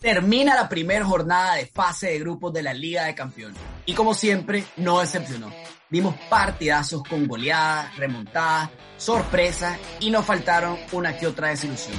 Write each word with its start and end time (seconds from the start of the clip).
Termina 0.00 0.54
la 0.54 0.68
primera 0.68 1.04
jornada 1.04 1.54
de 1.54 1.66
fase 1.66 2.08
de 2.10 2.20
grupos 2.20 2.52
de 2.52 2.62
la 2.62 2.72
Liga 2.72 3.06
de 3.06 3.16
Campeones. 3.16 3.58
Y 3.84 3.94
como 3.94 4.14
siempre, 4.14 4.64
no 4.76 5.00
decepcionó. 5.00 5.52
Vimos 5.90 6.14
partidazos 6.30 7.02
con 7.02 7.26
goleadas, 7.26 7.96
remontadas, 7.96 8.70
sorpresas 8.96 9.76
y 9.98 10.10
nos 10.10 10.24
faltaron 10.24 10.78
una 10.92 11.16
que 11.16 11.26
otra 11.26 11.48
desilusión. 11.48 11.98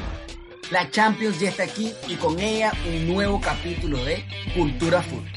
La 0.72 0.90
Champions 0.90 1.40
ya 1.40 1.50
está 1.50 1.64
aquí 1.64 1.92
y 2.08 2.16
con 2.16 2.40
ella 2.40 2.72
un 2.88 3.08
nuevo 3.08 3.42
capítulo 3.42 4.06
de 4.06 4.24
Cultura 4.56 5.02
Fútbol. 5.02 5.30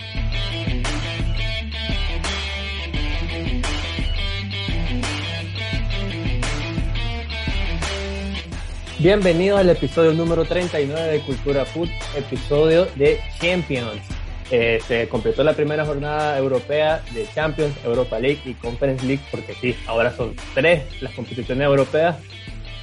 Bienvenido 9.03 9.57
al 9.57 9.69
episodio 9.69 10.13
número 10.13 10.45
39 10.45 11.11
de 11.11 11.21
Cultura 11.23 11.65
Food, 11.65 11.89
episodio 12.17 12.87
de 12.95 13.19
Champions. 13.41 14.01
Eh, 14.49 14.81
se 14.87 15.09
completó 15.09 15.43
la 15.43 15.55
primera 15.55 15.85
jornada 15.85 16.39
europea 16.39 17.03
de 17.13 17.27
Champions, 17.35 17.75
Europa 17.83 18.21
League 18.21 18.43
y 18.45 18.55
Conference 18.55 19.05
League, 19.05 19.25
porque 19.33 19.55
sí, 19.55 19.77
ahora 19.89 20.15
son 20.17 20.37
tres 20.55 20.85
las 21.03 21.13
competiciones 21.15 21.67
europeas, 21.67 22.15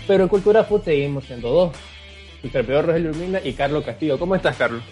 pero 0.06 0.24
en 0.24 0.28
Cultura 0.28 0.66
Food 0.66 0.84
seguimos 0.84 1.24
siendo 1.24 1.52
dos. 1.52 1.78
Su 2.42 2.50
servidor 2.50 2.88
Rogelio 2.88 3.12
Urmina 3.12 3.40
y 3.42 3.54
Carlos 3.54 3.86
Castillo. 3.86 4.20
¿Cómo 4.20 4.36
estás, 4.36 4.58
Carlos? 4.58 4.84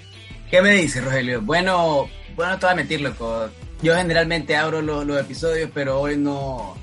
¿Qué 0.50 0.62
me 0.62 0.72
dices, 0.72 1.04
Rogelio? 1.04 1.42
Bueno, 1.42 2.08
bueno, 2.38 2.58
te 2.58 2.68
voy 2.68 2.72
a 2.72 2.76
mentir, 2.76 3.02
loco. 3.02 3.50
Yo 3.82 3.98
generalmente 3.98 4.56
abro 4.56 4.82
los, 4.82 5.06
los 5.06 5.20
episodios, 5.20 5.72
pero 5.73 6.00
hoy 6.00 6.16
no, 6.16 6.78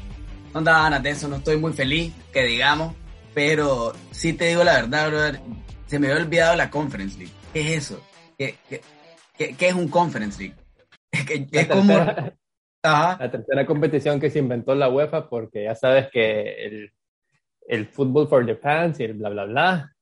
no 0.52 0.58
andaba 0.58 0.82
ganas 0.82 1.02
de 1.02 1.10
eso, 1.12 1.28
no 1.28 1.36
estoy 1.36 1.56
muy 1.56 1.72
feliz, 1.72 2.12
que 2.30 2.42
digamos 2.42 2.92
pero 3.34 3.92
sí 4.10 4.32
te 4.32 4.46
digo 4.46 4.64
la 4.64 4.74
verdad, 4.74 5.08
brother, 5.08 5.40
se 5.86 5.98
me 5.98 6.10
había 6.10 6.24
olvidado 6.24 6.56
la 6.56 6.70
Conference 6.70 7.18
League. 7.18 7.34
¿Qué 7.52 7.60
es 7.60 7.84
eso? 7.84 8.02
¿Qué, 8.38 8.56
qué, 9.36 9.54
qué, 9.56 9.68
es 9.68 9.74
un 9.74 9.88
Conference 9.88 10.42
League? 10.42 10.56
Es, 11.52 11.68
como... 11.68 11.94
La 12.84 13.30
tercera 13.30 13.64
competición 13.64 14.20
que 14.20 14.28
se 14.28 14.40
inventó 14.40 14.74
la 14.74 14.90
UEFA 14.90 15.30
porque 15.30 15.64
ya 15.64 15.74
sabes 15.74 16.10
que 16.10 16.66
el, 16.66 16.92
el 17.66 17.86
Football 17.86 18.28
for 18.28 18.46
Japan 18.46 18.94
y 18.98 19.04
el 19.04 19.14
bla, 19.14 19.30
bla, 19.30 19.44
bla. 19.46 19.92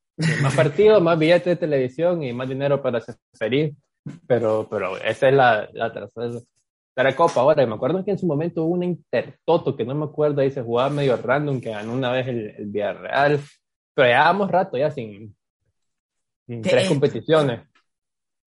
Más 0.41 0.53
partidos, 0.53 1.01
más 1.01 1.17
billetes 1.17 1.45
de 1.45 1.55
televisión 1.55 2.21
y 2.23 2.33
más 2.33 2.49
dinero 2.49 2.81
para 2.81 2.99
transferir. 2.99 3.73
Pero, 4.27 4.67
pero 4.69 4.97
esa 4.97 5.29
es 5.29 5.33
la, 5.33 5.69
la 5.71 5.93
tercera 5.93 6.27
la 6.95 7.15
Copa 7.15 7.41
ahora. 7.41 7.65
Me 7.65 7.75
acuerdo 7.75 8.03
que 8.05 8.11
en 8.11 8.19
su 8.19 8.27
momento 8.27 8.63
hubo 8.63 8.73
un 8.75 8.83
Intertoto, 8.83 9.75
que 9.75 9.85
no 9.85 9.95
me 9.95 10.05
acuerdo, 10.05 10.41
ahí 10.41 10.51
se 10.51 10.61
jugaba 10.61 10.89
medio 10.89 11.17
random, 11.17 11.59
que 11.59 11.71
ganó 11.71 11.93
una 11.93 12.11
vez 12.11 12.27
el, 12.27 12.49
el 12.57 12.65
Villarreal. 12.67 13.39
Pero 13.95 14.07
ya 14.07 14.13
llevábamos 14.13 14.51
rato 14.51 14.77
ya 14.77 14.91
sin, 14.91 15.35
tres 16.61 16.87
competiciones. 16.87 17.67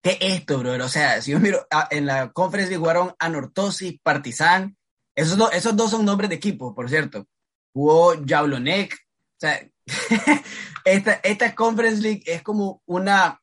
¿Qué 0.01 0.11
es 0.11 0.17
esto, 0.21 0.59
bro? 0.59 0.73
O 0.73 0.87
sea, 0.87 1.21
si 1.21 1.31
yo 1.31 1.39
miro, 1.39 1.65
ah, 1.71 1.87
en 1.91 2.05
la 2.05 2.31
conferencia 2.31 2.77
jugaron 2.77 3.13
Anortosis, 3.19 3.99
Partizan. 4.01 4.77
Esos, 5.15 5.37
dos, 5.37 5.51
esos 5.53 5.75
dos 5.75 5.91
son 5.91 6.05
nombres 6.05 6.29
de 6.29 6.35
equipo, 6.35 6.75
por 6.75 6.89
cierto. 6.89 7.25
Jugó 7.73 8.13
Jablonek. 8.25 8.93
O 8.93 9.39
sea, 9.39 9.67
esta, 10.85 11.13
esta 11.23 11.55
Conference 11.55 12.01
League 12.01 12.23
es 12.25 12.43
como 12.43 12.81
una 12.85 13.41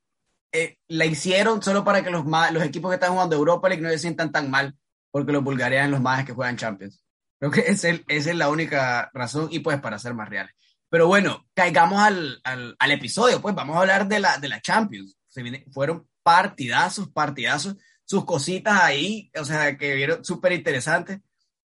eh, 0.52 0.78
la 0.86 1.04
hicieron 1.04 1.60
solo 1.62 1.82
para 1.82 2.04
que 2.04 2.10
los, 2.10 2.24
los 2.24 2.62
equipos 2.62 2.90
que 2.90 2.94
están 2.94 3.12
jugando 3.12 3.34
Europa 3.34 3.68
League 3.68 3.82
no 3.82 3.90
se 3.90 3.98
sientan 3.98 4.30
tan 4.30 4.50
mal 4.50 4.76
porque 5.14 5.30
los 5.30 5.44
bulgarean 5.44 5.92
los 5.92 6.00
más 6.00 6.24
que 6.24 6.32
juegan 6.32 6.56
Champions. 6.56 7.00
Creo 7.38 7.52
que 7.52 7.60
es 7.60 7.84
el, 7.84 8.04
esa 8.08 8.30
es 8.30 8.36
la 8.36 8.48
única 8.48 9.12
razón 9.14 9.46
y 9.48 9.60
pues 9.60 9.80
para 9.80 9.96
ser 9.96 10.12
más 10.12 10.28
reales. 10.28 10.52
Pero 10.88 11.06
bueno, 11.06 11.46
caigamos 11.54 12.00
al, 12.00 12.40
al, 12.42 12.74
al 12.76 12.90
episodio, 12.90 13.40
pues 13.40 13.54
vamos 13.54 13.76
a 13.76 13.82
hablar 13.82 14.08
de 14.08 14.18
la, 14.18 14.38
de 14.38 14.48
la 14.48 14.60
Champions. 14.60 15.16
Se 15.28 15.44
viene, 15.44 15.66
fueron 15.70 16.08
partidazos, 16.24 17.10
partidazos, 17.10 17.76
sus 18.04 18.24
cositas 18.24 18.82
ahí, 18.82 19.30
o 19.40 19.44
sea, 19.44 19.76
que 19.76 19.94
vieron 19.94 20.24
súper 20.24 20.50
interesantes. 20.50 21.20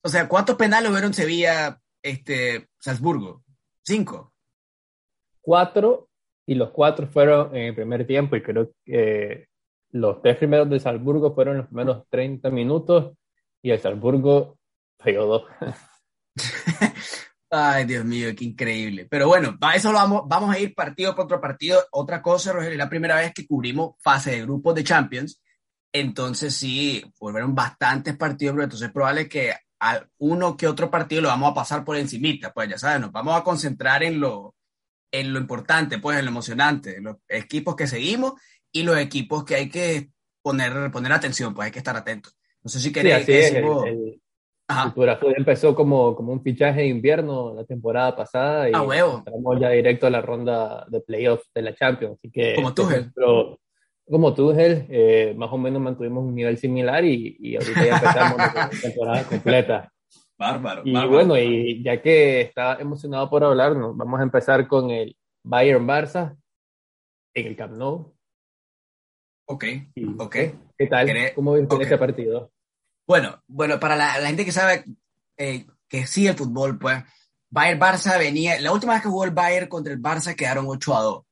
O 0.01 0.07
sea, 0.07 0.29
¿cuántos 0.29 0.55
penales 0.55 0.89
hubieron 0.89 1.13
Sevilla, 1.13 1.81
este, 2.01 2.69
Salzburgo? 2.79 3.43
¿Cinco? 3.81 4.33
Cuatro, 5.41 6.07
y 6.45 6.55
los 6.55 6.69
cuatro 6.69 7.07
fueron 7.07 7.53
en 7.53 7.63
el 7.63 7.75
primer 7.75 8.07
tiempo, 8.07 8.37
y 8.37 8.41
creo 8.41 8.71
que 8.85 9.49
los 9.91 10.21
tres 10.21 10.37
primeros 10.37 10.69
de 10.69 10.79
Salzburgo 10.79 11.35
fueron 11.35 11.57
los 11.57 11.67
primeros 11.67 12.05
30 12.09 12.49
minutos, 12.49 13.17
y 13.63 13.71
el 13.71 13.79
Salzburgo 13.79 14.59
falló 14.99 15.25
dos. 15.25 15.43
Ay, 17.49 17.85
Dios 17.85 18.03
mío, 18.03 18.29
qué 18.35 18.45
increíble. 18.45 19.07
Pero 19.09 19.27
bueno, 19.27 19.57
a 19.61 19.75
eso 19.75 19.91
lo 19.91 19.99
vamos, 19.99 20.23
vamos 20.27 20.53
a 20.53 20.59
ir 20.59 20.75
partido 20.75 21.15
por 21.15 21.25
otro 21.25 21.39
partido. 21.39 21.81
Otra 21.91 22.21
cosa, 22.21 22.51
Rogelio, 22.51 22.73
es 22.73 22.77
la 22.77 22.89
primera 22.89 23.15
vez 23.15 23.31
que 23.33 23.47
cubrimos 23.47 23.95
fase 23.99 24.31
de 24.31 24.41
grupos 24.41 24.75
de 24.75 24.83
Champions. 24.83 25.41
Entonces 25.93 26.55
sí, 26.55 27.03
fueron 27.15 27.55
bastantes 27.55 28.17
partidos, 28.17 28.53
pero 28.53 28.63
entonces 28.63 28.87
es 28.87 28.93
probable 28.93 29.29
que 29.29 29.53
a 29.79 30.03
uno 30.17 30.57
que 30.57 30.67
otro 30.67 30.89
partido 30.89 31.21
lo 31.21 31.27
vamos 31.27 31.51
a 31.51 31.53
pasar 31.53 31.85
por 31.85 31.95
encimita. 31.95 32.51
Pues 32.51 32.69
ya 32.69 32.77
sabes, 32.77 32.99
nos 32.99 33.11
vamos 33.11 33.39
a 33.39 33.43
concentrar 33.43 34.03
en 34.03 34.19
lo, 34.19 34.55
en 35.11 35.31
lo 35.31 35.39
importante, 35.39 35.99
pues 35.99 36.17
en 36.17 36.25
lo 36.25 36.31
emocionante, 36.31 36.99
los 36.99 37.17
equipos 37.29 37.75
que 37.75 37.87
seguimos 37.87 38.33
y 38.71 38.83
los 38.83 38.97
equipos 38.97 39.45
que 39.45 39.55
hay 39.55 39.69
que 39.69 40.09
poner, 40.41 40.91
poner 40.91 41.13
atención, 41.13 41.53
pues 41.53 41.67
hay 41.67 41.71
que 41.71 41.79
estar 41.79 41.95
atentos. 41.95 42.35
No 42.63 42.69
sé 42.69 42.79
si 42.79 42.93
queréis 42.93 43.25
sí, 43.25 43.33
empezó 45.35 45.75
como, 45.75 46.15
como 46.15 46.31
un 46.31 46.41
fichaje 46.41 46.81
de 46.81 46.87
invierno 46.87 47.53
la 47.53 47.65
temporada 47.65 48.15
pasada 48.15 48.69
y 48.69 48.71
ah, 48.73 48.81
huevo. 48.81 49.17
estamos 49.17 49.59
ya 49.59 49.69
directo 49.69 50.07
a 50.07 50.09
la 50.09 50.21
ronda 50.21 50.85
de 50.89 51.01
playoffs 51.01 51.49
de 51.53 51.61
la 51.61 51.75
Champions. 51.75 52.17
Así 52.17 52.31
que, 52.31 52.55
como 52.55 52.73
Tuchel. 52.73 53.11
Pero, 53.13 53.59
como 54.09 54.33
Tuchel, 54.33 54.85
eh, 54.89 55.33
más 55.37 55.51
o 55.51 55.57
menos 55.57 55.81
mantuvimos 55.81 56.23
un 56.23 56.35
nivel 56.35 56.57
similar 56.57 57.03
y, 57.03 57.35
y 57.39 57.55
ahorita 57.55 57.85
ya 57.85 57.95
empezamos 57.95 58.37
la 58.37 58.69
temporada 58.81 59.23
completa. 59.23 59.93
Bárbaro. 60.37 60.81
Y 60.85 60.93
bárbaro. 60.93 61.11
bueno, 61.11 61.37
y 61.37 61.83
ya 61.83 62.01
que 62.01 62.41
está 62.41 62.75
emocionado 62.75 63.29
por 63.29 63.43
hablarnos, 63.43 63.95
vamos 63.95 64.19
a 64.19 64.23
empezar 64.23 64.67
con 64.67 64.89
el 64.89 65.15
Bayern 65.43 65.85
Barça 65.85 66.37
en 67.33 67.47
el 67.47 67.55
Camp 67.55 67.73
Nou. 67.73 68.13
Ok, 69.45 69.65
ok. 70.19 70.35
¿Qué 70.77 70.87
tal? 70.89 71.09
¿Cómo 71.35 71.53
viste 71.53 71.75
okay. 71.75 71.85
este 71.85 71.97
partido? 71.97 72.51
Bueno, 73.07 73.41
bueno, 73.47 73.79
para 73.79 73.95
la, 73.95 74.17
la 74.19 74.27
gente 74.27 74.45
que 74.45 74.51
sabe 74.51 74.85
eh, 75.37 75.65
que 75.87 76.07
sigue 76.07 76.29
el 76.29 76.37
fútbol, 76.37 76.79
pues, 76.79 77.03
Bayern 77.49 77.79
Barça 77.79 78.17
venía, 78.17 78.59
la 78.61 78.71
última 78.71 78.93
vez 78.93 79.03
que 79.03 79.09
jugó 79.09 79.25
el 79.25 79.31
Bayern 79.31 79.67
contra 79.67 79.93
el 79.93 80.01
Barça 80.01 80.35
quedaron 80.35 80.65
8 80.67 80.97
a 80.97 81.01
2. 81.01 81.23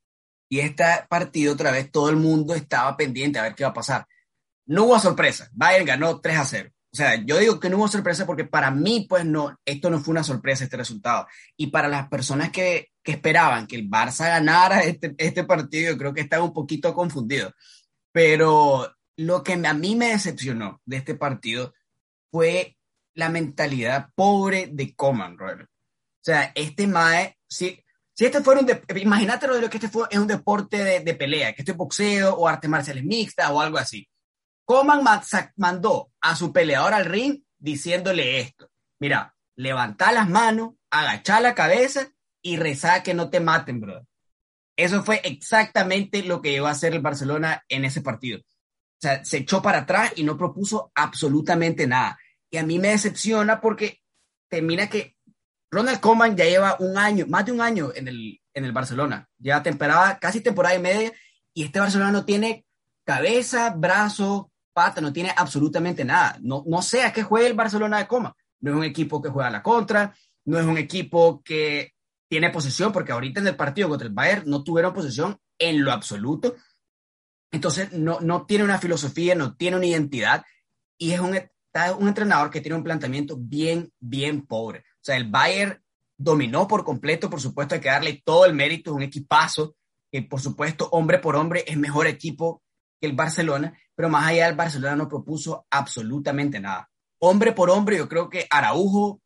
Y 0.50 0.60
este 0.60 0.84
partido 1.10 1.54
otra 1.54 1.72
vez 1.72 1.90
todo 1.92 2.10
el 2.10 2.18
mundo 2.18 2.54
estaba 2.54 2.96
pendiente 2.98 3.40
a 3.40 3.44
ver 3.44 3.56
qué 3.56 3.64
iba 3.64 3.70
a 3.70 3.74
pasar. 3.74 4.06
No 4.66 4.84
hubo 4.84 5.00
sorpresa. 5.00 5.50
Bayern 5.54 5.86
ganó 5.86 6.20
3 6.20 6.38
a 6.38 6.46
0. 6.46 6.70
O 6.94 6.96
sea, 6.96 7.16
yo 7.24 7.40
digo 7.40 7.60
que 7.60 7.70
no 7.70 7.78
hubo 7.78 7.88
sorpresa 7.88 8.26
porque 8.26 8.44
para 8.44 8.70
mí, 8.70 9.08
pues 9.10 9.24
no, 9.26 9.58
esto 9.66 9.90
no 9.90 10.00
fue 10.00 10.12
una 10.12 10.24
sorpresa, 10.24 10.66
este 10.66 10.76
resultado. 10.76 11.26
Y 11.56 11.68
para 11.68 11.88
las 11.88 12.10
personas 12.10 12.52
que, 12.52 12.90
que 13.02 13.14
esperaban 13.14 13.66
que 13.66 13.78
el 13.78 13.90
Barça 13.90 14.28
ganara 14.28 14.84
este, 14.84 15.16
este 15.18 15.46
partido, 15.46 15.94
yo 15.94 15.98
creo 15.98 16.14
que 16.14 16.22
estaban 16.22 16.48
un 16.48 16.54
poquito 16.54 16.94
confundidos. 16.94 17.54
Pero 18.12 18.96
lo 19.18 19.44
que 19.44 19.54
a 19.54 19.74
mí 19.74 19.96
me 19.96 20.10
decepcionó 20.10 20.82
de 20.86 20.98
este 20.98 21.16
partido 21.16 21.74
fue 22.32 22.78
la 23.14 23.30
mentalidad 23.30 24.10
pobre 24.16 24.70
de 24.72 24.96
Coman, 24.96 25.38
Robert. 25.38 25.70
O 25.70 26.24
sea, 26.24 26.52
este 26.56 26.88
Mae, 26.88 27.38
si, 27.48 27.84
si 28.14 28.26
este 28.26 28.42
fuera 28.42 28.62
un, 28.62 28.98
imagínate 28.98 29.48
lo 29.48 29.60
de 29.60 29.70
que 29.70 29.78
este 29.78 29.90
fue, 29.90 30.08
es 30.10 30.20
un 30.20 30.28
deporte 30.28 30.84
de, 30.84 31.00
de 31.02 31.14
pelea, 31.16 31.54
que 31.54 31.62
este 31.62 31.72
es 31.72 31.78
boxeo 31.78 32.36
o 32.36 32.48
artes 32.48 32.70
marciales 32.70 33.04
mixtas 33.04 33.50
o 33.50 33.60
algo 33.60 33.78
así. 33.78 34.08
Coman 34.66 35.04
mandó 35.58 36.12
a 36.22 36.36
su 36.36 36.54
peleador 36.54 36.94
al 36.94 37.06
ring 37.06 37.44
diciéndole 37.58 38.40
esto. 38.40 38.70
Mira, 39.00 39.36
levanta 39.56 40.12
las 40.12 40.30
manos, 40.30 40.76
agacha 40.90 41.42
la 41.42 41.56
cabeza 41.56 42.08
y 42.42 42.58
reza 42.58 43.04
que 43.04 43.14
no 43.14 43.30
te 43.30 43.40
maten, 43.40 43.82
brother. 43.82 44.06
Eso 44.82 45.04
fue 45.04 45.22
exactamente 45.24 46.24
lo 46.24 46.42
que 46.42 46.52
llegó 46.52 46.66
a 46.66 46.72
hacer 46.72 46.94
el 46.94 47.02
Barcelona 47.02 47.64
en 47.70 47.86
ese 47.86 48.02
partido. 48.02 48.40
O 48.40 49.00
sea, 49.00 49.24
se 49.24 49.38
echó 49.38 49.62
para 49.62 49.80
atrás 49.80 50.14
y 50.16 50.24
no 50.24 50.36
propuso 50.38 50.92
absolutamente 50.96 51.86
nada. 51.86 52.18
Y 52.50 52.58
a 52.58 52.64
mí 52.64 52.80
me 52.80 52.90
decepciona 52.90 53.62
porque 53.62 54.00
termina 54.50 54.90
que 54.90 55.16
Ronald 55.70 56.00
Koeman 56.00 56.36
ya 56.36 56.46
lleva 56.46 56.78
un 56.80 56.98
año, 56.98 57.28
más 57.28 57.46
de 57.46 57.52
un 57.52 57.62
año 57.62 57.92
en 57.94 58.08
el, 58.08 58.42
en 58.56 58.66
el 58.66 58.72
Barcelona. 58.72 59.30
Lleva 59.40 59.62
temporada, 59.62 60.18
casi 60.18 60.42
temporada 60.42 60.76
y 60.76 60.82
media, 60.82 61.12
y 61.54 61.64
este 61.64 61.80
Barcelona 61.80 62.12
no 62.12 62.26
tiene 62.26 62.66
cabeza, 63.06 63.70
brazo, 63.70 64.52
pata, 64.74 65.00
no 65.00 65.14
tiene 65.14 65.32
absolutamente 65.38 66.04
nada. 66.04 66.38
No, 66.42 66.64
no 66.66 66.82
sé 66.82 67.04
a 67.04 67.14
qué 67.14 67.22
juega 67.22 67.48
el 67.48 67.54
Barcelona 67.54 68.00
de 68.00 68.08
Coma. 68.08 68.36
No 68.60 68.72
es 68.72 68.78
un 68.78 68.84
equipo 68.84 69.22
que 69.22 69.30
juega 69.30 69.50
a 69.50 69.52
la 69.52 69.62
contra, 69.62 70.16
no 70.46 70.60
es 70.60 70.66
un 70.66 70.80
equipo 70.80 71.44
que 71.44 71.94
tiene 72.32 72.50
posesión, 72.50 72.94
porque 72.94 73.12
ahorita 73.12 73.42
en 73.42 73.48
el 73.48 73.58
partido 73.58 73.90
contra 73.90 74.08
el 74.08 74.14
Bayern 74.14 74.50
no 74.50 74.64
tuvieron 74.64 74.94
posesión 74.94 75.38
en 75.60 75.84
lo 75.84 75.92
absoluto. 75.92 76.56
Entonces 77.52 77.92
no, 77.92 78.22
no 78.22 78.46
tiene 78.46 78.64
una 78.64 78.78
filosofía, 78.78 79.36
no 79.36 79.58
tiene 79.58 79.76
una 79.76 79.88
identidad 79.88 80.46
y 80.98 81.12
es 81.12 81.20
un, 81.20 81.38
un 82.00 82.08
entrenador 82.08 82.50
que 82.50 82.62
tiene 82.62 82.78
un 82.78 82.86
planteamiento 82.86 83.36
bien, 83.38 83.92
bien 84.00 84.46
pobre. 84.46 84.80
O 84.80 85.02
sea, 85.02 85.18
el 85.18 85.30
Bayern 85.30 85.84
dominó 86.16 86.70
por 86.70 86.86
completo, 86.86 87.30
por 87.30 87.42
supuesto 87.42 87.76
hay 87.76 87.82
que 87.82 87.90
darle 87.90 88.22
todo 88.24 88.46
el 88.46 88.54
mérito, 88.54 88.92
es 88.92 88.96
un 88.96 89.02
equipazo, 89.02 89.76
que 90.10 90.22
por 90.22 90.40
supuesto 90.40 90.88
hombre 90.94 91.20
por 91.20 91.36
hombre 91.36 91.66
es 91.68 91.76
mejor 91.76 92.08
equipo 92.08 92.64
que 93.02 93.08
el 93.08 93.14
Barcelona, 93.14 93.78
pero 93.94 94.08
más 94.08 94.26
allá 94.26 94.46
del 94.46 94.56
Barcelona 94.56 94.96
no 94.96 95.10
propuso 95.10 95.66
absolutamente 95.70 96.62
nada. 96.62 96.90
Hombre 97.20 97.52
por 97.52 97.70
hombre, 97.70 97.98
yo 97.98 98.08
creo 98.08 98.30
que 98.30 98.48
Araujo 98.50 99.20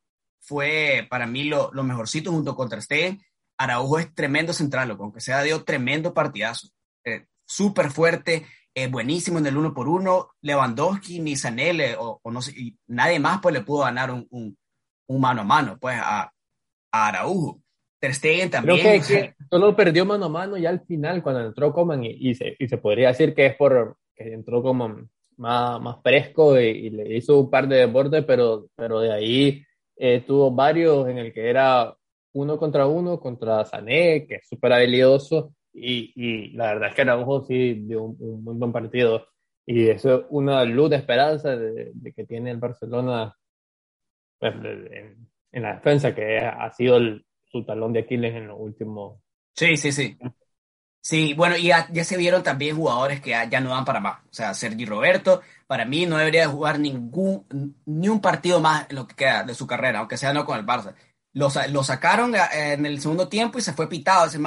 fue 0.45 1.07
para 1.09 1.27
mí 1.27 1.45
lo, 1.45 1.71
lo 1.74 1.83
mejorcito 1.83 2.31
junto 2.31 2.56
con 2.56 2.69
Ter 2.69 3.18
Araujo 3.57 4.00
es 4.00 4.13
tremendo 4.13 4.53
central, 4.53 4.95
aunque 5.00 5.21
sea 5.21 5.42
dio 5.42 5.63
tremendo 5.63 6.13
partidazo. 6.13 6.69
Eh, 7.06 7.25
súper 7.45 7.89
fuerte, 7.89 8.45
eh, 8.74 8.88
buenísimo 8.88 9.39
en 9.39 9.47
el 9.47 9.57
uno 9.57 9.74
por 9.74 9.88
uno. 9.88 10.31
Lewandowski, 10.42 11.19
ni 11.19 11.36
Sanele 11.36 11.95
o, 11.97 12.19
no 12.25 12.42
sé, 12.42 12.53
nadie 12.88 13.19
más 13.19 13.39
pues 13.42 13.53
le 13.53 13.62
pudo 13.62 13.83
ganar 13.83 14.12
un, 14.12 14.27
un, 14.30 15.21
mano 15.21 15.42
a 15.42 15.45
mano 15.45 15.77
pues 15.80 15.97
a, 15.97 16.31
a 16.92 17.07
Araujo. 17.07 17.62
Ter 17.97 18.13
Stegen 18.13 18.50
también. 18.50 18.80
Creo 18.80 19.01
que, 19.01 19.36
solo 19.50 19.75
perdió 19.75 20.06
mano 20.06 20.25
a 20.25 20.30
mano 20.30 20.57
ya 20.57 20.69
al 20.69 20.81
final 20.86 21.24
cuando 21.24 21.45
entró 21.45 21.71
Coman 21.71 22.03
y, 22.03 22.09
y, 22.09 22.36
se, 22.36 22.56
y 22.59 22.68
se 22.68 22.77
podría 22.77 23.07
decir 23.07 23.33
que 23.33 23.45
es 23.45 23.56
por 23.56 23.97
que 24.13 24.33
entró 24.33 24.62
como 24.62 25.07
más, 25.38 25.81
más 25.81 25.97
fresco 26.01 26.59
y, 26.59 26.89
le 26.89 27.18
hizo 27.18 27.39
un 27.39 27.50
par 27.50 27.68
de 27.68 27.77
deportes, 27.77 28.24
pero, 28.25 28.68
pero 28.75 29.00
de 29.00 29.13
ahí 29.13 29.65
eh, 29.97 30.24
tuvo 30.25 30.51
varios 30.51 31.07
en 31.07 31.18
el 31.18 31.33
que 31.33 31.50
era 31.50 31.95
uno 32.33 32.57
contra 32.57 32.88
uno 32.88 33.19
contra 33.19 33.65
Sané, 33.65 34.25
que 34.27 34.36
es 34.36 34.47
súper 34.47 34.74
habilidoso, 34.74 35.53
y, 35.74 36.13
y, 36.15 36.51
la 36.51 36.74
verdad 36.74 36.89
es 36.89 36.95
que 36.95 37.01
Araujo 37.01 37.44
sí 37.45 37.74
dio 37.86 38.03
un, 38.03 38.44
muy 38.44 38.56
buen 38.56 38.71
partido. 38.71 39.27
Y 39.65 39.89
eso 39.89 40.15
es 40.15 40.25
una 40.30 40.63
luz 40.63 40.89
de 40.89 40.97
esperanza 40.97 41.56
de, 41.56 41.92
que 42.15 42.25
tiene 42.25 42.51
el 42.51 42.57
Barcelona 42.57 43.36
pues, 44.39 44.53
en, 44.53 45.27
en, 45.51 45.62
la 45.62 45.75
defensa, 45.75 46.15
que 46.15 46.39
ha 46.39 46.71
sido 46.71 47.00
su 47.45 47.65
talón 47.65 47.92
de 47.94 48.00
Aquiles 48.00 48.36
en 48.36 48.47
los 48.47 48.57
últimos. 48.59 49.19
Sí, 49.53 49.75
sí, 49.75 49.92
sí. 49.92 50.18
Sí, 51.06 51.36
bueno, 51.36 51.56
y 51.56 51.68
ya, 51.68 51.88
ya 51.92 52.04
se 52.04 52.18
vieron 52.18 52.42
también 52.42 52.75
jugadores 52.75 53.22
que 53.22 53.30
ya, 53.30 53.60
no 53.62 53.69
van 53.69 53.86
para 53.86 54.00
más. 54.00 54.24
O 54.24 54.34
sea, 54.34 54.56
Sergi 54.56 54.86
Roberto, 54.86 55.42
para 55.68 55.86
mí 55.86 56.07
no 56.07 56.18
debería 56.18 56.48
jugar 56.48 56.80
ningún, 56.80 57.46
ni 57.86 58.10
un 58.10 58.19
partido 58.22 58.60
más 58.60 58.92
lo 58.92 59.07
que 59.07 59.13
queda 59.16 59.44
de 59.44 59.54
su 59.54 59.68
carrera, 59.68 60.00
aunque 60.00 60.18
sea 60.18 60.34
no 60.34 60.46
con 60.48 60.57
el 60.57 60.66
Barça. 60.66 60.96
Lo, 61.34 61.52
sacaron 61.84 62.34
eh, 62.34 62.74
en 62.74 62.88
el 62.88 63.00
segundo 63.02 63.28
tiempo 63.28 63.60
y 63.60 63.62
se 63.62 63.74
fue 63.74 63.88
pitado 63.88 64.25
ese. 64.25 64.40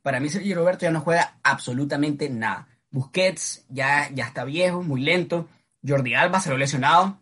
Para 0.00 0.18
mí 0.18 0.30
Sergi 0.30 0.54
Roberto 0.54 0.86
ya 0.86 0.90
no 0.90 1.02
juega 1.02 1.38
absolutamente 1.42 2.30
nada. 2.30 2.66
Busquets 2.90 3.66
ya, 3.68 4.08
ya 4.14 4.24
está 4.24 4.44
viejo, 4.44 4.82
muy 4.82 5.02
lento. 5.02 5.48
Jordi 5.86 6.14
Alba 6.14 6.40
se 6.40 6.48
lo 6.48 6.56
lesionado. 6.56 7.20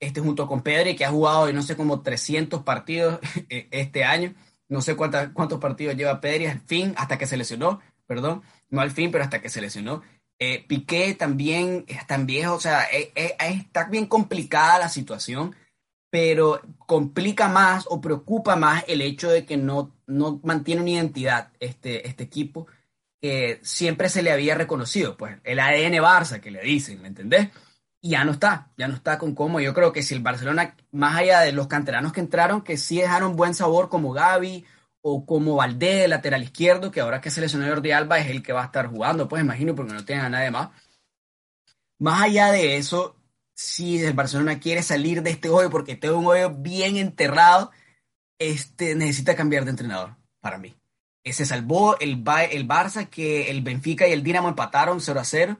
Este 0.00 0.22
junto 0.22 0.46
con 0.48 0.62
Pedri, 0.62 0.96
que 0.96 1.04
ha 1.04 1.10
jugado, 1.10 1.52
no 1.52 1.62
sé, 1.62 1.76
como 1.76 2.00
300 2.00 2.62
partidos 2.62 3.20
eh, 3.50 3.68
este 3.70 4.02
año. 4.04 4.34
No 4.70 4.80
sé 4.80 4.96
cuántos 4.96 5.60
partidos 5.60 5.96
lleva 5.96 6.20
Pedri 6.20 6.46
al 6.46 6.60
fin, 6.60 6.94
hasta 6.96 7.18
que 7.18 7.26
se 7.26 7.36
lesionó, 7.36 7.80
perdón. 8.10 8.42
No 8.70 8.80
al 8.80 8.90
fin, 8.90 9.12
pero 9.12 9.22
hasta 9.22 9.40
que 9.40 9.48
se 9.48 9.60
lesionó. 9.60 10.02
Eh, 10.40 10.64
Piqué 10.66 11.14
también 11.14 11.84
es 11.86 12.04
tan 12.08 12.26
viejo, 12.26 12.54
o 12.54 12.60
sea, 12.60 12.86
eh, 12.92 13.12
eh, 13.14 13.36
está 13.38 13.84
bien 13.84 14.06
complicada 14.06 14.80
la 14.80 14.88
situación, 14.88 15.54
pero 16.10 16.60
complica 16.88 17.46
más 17.46 17.86
o 17.88 18.00
preocupa 18.00 18.56
más 18.56 18.84
el 18.88 19.00
hecho 19.00 19.30
de 19.30 19.46
que 19.46 19.56
no, 19.56 19.94
no 20.08 20.40
mantiene 20.42 20.80
una 20.80 20.90
identidad 20.90 21.52
este, 21.60 22.08
este 22.08 22.24
equipo 22.24 22.66
que 23.22 23.60
siempre 23.62 24.08
se 24.08 24.24
le 24.24 24.32
había 24.32 24.56
reconocido, 24.56 25.16
pues 25.16 25.36
el 25.44 25.60
ADN 25.60 26.02
Barça 26.02 26.40
que 26.40 26.50
le 26.50 26.62
dicen, 26.62 27.00
¿me 27.00 27.06
entendés? 27.06 27.50
Y 28.00 28.10
ya 28.10 28.24
no 28.24 28.32
está, 28.32 28.72
ya 28.76 28.88
no 28.88 28.94
está 28.94 29.18
con 29.18 29.36
cómo. 29.36 29.60
Yo 29.60 29.72
creo 29.72 29.92
que 29.92 30.02
si 30.02 30.14
el 30.14 30.20
Barcelona, 30.20 30.74
más 30.90 31.16
allá 31.16 31.42
de 31.42 31.52
los 31.52 31.68
canteranos 31.68 32.12
que 32.12 32.20
entraron, 32.20 32.62
que 32.62 32.76
sí 32.76 32.98
dejaron 32.98 33.36
buen 33.36 33.54
sabor 33.54 33.88
como 33.88 34.12
Gaby 34.12 34.64
o 35.02 35.24
como 35.24 35.56
Valdé, 35.56 36.08
lateral 36.08 36.42
izquierdo, 36.42 36.90
que 36.90 37.00
ahora 37.00 37.20
que 37.20 37.30
seleccionó 37.30 37.66
Jordi 37.68 37.92
Alba 37.92 38.18
es 38.18 38.30
el 38.30 38.42
que 38.42 38.52
va 38.52 38.62
a 38.62 38.66
estar 38.66 38.86
jugando, 38.88 39.28
pues 39.28 39.42
imagino, 39.42 39.74
porque 39.74 39.94
no 39.94 40.04
tienen 40.04 40.26
a 40.26 40.30
nadie 40.30 40.50
más. 40.50 40.70
Más 41.98 42.22
allá 42.22 42.52
de 42.52 42.76
eso, 42.76 43.16
si 43.54 44.02
el 44.02 44.14
Barcelona 44.14 44.58
quiere 44.58 44.82
salir 44.82 45.22
de 45.22 45.30
este 45.30 45.48
hoyo, 45.48 45.70
porque 45.70 45.92
este 45.92 46.06
es 46.08 46.12
un 46.12 46.26
hoyo 46.26 46.50
bien 46.50 46.96
enterrado, 46.96 47.70
este, 48.38 48.94
necesita 48.94 49.36
cambiar 49.36 49.64
de 49.64 49.70
entrenador, 49.70 50.16
para 50.40 50.58
mí. 50.58 50.74
Se 51.24 51.44
salvó 51.44 51.98
el, 52.00 52.24
el 52.50 52.66
Barça, 52.66 53.08
que 53.08 53.50
el 53.50 53.62
Benfica 53.62 54.08
y 54.08 54.12
el 54.12 54.22
Dinamo 54.22 54.48
empataron 54.48 55.00
0 55.00 55.20
a 55.20 55.24
0, 55.24 55.58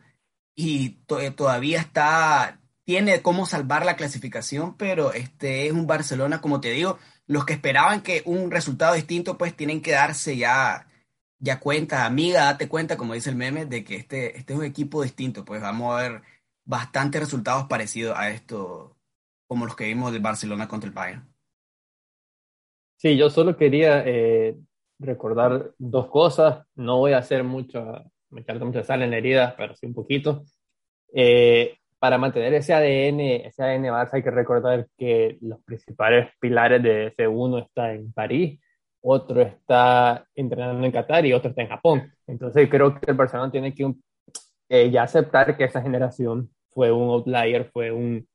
y 0.54 1.00
todavía 1.36 1.80
está, 1.80 2.60
tiene 2.84 3.22
cómo 3.22 3.46
salvar 3.46 3.84
la 3.84 3.96
clasificación, 3.96 4.76
pero 4.76 5.12
este 5.12 5.66
es 5.66 5.72
un 5.72 5.86
Barcelona, 5.86 6.40
como 6.40 6.60
te 6.60 6.70
digo, 6.70 6.98
los 7.30 7.44
que 7.44 7.52
esperaban 7.52 8.02
que 8.02 8.22
un 8.24 8.50
resultado 8.50 8.94
distinto, 8.94 9.38
pues 9.38 9.54
tienen 9.54 9.80
que 9.80 9.92
darse 9.92 10.36
ya, 10.36 10.88
ya 11.38 11.60
cuenta, 11.60 12.04
amiga, 12.04 12.46
date 12.46 12.68
cuenta, 12.68 12.96
como 12.96 13.14
dice 13.14 13.30
el 13.30 13.36
meme, 13.36 13.66
de 13.66 13.84
que 13.84 13.94
este, 13.94 14.36
este 14.36 14.52
es 14.52 14.58
un 14.58 14.64
equipo 14.64 15.04
distinto, 15.04 15.44
pues 15.44 15.62
vamos 15.62 15.94
a 15.94 16.02
ver 16.02 16.22
bastantes 16.64 17.20
resultados 17.20 17.66
parecidos 17.68 18.18
a 18.18 18.30
esto, 18.30 18.96
como 19.46 19.64
los 19.64 19.76
que 19.76 19.86
vimos 19.86 20.10
del 20.10 20.20
Barcelona 20.20 20.66
contra 20.66 20.88
el 20.88 20.94
Bayern. 20.94 21.32
Sí, 22.96 23.16
yo 23.16 23.30
solo 23.30 23.56
quería 23.56 24.02
eh, 24.04 24.56
recordar 24.98 25.72
dos 25.78 26.08
cosas, 26.08 26.66
no 26.74 26.98
voy 26.98 27.12
a 27.12 27.18
hacer 27.18 27.44
mucho, 27.44 28.10
me 28.30 28.44
mucha 28.58 28.82
sal 28.82 29.02
en 29.02 29.14
heridas, 29.14 29.54
pero 29.56 29.76
sí 29.76 29.86
un 29.86 29.94
poquito. 29.94 30.42
Eh, 31.14 31.78
para 32.00 32.16
mantener 32.16 32.54
ese 32.54 32.72
ADN, 32.72 33.20
ese 33.46 33.62
ADN 33.62 33.84
Barça 33.92 34.14
hay 34.14 34.22
que 34.22 34.30
recordar 34.30 34.88
que 34.96 35.36
los 35.42 35.62
principales 35.62 36.30
pilares 36.40 36.82
de 36.82 37.08
ese 37.08 37.28
uno 37.28 37.58
está 37.58 37.92
en 37.92 38.10
París, 38.12 38.58
otro 39.02 39.42
está 39.42 40.26
entrenando 40.34 40.84
en 40.84 40.92
Qatar 40.92 41.26
y 41.26 41.34
otro 41.34 41.50
está 41.50 41.60
en 41.60 41.68
Japón. 41.68 42.12
Entonces 42.26 42.68
creo 42.70 42.98
que 42.98 43.10
el 43.10 43.16
Barcelona 43.16 43.52
tiene 43.52 43.74
que 43.74 43.94
eh, 44.70 44.90
ya 44.90 45.02
aceptar 45.02 45.56
que 45.58 45.64
esa 45.64 45.82
generación 45.82 46.50
fue 46.70 46.90
un 46.90 47.10
outlier, 47.10 47.70
fue 47.70 47.92
un 47.92 48.26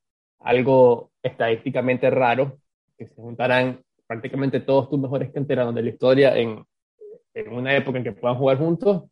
algo 0.41 1.11
estadísticamente 1.23 2.07
raro, 2.11 2.59
que 2.95 3.07
se 3.07 3.15
juntaran 3.15 3.81
prácticamente 4.05 4.59
todos 4.59 4.91
tus 4.91 4.99
mejores 4.99 5.31
canteranos 5.31 5.73
de 5.73 5.81
la 5.81 5.89
historia 5.89 6.37
en, 6.37 6.63
en 7.33 7.51
una 7.51 7.75
época 7.75 7.97
en 7.97 8.03
que 8.03 8.11
puedan 8.11 8.37
jugar 8.37 8.59
juntos 8.59 9.05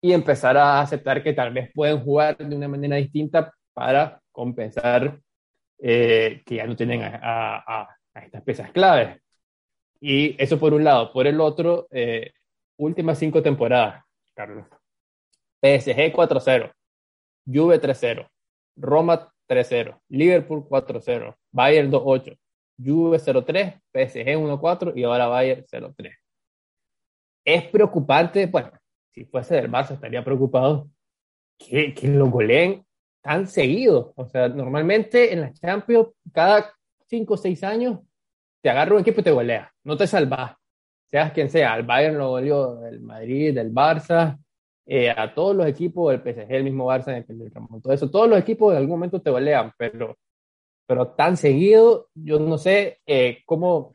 y 0.00 0.12
empezar 0.12 0.56
a 0.56 0.80
aceptar 0.80 1.22
que 1.22 1.34
tal 1.34 1.52
vez 1.52 1.70
pueden 1.74 2.00
jugar 2.00 2.38
de 2.38 2.56
una 2.56 2.68
manera 2.68 2.96
distinta 2.96 3.52
para 3.72 4.20
compensar 4.32 5.20
eh, 5.78 6.42
que 6.44 6.56
ya 6.56 6.66
no 6.66 6.76
tienen 6.76 7.02
a, 7.02 7.88
estas 8.14 8.42
piezas 8.42 8.70
claves. 8.72 9.20
Y 10.00 10.40
eso 10.42 10.58
por 10.58 10.74
un 10.74 10.84
lado. 10.84 11.12
Por 11.12 11.26
el 11.26 11.40
otro, 11.40 11.86
eh, 11.90 12.32
últimas 12.76 13.18
cinco 13.18 13.42
temporadas, 13.42 14.04
Carlos. 14.34 14.66
PSG 15.62 16.12
4-0, 16.12 16.72
Juve 17.46 17.80
3-0, 17.80 18.28
Roma 18.76 19.30
3-0, 19.46 20.00
Liverpool 20.08 20.66
4-0, 20.66 21.36
Bayern 21.52 21.90
2-8, 21.90 22.38
Juve 22.82 23.18
0-3, 23.18 23.80
PSG 23.92 24.36
1-4 24.38 24.92
y 24.96 25.04
ahora 25.04 25.26
Bayern 25.26 25.64
0-3. 25.64 26.16
Es 27.44 27.64
preocupante, 27.68 28.46
bueno, 28.46 28.70
si 29.12 29.24
fuese 29.26 29.56
del 29.56 29.70
Barça 29.70 29.92
estaría 29.92 30.24
preocupado 30.24 30.88
que, 31.58 31.92
que 31.94 32.08
lo 32.08 32.30
goleen 32.30 32.86
tan 33.22 33.46
seguido. 33.46 34.12
O 34.16 34.26
sea, 34.26 34.48
normalmente 34.48 35.32
en 35.32 35.42
la 35.42 35.52
Champions, 35.52 36.08
cada 36.32 36.72
cinco 37.06 37.34
o 37.34 37.36
seis 37.36 37.62
años, 37.64 38.00
te 38.62 38.70
agarra 38.70 38.94
un 38.94 39.00
equipo 39.00 39.20
y 39.20 39.24
te 39.24 39.30
golea. 39.30 39.72
No 39.84 39.96
te 39.96 40.06
salvas. 40.06 40.56
Seas 41.06 41.32
quien 41.32 41.50
sea. 41.50 41.76
El 41.76 41.84
Bayern 41.84 42.18
lo 42.18 42.30
goleó, 42.30 42.86
el 42.86 43.00
Madrid, 43.00 43.56
el 43.56 43.72
Barça, 43.72 44.38
eh, 44.86 45.10
a 45.10 45.34
todos 45.34 45.56
los 45.56 45.66
equipos, 45.66 46.12
el 46.12 46.20
PSG, 46.20 46.50
el 46.50 46.64
mismo 46.64 46.86
Barça, 46.86 47.16
el 47.16 47.52
todo 47.82 47.92
eso. 47.92 48.10
Todos 48.10 48.28
los 48.28 48.38
equipos 48.38 48.72
en 48.72 48.78
algún 48.78 48.96
momento 48.96 49.20
te 49.20 49.30
golean, 49.30 49.72
pero, 49.76 50.16
pero 50.86 51.08
tan 51.08 51.36
seguido, 51.36 52.08
yo 52.14 52.38
no 52.38 52.58
sé 52.58 53.00
eh, 53.06 53.42
cómo. 53.46 53.92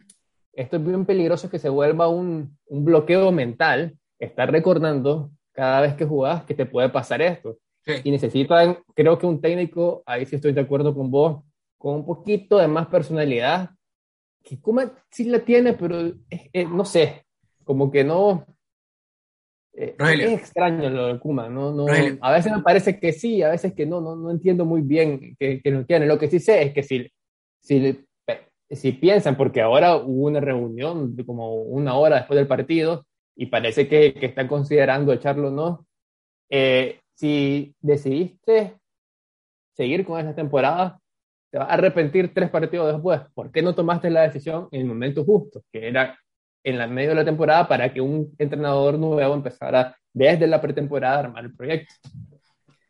Esto 0.53 0.77
es 0.77 0.86
bien 0.86 1.05
peligroso 1.05 1.50
que 1.50 1.60
se 1.60 1.67
vuelva 1.67 2.08
un, 2.08 2.58
un 2.67 2.86
bloqueo 2.86 3.32
mental, 3.32 3.98
estar 4.20 4.50
recordando 4.50 5.32
cada 5.51 5.82
vez 5.82 5.96
que 5.96 6.05
jugás 6.05 6.46
que 6.46 6.53
te 6.53 6.65
puede 6.65 6.89
pasar 6.89 7.22
esto 7.22 7.58
y 8.04 8.12
necesitan, 8.12 8.80
creo 8.96 9.18
que 9.18 9.25
un 9.25 9.42
técnico, 9.42 10.04
ahí 10.06 10.25
sí 10.25 10.36
estoy 10.36 10.54
de 10.54 10.62
acuerdo 10.62 10.94
con 10.96 11.12
vos, 11.12 11.44
con 11.77 11.96
un 11.96 12.06
poquito 12.06 12.58
de 12.58 12.68
más 12.68 12.88
personalidad, 12.88 13.70
que 14.44 14.60
Kuma 14.60 14.92
sí 15.12 15.25
la 15.25 15.39
tiene, 15.39 15.74
pero 15.74 16.13
no 16.70 16.86
sé, 16.86 17.25
como 17.63 17.92
que 17.92 18.04
no... 18.04 18.46
Eh, 19.77 19.96
es 20.00 20.32
extraño 20.32 20.89
lo 20.89 21.08
de 21.08 21.20
Kuma, 21.20 21.50
¿no? 21.50 21.74
no 21.74 21.86
a 22.22 22.32
veces 22.32 22.54
me 22.54 22.62
parece 22.62 22.98
que 22.98 23.12
sí, 23.12 23.44
a 23.44 23.50
veces 23.50 23.74
que 23.74 23.86
no, 23.86 24.00
no, 24.00 24.15
no 24.15 24.32
entiendo 24.32 24.63
muy 24.63 24.82
bien 24.82 25.36
que, 25.38 25.62
que 25.62 25.72
no 25.72 25.86
tiene. 25.86 26.06
Lo 26.06 26.18
que 26.18 26.30
sí 26.30 26.39
sé 26.39 26.63
es 26.63 26.74
que 26.74 26.82
si, 26.82 27.12
si, 27.60 28.06
si 28.70 28.92
piensan, 28.94 29.36
porque 29.36 29.62
ahora 29.62 29.98
hubo 29.98 30.27
una 30.27 30.39
reunión 30.39 31.15
de 31.15 31.25
como 31.25 31.56
una 31.56 31.96
hora 31.96 32.18
después 32.18 32.38
del 32.38 32.48
partido 32.48 33.06
y 33.36 33.48
parece 33.48 33.89
que, 33.89 34.13
que 34.13 34.27
están 34.27 34.48
considerando 34.48 35.12
echarlo 35.12 35.50
o 35.50 35.51
no, 35.51 35.86
eh, 36.50 37.01
si 37.15 37.75
decidiste 37.81 38.77
seguir 39.74 40.05
con 40.05 40.19
esa 40.19 40.36
temporada, 40.36 41.00
te 41.51 41.57
vas 41.57 41.69
a 41.69 41.74
arrepentir 41.74 42.34
tres 42.34 42.50
partidos 42.50 42.93
después. 42.93 43.22
¿Por 43.34 43.51
qué 43.51 43.62
no 43.62 43.75
tomaste 43.75 44.10
la 44.10 44.22
decisión 44.22 44.67
en 44.72 44.81
el 44.81 44.88
momento 44.88 45.24
justo, 45.24 45.63
que 45.72 45.88
era 45.88 46.17
en 46.63 46.77
la 46.77 46.88
medio 46.88 47.10
de 47.10 47.15
la 47.15 47.25
temporada, 47.25 47.67
para 47.67 47.93
que 47.93 48.01
un 48.01 48.34
entrenador 48.38 48.98
nuevo 48.98 49.34
empezara 49.34 49.95
desde 50.13 50.48
la 50.48 50.62
pretemporada 50.62 51.15
a 51.15 51.19
armar 51.19 51.45
el 51.45 51.55
proyecto? 51.55 51.93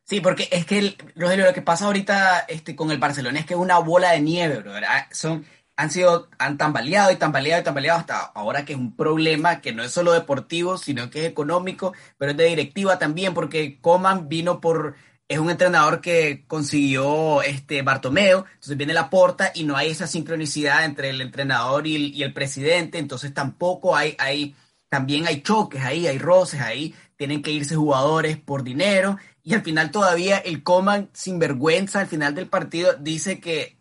Sí, 0.03 0.22
porque 0.22 0.48
es 0.51 0.65
que, 0.65 0.96
Rogelio, 1.15 1.46
lo 1.46 1.53
que 1.53 1.63
pasa 1.63 1.86
ahorita 1.86 2.46
este, 2.48 2.75
con 2.75 2.91
el 2.91 3.00
Barcelona 3.00 3.39
es 3.39 3.46
que 3.46 3.55
es 3.55 3.60
una 3.60 3.79
bola 3.79 4.12
de 4.12 4.22
nieve, 4.22 4.60
bro. 4.60 4.72
Ah, 4.88 5.08
son, 5.12 5.44
han 5.77 5.91
sido, 5.91 6.29
han 6.39 6.58
tambaleado 6.58 7.12
y 7.12 7.17
tambaleado 7.17 7.62
y 7.62 7.63
tambaleado 7.63 8.00
hasta 8.00 8.20
ahora 8.20 8.63
que 8.65 8.74
es 8.74 8.79
un 8.79 8.96
problema 8.96 9.62
que 9.62 9.74
no 9.74 9.84
es 9.84 9.91
solo 9.91 10.13
deportivo, 10.13 10.77
sino 10.77 11.10
que 11.10 11.22
es 11.22 11.25
económico, 11.25 11.94
pero 12.17 12.32
es 12.32 12.38
de 12.38 12.46
directiva 12.46 12.98
también, 12.98 13.34
porque 13.34 13.79
Coman 13.82 14.29
vino 14.29 14.62
por, 14.62 14.96
es 15.27 15.39
un 15.39 15.50
entrenador 15.50 16.00
que 16.00 16.46
consiguió 16.48 17.41
este 17.41 17.82
Bartomeo, 17.82 18.46
entonces 18.53 18.77
viene 18.77 18.94
la 18.94 19.10
porta 19.10 19.51
y 19.53 19.63
no 19.63 19.75
hay 19.75 19.89
esa 19.89 20.08
sincronicidad 20.08 20.86
entre 20.86 21.10
el 21.10 21.20
entrenador 21.20 21.88
y 21.88 21.96
el, 21.96 22.13
y 22.13 22.24
el 22.24 22.34
presidente, 22.34 22.98
entonces 22.98 23.34
tampoco 23.34 23.96
hay, 23.98 24.15
hay, 24.17 24.55
también 24.88 25.27
hay 25.27 25.41
choques 25.41 25.84
ahí, 25.84 26.08
hay 26.08 26.20
roces 26.20 26.62
ahí, 26.62 26.96
tienen 27.17 27.41
que 27.41 27.51
irse 27.51 27.75
jugadores 27.75 28.38
por 28.38 28.63
dinero 28.63 29.17
y 29.44 29.53
al 29.53 29.62
final 29.62 29.91
todavía 29.91 30.38
el 30.38 30.63
Coman 30.63 31.10
sin 31.13 31.38
vergüenza 31.38 32.00
al 32.00 32.08
final 32.08 32.34
del 32.34 32.48
partido 32.48 32.94
dice 32.94 33.39
que 33.39 33.75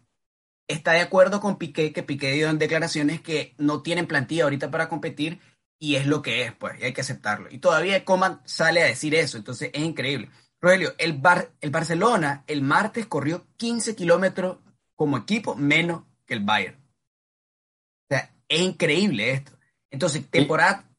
está 0.69 0.93
de 0.93 1.01
acuerdo 1.01 1.41
con 1.41 1.57
Piqué, 1.59 1.93
que 1.93 2.03
Piqué 2.03 2.33
dio 2.33 2.49
en 2.49 2.59
declaraciones 2.59 3.21
que 3.21 3.55
no 3.59 3.83
tienen 3.83 4.07
plantilla 4.07 4.45
ahorita 4.45 4.71
para 4.71 4.89
competir 4.89 5.41
y 5.79 5.97
es 5.97 6.07
lo 6.07 6.23
que 6.23 6.43
es, 6.43 6.53
pues, 6.55 6.81
y 6.81 6.85
hay 6.85 6.93
que 6.93 7.03
aceptarlo. 7.03 7.49
Y 7.51 7.59
todavía 7.59 8.05
Coman 8.05 8.41
sale 8.45 8.83
a 8.83 8.87
decir 8.87 9.15
eso, 9.15 9.37
entonces 9.37 9.71
es 9.73 9.83
increíble. 9.83 10.31
Rogelio, 10.61 10.95
el, 10.99 11.15
Bar, 11.15 11.51
el 11.61 11.71
Barcelona 11.71 12.45
el 12.47 12.63
martes 12.63 13.07
corrió 13.07 13.47
15 13.59 13.95
kilómetros 13.95 14.59
como 14.95 15.19
equipo 15.19 15.55
menos 15.57 16.05
que 16.25 16.35
el 16.35 16.41
Bayern. 16.41 16.77
O 16.77 18.07
sea, 18.09 18.31
es 18.49 18.61
increíble 18.61 19.31
esto. 19.31 19.53
Entonces, 19.91 20.29
temporada... 20.31 20.91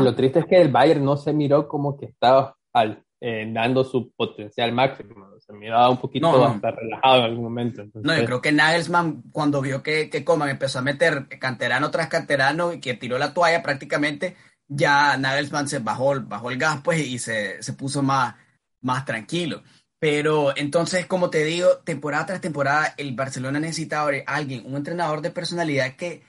Lo 0.00 0.14
triste 0.14 0.40
es 0.40 0.46
que 0.46 0.60
el 0.60 0.70
Bayern 0.70 1.04
no 1.04 1.16
se 1.16 1.32
miró 1.32 1.68
como 1.68 1.96
que 1.96 2.06
estaba 2.06 2.56
al 2.72 3.04
eh, 3.20 3.48
dando 3.52 3.84
su 3.84 4.10
potencial 4.12 4.72
máximo. 4.72 5.31
Se 5.52 5.58
miraba 5.58 5.90
un 5.90 5.98
poquito 5.98 6.46
hasta 6.46 6.70
relajado 6.70 7.18
en 7.18 7.24
algún 7.24 7.44
momento. 7.44 7.84
No, 8.02 8.16
yo 8.16 8.24
creo 8.24 8.40
que 8.40 8.52
Nagelsmann, 8.52 9.24
cuando 9.32 9.60
vio 9.60 9.82
que, 9.82 10.08
que 10.08 10.24
Coman 10.24 10.48
empezó 10.48 10.78
a 10.78 10.82
meter 10.82 11.28
canterano 11.38 11.90
tras 11.90 12.08
canterano 12.08 12.72
y 12.72 12.80
que 12.80 12.94
tiró 12.94 13.18
la 13.18 13.34
toalla 13.34 13.62
prácticamente, 13.62 14.34
ya 14.66 15.14
Nagelsmann 15.18 15.68
se 15.68 15.80
bajó, 15.80 16.18
bajó 16.22 16.50
el 16.50 16.56
gas 16.56 16.80
pues 16.82 17.06
y 17.06 17.18
se, 17.18 17.62
se 17.62 17.74
puso 17.74 18.02
más, 18.02 18.34
más 18.80 19.04
tranquilo. 19.04 19.62
Pero 19.98 20.56
entonces, 20.56 21.04
como 21.04 21.28
te 21.28 21.44
digo, 21.44 21.68
temporada 21.84 22.24
tras 22.24 22.40
temporada, 22.40 22.94
el 22.96 23.14
Barcelona 23.14 23.60
necesita 23.60 24.00
ahora 24.00 24.22
alguien, 24.26 24.64
un 24.64 24.76
entrenador 24.76 25.20
de 25.20 25.32
personalidad 25.32 25.96
que, 25.96 26.22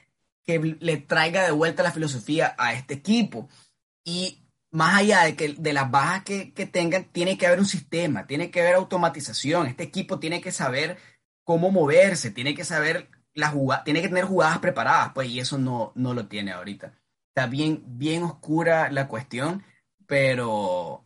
que 0.43 0.59
le 0.81 0.97
traiga 0.97 1.45
de 1.45 1.51
vuelta 1.51 1.81
la 1.81 1.93
filosofía 1.93 2.55
a 2.57 2.73
este 2.73 2.95
equipo. 2.95 3.47
Y 4.03 4.42
más 4.73 4.95
allá 4.95 5.23
de, 5.25 5.35
que, 5.35 5.53
de 5.53 5.71
las 5.71 5.91
bajas 5.91 6.23
que, 6.23 6.51
tengan, 6.71 7.05
tiene 7.05 7.37
que 7.37 7.45
haber 7.45 7.59
un 7.59 7.67
sistema, 7.67 8.25
tiene 8.25 8.49
que 8.49 8.59
haber 8.59 8.73
automatización. 8.73 9.67
Este 9.67 9.83
equipo 9.83 10.19
tiene 10.19 10.41
que 10.41 10.51
saber 10.51 10.97
cómo 11.43 11.71
moverse, 11.71 12.31
tiene 12.31 12.55
que 12.55 12.65
saber 12.65 13.07
la 13.35 13.49
jugada, 13.49 13.83
tiene 13.83 14.01
que 14.01 14.07
tener 14.07 14.25
jugadas 14.25 14.57
preparadas, 14.59 15.11
pues, 15.13 15.29
y 15.29 15.39
eso 15.39 15.59
no, 15.59 15.91
no 15.95 16.15
lo 16.15 16.27
tiene 16.27 16.53
ahorita. 16.53 16.91
Está 17.29 17.45
bien, 17.47 17.83
bien 17.85 18.23
oscura 18.23 18.91
la 18.91 19.07
cuestión, 19.07 19.63
pero 20.07 21.05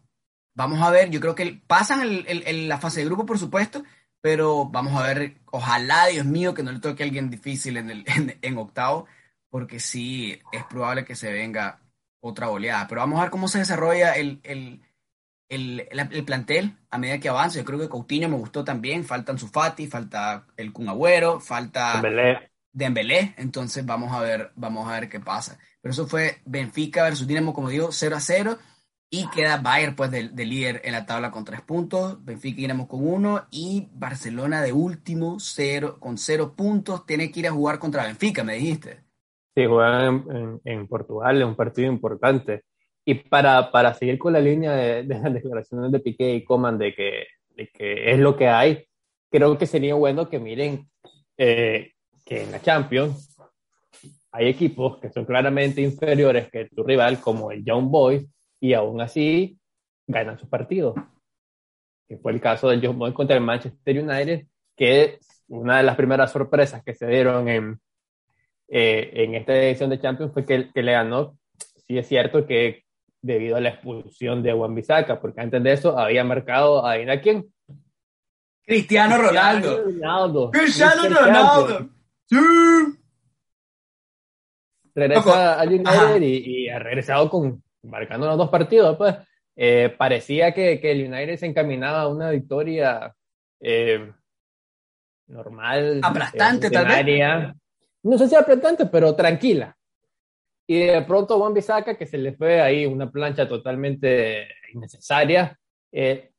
vamos 0.55 0.81
a 0.81 0.89
ver, 0.89 1.09
yo 1.09 1.19
creo 1.19 1.35
que 1.35 1.61
pasan 1.67 2.01
el, 2.01 2.69
la 2.69 2.77
fase 2.79 3.01
de 3.01 3.07
grupo, 3.07 3.25
por 3.25 3.37
supuesto, 3.37 3.83
pero 4.21 4.69
vamos 4.69 4.93
a 4.95 5.07
ver, 5.07 5.41
ojalá, 5.51 6.05
Dios 6.07 6.25
mío, 6.25 6.53
que 6.53 6.63
no 6.63 6.71
le 6.71 6.79
toque 6.79 7.03
a 7.03 7.05
alguien 7.05 7.29
difícil 7.29 7.75
en, 7.75 7.89
el, 7.89 8.05
en 8.41 8.57
octavo, 8.57 9.07
porque 9.49 9.81
sí, 9.81 10.39
es 10.53 10.63
probable 10.63 11.03
que 11.03 11.15
se 11.15 11.33
venga 11.33 11.81
otra 12.27 12.49
oleada. 12.49 12.87
Pero 12.87 13.01
vamos 13.01 13.19
a 13.19 13.23
ver 13.23 13.31
cómo 13.31 13.47
se 13.47 13.59
desarrolla 13.59 14.13
el, 14.13 14.39
el, 14.43 14.81
el, 15.49 16.25
plantel 16.25 16.77
a 16.89 16.97
medida 16.97 17.19
que 17.19 17.29
avanza. 17.29 17.59
Yo 17.59 17.65
creo 17.65 17.79
que 17.79 17.89
Coutinho 17.89 18.29
me 18.29 18.37
gustó 18.37 18.63
también. 18.63 19.03
Faltan 19.03 19.37
Sufati, 19.37 19.87
falta 19.87 20.45
el 20.57 20.73
Kun 20.73 20.89
Agüero, 20.89 21.39
falta 21.39 22.01
Dembélé. 22.71 23.33
Entonces 23.37 23.85
vamos 23.85 24.13
a 24.13 24.21
ver, 24.21 24.51
vamos 24.55 24.87
a 24.87 24.99
ver 24.99 25.09
qué 25.09 25.19
pasa. 25.19 25.57
Pero 25.81 25.91
eso 25.91 26.07
fue 26.07 26.41
Benfica 26.45 27.03
versus 27.03 27.27
Dinamo, 27.27 27.53
como 27.53 27.69
digo, 27.69 27.91
0 27.91 28.15
a 28.15 28.19
0. 28.19 28.57
Y 29.09 29.29
queda 29.29 29.57
Bayern 29.57 29.95
pues 29.95 30.11
de, 30.11 30.29
líder 30.45 30.81
en 30.83 30.91
la 30.91 31.05
tabla 31.05 31.31
con 31.31 31.45
tres 31.45 31.61
puntos, 31.61 32.23
Benfica 32.25 32.57
y 32.57 32.61
Dinamo 32.63 32.89
con 32.89 33.07
uno 33.07 33.47
y 33.51 33.87
Barcelona 33.93 34.61
de 34.61 34.73
último 34.73 35.39
cero, 35.39 35.97
con 35.97 36.17
cero 36.17 36.55
puntos. 36.57 37.05
Tiene 37.05 37.31
que 37.31 37.39
ir 37.39 37.47
a 37.47 37.53
jugar 37.53 37.79
contra 37.79 38.03
Benfica, 38.03 38.43
me 38.43 38.55
dijiste. 38.55 39.06
Sí, 39.57 39.65
juegan 39.65 40.59
en, 40.65 40.87
Portugal, 40.87 41.41
es 41.41 41.43
un 41.47 41.55
partido 41.55 41.91
importante. 41.91 42.65
Y 43.03 43.15
para, 43.15 43.71
para 43.71 43.95
seguir 43.95 44.19
con 44.19 44.33
la 44.33 44.39
línea 44.39 44.71
de, 44.73 45.03
las 45.03 45.33
declaraciones 45.33 45.91
de 45.91 45.99
Piqué 45.99 46.35
y 46.35 46.43
Coman 46.43 46.77
de 46.77 46.93
que, 46.93 47.25
de 47.55 47.67
que 47.69 48.11
es 48.11 48.19
lo 48.19 48.37
que 48.37 48.49
hay, 48.49 48.85
creo 49.31 49.57
que 49.57 49.65
sería 49.65 49.95
bueno 49.95 50.29
que 50.29 50.37
miren 50.37 50.87
eh, 51.37 51.93
que 52.23 52.43
en 52.43 52.51
la 52.51 52.61
Champions 52.61 53.35
hay 54.31 54.47
equipos 54.47 54.99
que 54.99 55.09
son 55.09 55.25
claramente 55.25 55.81
inferiores 55.81 56.51
que 56.51 56.65
tu 56.65 56.83
rival, 56.83 57.19
como 57.19 57.51
el 57.51 57.65
Young 57.65 57.89
Boys, 57.89 58.27
y 58.59 58.73
aún 58.73 59.01
así 59.01 59.57
ganan 60.05 60.37
sus 60.37 60.49
partidos. 60.49 60.93
Que 62.07 62.17
fue 62.17 62.31
el 62.31 62.39
caso 62.39 62.69
del 62.69 62.81
Young 62.81 62.97
Boys 62.97 63.15
contra 63.15 63.35
el 63.35 63.41
Manchester 63.41 64.03
United, 64.03 64.45
que 64.75 65.03
es 65.03 65.43
una 65.47 65.77
de 65.77 65.83
las 65.83 65.95
primeras 65.95 66.31
sorpresas 66.31 66.83
que 66.83 66.93
se 66.93 67.07
dieron 67.07 67.49
en, 67.49 67.79
eh, 68.67 69.11
en 69.13 69.35
esta 69.35 69.53
edición 69.55 69.89
de 69.89 69.99
Champions 69.99 70.33
fue 70.33 70.45
que, 70.45 70.71
que, 70.73 70.83
le 70.83 70.91
ganó. 70.91 71.37
Sí 71.87 71.97
es 71.97 72.07
cierto 72.07 72.45
que 72.45 72.83
debido 73.21 73.57
a 73.57 73.61
la 73.61 73.69
expulsión 73.69 74.43
de 74.43 74.53
Juan 74.53 74.75
Bisaca, 74.75 75.19
porque 75.19 75.41
antes 75.41 75.63
de 75.63 75.73
eso 75.73 75.97
había 75.97 76.23
marcado 76.23 76.85
a 76.85 76.95
quién. 77.21 77.45
Cristiano 78.63 79.17
Ronaldo. 79.17 80.51
Cristiano 80.51 81.03
Ronaldo. 81.03 81.89
Sí. 82.25 82.37
Regresa 84.93 85.61
a 85.61 85.63
United 85.63 86.21
y, 86.21 86.67
ha 86.69 86.79
regresado 86.79 87.29
con 87.29 87.63
marcando 87.83 88.27
los 88.27 88.37
dos 88.37 88.49
partidos. 88.49 88.97
Pues 88.97 89.15
eh, 89.55 89.93
parecía 89.97 90.53
que, 90.53 90.79
que, 90.81 90.91
el 90.91 91.05
United 91.05 91.37
se 91.37 91.45
encaminaba 91.45 92.01
a 92.01 92.07
una 92.09 92.31
victoria 92.31 93.15
eh, 93.61 94.11
normal. 95.27 96.01
Aplastante, 96.03 96.69
tal 96.69 96.87
vez 96.87 97.05
no 98.03 98.17
sé 98.17 98.27
si 98.27 98.35
apretante, 98.35 98.85
pero 98.85 99.15
tranquila. 99.15 99.75
Y 100.67 100.79
de 100.79 101.01
pronto 101.03 101.37
Juan 101.39 101.53
Bisaca, 101.53 101.97
que 101.97 102.05
se 102.05 102.17
le 102.17 102.33
fue 102.35 102.61
ahí 102.61 102.85
una 102.85 103.09
plancha 103.09 103.47
totalmente 103.47 104.47
innecesaria, 104.73 105.57
eh, 105.91 106.31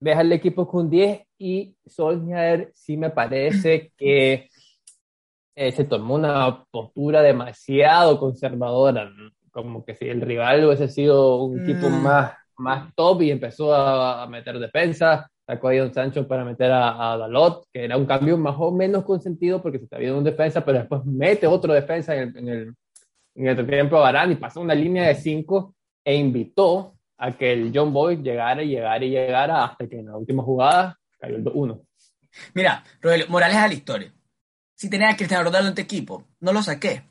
deja 0.00 0.22
el 0.22 0.32
equipo 0.32 0.66
con 0.66 0.88
10 0.88 1.22
y 1.38 1.76
Solskjaer 1.86 2.70
sí 2.74 2.96
me 2.96 3.10
parece 3.10 3.92
que 3.96 4.48
eh, 5.54 5.72
se 5.72 5.84
tomó 5.84 6.14
una 6.14 6.64
postura 6.70 7.22
demasiado 7.22 8.18
conservadora, 8.18 9.10
como 9.50 9.84
que 9.84 9.94
si 9.94 10.08
el 10.08 10.20
rival 10.20 10.64
hubiese 10.64 10.88
sido 10.88 11.44
un 11.44 11.62
equipo 11.62 11.88
mm. 11.88 12.02
más, 12.02 12.32
más 12.56 12.94
top 12.94 13.22
y 13.22 13.30
empezó 13.30 13.74
a 13.74 14.26
meter 14.26 14.58
defensa, 14.58 15.30
sacó 15.46 15.68
a 15.68 15.74
Don 15.74 15.92
Sancho 15.92 16.26
para 16.26 16.44
meter 16.44 16.70
a, 16.72 17.16
Dalot, 17.16 17.66
que 17.72 17.84
era 17.84 17.96
un 17.96 18.06
cambio 18.06 18.38
más 18.38 18.56
o 18.58 18.70
menos 18.72 19.04
consentido 19.04 19.60
porque 19.60 19.78
se 19.78 19.84
está 19.84 19.98
viendo 19.98 20.18
un 20.18 20.24
defensa, 20.24 20.64
pero 20.64 20.78
después 20.78 21.04
mete 21.04 21.46
otro 21.46 21.72
defensa 21.72 22.14
en 22.14 22.28
el, 22.28 22.36
en 22.36 22.48
el, 22.48 22.74
en 23.34 23.46
el 23.46 23.66
tiempo 23.66 23.96
a 23.96 24.00
Barán 24.00 24.32
y 24.32 24.36
pasó 24.36 24.60
una 24.60 24.74
línea 24.74 25.08
de 25.08 25.14
cinco 25.14 25.74
e 26.04 26.14
invitó 26.14 26.94
a 27.18 27.32
que 27.36 27.52
el 27.52 27.72
John 27.74 27.92
Boy 27.92 28.16
llegara 28.16 28.62
y 28.62 28.68
llegara 28.68 29.04
y 29.04 29.10
llegara 29.10 29.64
hasta 29.64 29.86
que 29.86 29.98
en 29.98 30.06
la 30.06 30.16
última 30.16 30.42
jugada 30.42 30.98
cayó 31.18 31.36
el 31.36 31.44
2-1. 31.44 31.80
Mira, 32.54 32.84
Rogelio, 33.00 33.26
Morales 33.28 33.56
a 33.56 33.68
la 33.68 33.74
historia. 33.74 34.12
Si 34.74 34.90
tenía 34.90 35.10
a 35.10 35.16
Cristiano 35.16 35.44
Ronaldo 35.44 35.68
en 35.68 35.74
tu 35.74 35.82
equipo, 35.82 36.26
no 36.40 36.52
lo 36.52 36.62
saqué. 36.62 37.08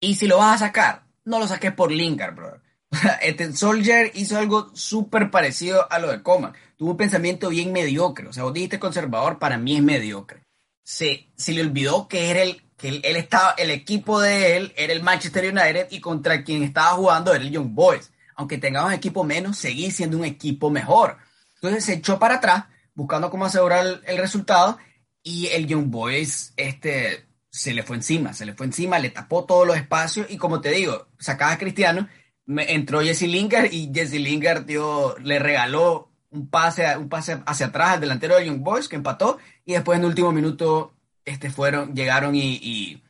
Y 0.00 0.14
si 0.14 0.26
lo 0.26 0.38
vas 0.38 0.56
a 0.56 0.66
sacar, 0.66 1.04
no 1.24 1.38
lo 1.38 1.46
saqué 1.46 1.72
por 1.72 1.92
Lingard, 1.92 2.34
brother. 2.34 2.60
Este 3.22 3.52
Soldier 3.52 4.10
hizo 4.14 4.38
algo 4.38 4.74
súper 4.74 5.30
parecido 5.30 5.90
a 5.90 5.98
lo 5.98 6.10
de 6.10 6.22
Coman. 6.22 6.54
Tuvo 6.78 6.92
un 6.92 6.96
pensamiento 6.96 7.50
bien 7.50 7.72
mediocre. 7.72 8.28
O 8.28 8.32
sea, 8.32 8.44
vos 8.44 8.54
dijiste 8.54 8.78
conservador, 8.78 9.38
para 9.38 9.58
mí 9.58 9.76
es 9.76 9.82
mediocre. 9.82 10.44
Se, 10.82 11.28
se 11.36 11.52
le 11.52 11.60
olvidó 11.60 12.08
que 12.08 12.30
era 12.30 12.42
el 12.42 12.62
que 12.78 12.88
él, 12.88 13.16
estaba, 13.16 13.54
el 13.58 13.70
equipo 13.70 14.20
de 14.20 14.56
él 14.56 14.72
era 14.76 14.92
el 14.92 15.02
Manchester 15.02 15.52
United 15.52 15.88
y 15.90 16.00
contra 16.00 16.44
quien 16.44 16.62
estaba 16.62 16.90
jugando 16.90 17.34
era 17.34 17.42
el 17.42 17.50
Young 17.50 17.74
Boys. 17.74 18.12
Aunque 18.36 18.56
tengamos 18.56 18.90
un 18.90 18.94
equipo 18.94 19.24
menos, 19.24 19.58
seguía 19.58 19.90
siendo 19.90 20.16
un 20.16 20.24
equipo 20.24 20.70
mejor. 20.70 21.18
Entonces 21.56 21.84
se 21.84 21.94
echó 21.94 22.20
para 22.20 22.36
atrás, 22.36 22.66
buscando 22.94 23.30
cómo 23.30 23.46
asegurar 23.46 24.00
el, 24.06 24.18
resultado, 24.18 24.78
y 25.24 25.48
el 25.48 25.66
Young 25.66 25.90
Boys 25.90 26.52
este, 26.56 27.26
se 27.50 27.74
le 27.74 27.82
fue 27.82 27.96
encima, 27.96 28.32
se 28.32 28.46
le 28.46 28.54
fue 28.54 28.66
encima, 28.66 29.00
le 29.00 29.10
tapó 29.10 29.44
todos 29.44 29.66
los 29.66 29.76
espacios, 29.76 30.28
y 30.30 30.36
como 30.36 30.60
te 30.60 30.70
digo, 30.70 31.08
sacaba 31.18 31.52
a 31.52 31.58
Cristiano, 31.58 32.08
entró 32.46 33.00
Jesse 33.00 33.22
Lingard 33.22 33.72
y 33.72 33.90
Jesse 33.92 34.20
Lingard 34.20 34.66
le 34.68 35.38
regaló 35.40 36.12
un 36.30 36.48
pase, 36.48 36.96
un 36.96 37.08
pase 37.08 37.42
hacia 37.46 37.66
atrás 37.66 37.94
al 37.94 38.00
delantero 38.00 38.36
de 38.36 38.46
Young 38.46 38.60
Boys 38.60 38.88
que 38.88 38.96
empató 38.96 39.38
y 39.64 39.72
después 39.72 39.96
en 39.96 40.04
el 40.04 40.10
último 40.10 40.32
minuto 40.32 40.94
este, 41.24 41.50
fueron, 41.50 41.94
llegaron 41.94 42.34
y, 42.34 43.02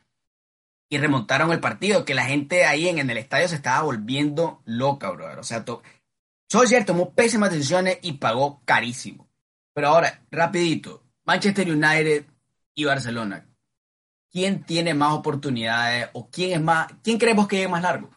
y, 0.89 0.97
remontaron 0.97 1.51
el 1.51 1.59
partido, 1.59 2.03
que 2.03 2.15
la 2.15 2.25
gente 2.25 2.65
ahí 2.65 2.87
en, 2.89 3.09
el 3.09 3.17
estadio 3.17 3.47
se 3.47 3.55
estaba 3.55 3.83
volviendo 3.83 4.61
loca, 4.65 5.09
brother. 5.11 5.39
O 5.39 5.43
sea, 5.43 5.63
Solskjaer 6.49 6.85
tomó 6.85 7.13
pésimas 7.13 7.51
decisiones 7.51 7.99
y 8.01 8.13
pagó 8.13 8.61
carísimo. 8.65 9.29
Pero 9.73 9.89
ahora, 9.89 10.21
rapidito, 10.31 11.03
Manchester 11.25 11.71
United 11.71 12.25
y 12.73 12.85
Barcelona. 12.85 13.45
¿Quién 14.31 14.63
tiene 14.63 14.93
más 14.93 15.13
oportunidades 15.13 16.09
o 16.13 16.29
quién 16.29 16.51
es 16.51 16.61
más, 16.61 16.91
quién 17.03 17.17
creemos 17.17 17.47
que 17.47 17.63
es 17.63 17.69
más 17.69 17.81
largo? 17.81 18.09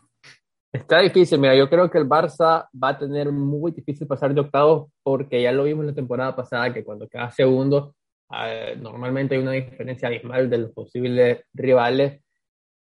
Está 0.72 1.00
difícil, 1.00 1.38
mira, 1.38 1.54
yo 1.54 1.68
creo 1.68 1.90
que 1.90 1.98
el 1.98 2.08
Barça 2.08 2.66
va 2.82 2.88
a 2.88 2.98
tener 2.98 3.30
muy 3.30 3.72
difícil 3.72 4.06
pasar 4.06 4.32
de 4.32 4.40
octavos 4.40 4.90
porque 5.02 5.42
ya 5.42 5.52
lo 5.52 5.64
vimos 5.64 5.84
la 5.84 5.94
temporada 5.94 6.34
pasada 6.34 6.72
que 6.72 6.82
cuando 6.82 7.06
queda 7.08 7.30
segundo 7.30 7.94
eh, 8.34 8.74
normalmente 8.80 9.34
hay 9.34 9.42
una 9.42 9.52
diferencia 9.52 10.08
abismal 10.08 10.48
de 10.48 10.58
los 10.58 10.72
posibles 10.72 11.44
rivales 11.52 12.22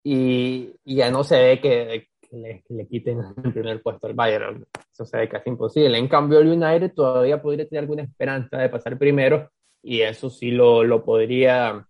y, 0.02 0.72
ya 0.84 1.10
no 1.10 1.22
se 1.22 1.36
ve 1.36 1.60
que, 1.60 2.08
le, 2.30 2.86
quiten 2.88 3.20
el 3.44 3.52
primer 3.52 3.82
puesto 3.82 4.06
al 4.06 4.14
Bayern, 4.14 4.64
eso 4.90 5.04
se 5.04 5.18
ve 5.18 5.28
casi 5.28 5.50
imposible. 5.50 5.98
En 5.98 6.08
cambio, 6.08 6.38
el 6.38 6.48
United 6.48 6.94
todavía 6.94 7.42
podría 7.42 7.68
tener 7.68 7.82
alguna 7.82 8.04
esperanza 8.04 8.56
de 8.56 8.70
pasar 8.70 8.98
primero 8.98 9.50
y 9.82 10.00
eso 10.00 10.30
sí 10.30 10.50
lo, 10.50 10.82
lo 10.82 11.04
podría 11.04 11.86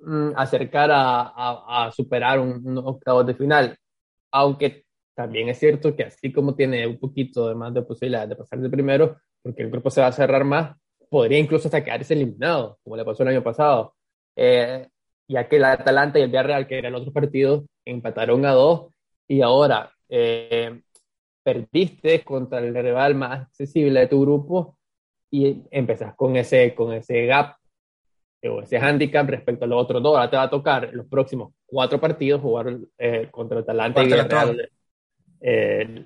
mm, 0.00 0.32
acercar 0.34 0.90
a, 0.90 1.84
a, 1.86 1.92
superar 1.92 2.40
un, 2.40 2.66
un 2.66 2.78
octavo 2.78 3.22
de 3.22 3.34
final 3.34 3.78
aunque 4.32 4.84
también 5.14 5.48
es 5.48 5.58
cierto 5.58 5.94
que 5.94 6.04
así 6.04 6.32
como 6.32 6.54
tiene 6.54 6.86
un 6.86 6.98
poquito 6.98 7.48
de 7.48 7.54
más 7.54 7.72
de 7.74 7.82
posibilidad 7.82 8.26
de 8.26 8.36
pasar 8.36 8.58
de 8.58 8.70
primero, 8.70 9.18
porque 9.42 9.62
el 9.62 9.70
grupo 9.70 9.90
se 9.90 10.00
va 10.00 10.08
a 10.08 10.12
cerrar 10.12 10.44
más, 10.44 10.76
podría 11.10 11.38
incluso 11.38 11.68
hasta 11.68 11.84
quedarse 11.84 12.14
eliminado, 12.14 12.78
como 12.82 12.96
le 12.96 13.04
pasó 13.04 13.22
el 13.22 13.30
año 13.30 13.42
pasado. 13.42 13.94
Eh, 14.34 14.88
ya 15.28 15.48
que 15.48 15.56
el 15.56 15.64
Atalanta 15.64 16.18
y 16.18 16.22
el 16.22 16.28
Villarreal, 16.28 16.66
que 16.66 16.78
eran 16.78 16.94
otros 16.94 17.12
partidos, 17.12 17.64
empataron 17.84 18.44
a 18.46 18.52
dos 18.52 18.92
y 19.28 19.42
ahora 19.42 19.92
eh, 20.08 20.82
perdiste 21.42 22.22
contra 22.24 22.58
el 22.58 22.74
rival 22.74 23.14
más 23.14 23.42
accesible 23.42 24.00
de 24.00 24.06
tu 24.08 24.20
grupo 24.20 24.78
y 25.30 25.62
empezás 25.70 26.14
con 26.14 26.36
ese, 26.36 26.74
con 26.74 26.92
ese 26.92 27.26
gap 27.26 27.56
ese 28.42 28.76
handicap 28.78 29.28
respecto 29.28 29.64
a 29.64 29.68
los 29.68 29.82
otros 29.82 30.02
dos. 30.02 30.16
Ahora 30.16 30.30
te 30.30 30.36
va 30.36 30.42
a 30.42 30.50
tocar 30.50 30.90
los 30.92 31.06
próximos 31.06 31.54
cuatro 31.64 32.00
partidos 32.00 32.40
jugar 32.40 32.76
eh, 32.98 33.28
contra 33.30 33.60
Atalanta 33.60 34.02
y 34.02 34.06
Villarreal 34.06 34.70
eh, 35.40 36.04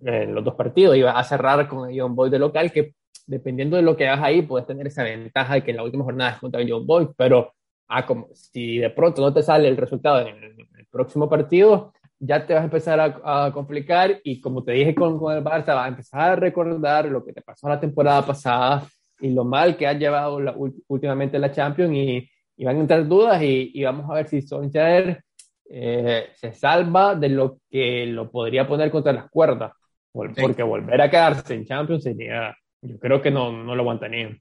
en 0.00 0.34
los 0.34 0.44
dos 0.44 0.54
partidos. 0.54 0.96
Y 0.96 1.02
vas 1.02 1.16
a 1.16 1.28
cerrar 1.28 1.68
con 1.68 1.88
el 1.88 2.00
John 2.00 2.16
Boy 2.16 2.30
de 2.30 2.38
local, 2.38 2.72
que 2.72 2.94
dependiendo 3.26 3.76
de 3.76 3.82
lo 3.82 3.96
que 3.96 4.08
hagas 4.08 4.24
ahí, 4.24 4.42
puedes 4.42 4.66
tener 4.66 4.88
esa 4.88 5.04
ventaja 5.04 5.54
de 5.54 5.62
que 5.62 5.70
en 5.70 5.76
la 5.76 5.84
última 5.84 6.04
jornada 6.04 6.32
es 6.32 6.38
contra 6.38 6.60
el 6.60 6.70
John 6.70 6.86
Boy, 6.86 7.08
pero 7.16 7.52
ah, 7.86 8.04
como, 8.04 8.28
si 8.34 8.78
de 8.78 8.90
pronto 8.90 9.22
no 9.22 9.32
te 9.32 9.42
sale 9.42 9.68
el 9.68 9.76
resultado 9.76 10.26
en 10.26 10.42
el, 10.42 10.56
próximo 10.90 11.28
partido, 11.28 11.92
ya 12.18 12.46
te 12.46 12.54
vas 12.54 12.62
a 12.62 12.64
empezar 12.64 12.98
a, 13.22 13.52
complicar 13.52 14.20
y 14.24 14.40
como 14.40 14.64
te 14.64 14.72
dije 14.72 14.94
con, 14.94 15.18
con 15.18 15.36
el 15.36 15.44
Barça, 15.44 15.74
vas 15.74 15.84
a 15.84 15.88
empezar 15.88 16.20
a 16.30 16.36
recordar 16.36 17.04
lo 17.04 17.22
que 17.22 17.34
te 17.34 17.42
pasó 17.42 17.68
la 17.68 17.78
temporada 17.78 18.24
pasada 18.24 18.86
y 19.20 19.30
lo 19.30 19.44
mal 19.44 19.76
que 19.76 19.86
ha 19.86 19.92
llevado 19.92 20.38
últimamente 20.88 21.38
la 21.38 21.52
Champions 21.52 21.94
y, 21.94 22.64
van 22.64 22.76
a 22.76 22.80
entrar 22.80 23.06
dudas 23.06 23.40
y, 23.42 23.82
vamos 23.82 24.10
a 24.10 24.14
ver 24.14 24.28
si 24.28 24.42
Solskjaer 24.42 25.22
eh, 25.70 26.30
se 26.34 26.52
salva 26.52 27.14
de 27.14 27.28
lo 27.28 27.58
que 27.70 28.06
lo 28.06 28.30
podría 28.30 28.66
poner 28.66 28.90
contra 28.90 29.12
las 29.12 29.30
cuerdas, 29.30 29.72
porque 30.12 30.62
volver 30.62 31.00
a 31.00 31.10
quedarse 31.10 31.54
en 31.54 31.66
Champions 31.66 32.04
sería, 32.04 32.56
yo 32.82 32.98
creo 32.98 33.22
que 33.22 33.30
no, 33.30 33.52
no 33.52 33.74
lo 33.74 33.82
aguantaría. 33.82 34.36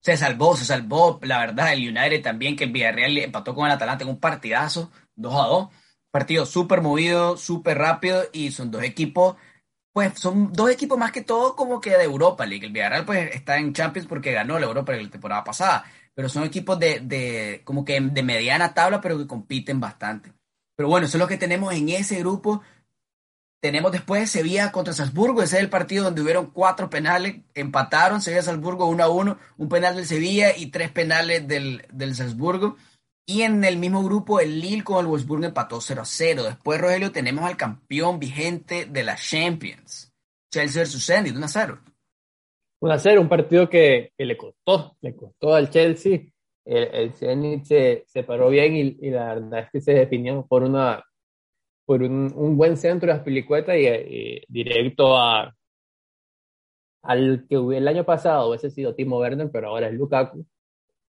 Se 0.00 0.16
salvó, 0.16 0.54
se 0.56 0.64
salvó, 0.64 1.18
la 1.22 1.40
verdad, 1.40 1.72
el 1.72 1.88
United 1.88 2.22
también, 2.22 2.56
que 2.56 2.64
el 2.64 2.72
Villarreal 2.72 3.16
empató 3.18 3.54
con 3.54 3.66
el 3.66 3.72
Atalanta 3.72 4.04
en 4.04 4.10
un 4.10 4.20
partidazo, 4.20 4.90
2 5.14 5.34
a 5.34 5.46
2, 5.46 5.68
partido 6.10 6.46
súper 6.46 6.80
movido, 6.80 7.36
súper 7.36 7.78
rápido 7.78 8.22
y 8.32 8.50
son 8.50 8.70
dos 8.70 8.82
equipos 8.82 9.36
pues 9.96 10.12
son 10.20 10.52
dos 10.52 10.68
equipos 10.68 10.98
más 10.98 11.10
que 11.10 11.22
todo 11.22 11.56
como 11.56 11.80
que 11.80 11.96
de 11.96 12.04
Europa 12.04 12.44
League. 12.44 12.66
El 12.66 12.72
Villarreal 12.72 13.06
pues 13.06 13.34
está 13.34 13.56
en 13.56 13.72
Champions 13.72 14.06
porque 14.06 14.30
ganó 14.30 14.58
la 14.58 14.66
Europa 14.66 14.92
League 14.92 15.06
la 15.06 15.10
temporada 15.10 15.42
pasada, 15.42 15.86
pero 16.12 16.28
son 16.28 16.44
equipos 16.44 16.78
de, 16.78 17.00
de 17.00 17.62
como 17.64 17.82
que 17.82 17.98
de 17.98 18.22
mediana 18.22 18.74
tabla, 18.74 19.00
pero 19.00 19.16
que 19.16 19.26
compiten 19.26 19.80
bastante. 19.80 20.34
Pero 20.76 20.90
bueno, 20.90 21.06
eso 21.06 21.16
es 21.16 21.18
lo 21.18 21.26
que 21.26 21.38
tenemos 21.38 21.72
en 21.72 21.88
ese 21.88 22.18
grupo. 22.18 22.60
Tenemos 23.62 23.90
después 23.90 24.30
Sevilla 24.30 24.70
contra 24.70 24.92
Salzburgo, 24.92 25.42
ese 25.42 25.56
es 25.56 25.62
el 25.62 25.70
partido 25.70 26.04
donde 26.04 26.20
hubieron 26.20 26.50
cuatro 26.50 26.90
penales, 26.90 27.36
empataron 27.54 28.20
Sevilla-Salzburgo 28.20 28.84
1 28.88 29.02
a 29.02 29.08
1, 29.08 29.38
un 29.56 29.68
penal 29.70 29.96
del 29.96 30.04
Sevilla 30.04 30.54
y 30.54 30.66
tres 30.66 30.90
penales 30.90 31.48
del, 31.48 31.86
del 31.90 32.14
Salzburgo. 32.14 32.76
Y 33.28 33.42
en 33.42 33.64
el 33.64 33.76
mismo 33.76 34.04
grupo, 34.04 34.38
el 34.38 34.60
Lille 34.60 34.84
con 34.84 35.04
el 35.04 35.10
Wolfsburg 35.10 35.44
empató 35.44 35.80
0 35.80 36.02
a 36.02 36.04
0. 36.04 36.44
Después, 36.44 36.80
Rogelio, 36.80 37.10
tenemos 37.10 37.44
al 37.44 37.56
campeón 37.56 38.20
vigente 38.20 38.86
de 38.86 39.02
la 39.02 39.16
Champions, 39.16 40.14
Chelsea 40.48 40.84
vs 40.84 41.04
Zenit, 41.04 41.34
1 41.34 41.44
a 41.44 41.48
0. 41.48 41.78
1 42.80 42.92
a 42.92 42.98
0, 42.98 43.20
un 43.20 43.28
partido 43.28 43.68
que, 43.68 44.12
que, 44.16 44.24
le 44.24 44.36
costó, 44.36 44.96
le 45.00 45.16
costó 45.16 45.54
al 45.54 45.70
Chelsea. 45.70 46.20
El, 46.64 47.14
Zenit 47.14 47.64
se, 47.64 48.04
se, 48.06 48.22
paró 48.22 48.48
bien 48.48 48.76
y, 48.76 49.10
la 49.10 49.34
verdad 49.34 49.60
es 49.60 49.70
que 49.70 49.80
se 49.80 49.92
definió 49.94 50.46
por, 50.46 50.62
una, 50.62 51.02
por 51.84 52.02
un, 52.02 52.32
un 52.34 52.56
buen 52.56 52.76
centro 52.76 53.08
de 53.08 53.18
Aspilicueta 53.18 53.76
y, 53.76 53.86
y, 53.86 54.42
directo 54.48 55.16
a, 55.16 55.52
al 57.02 57.46
que 57.48 57.56
el 57.56 57.88
año 57.88 58.04
pasado 58.04 58.48
hubiese 58.48 58.70
sido 58.70 58.94
Timo 58.94 59.18
Werner, 59.18 59.50
pero 59.50 59.68
ahora 59.68 59.88
es 59.88 59.94
Lukaku. 59.94 60.46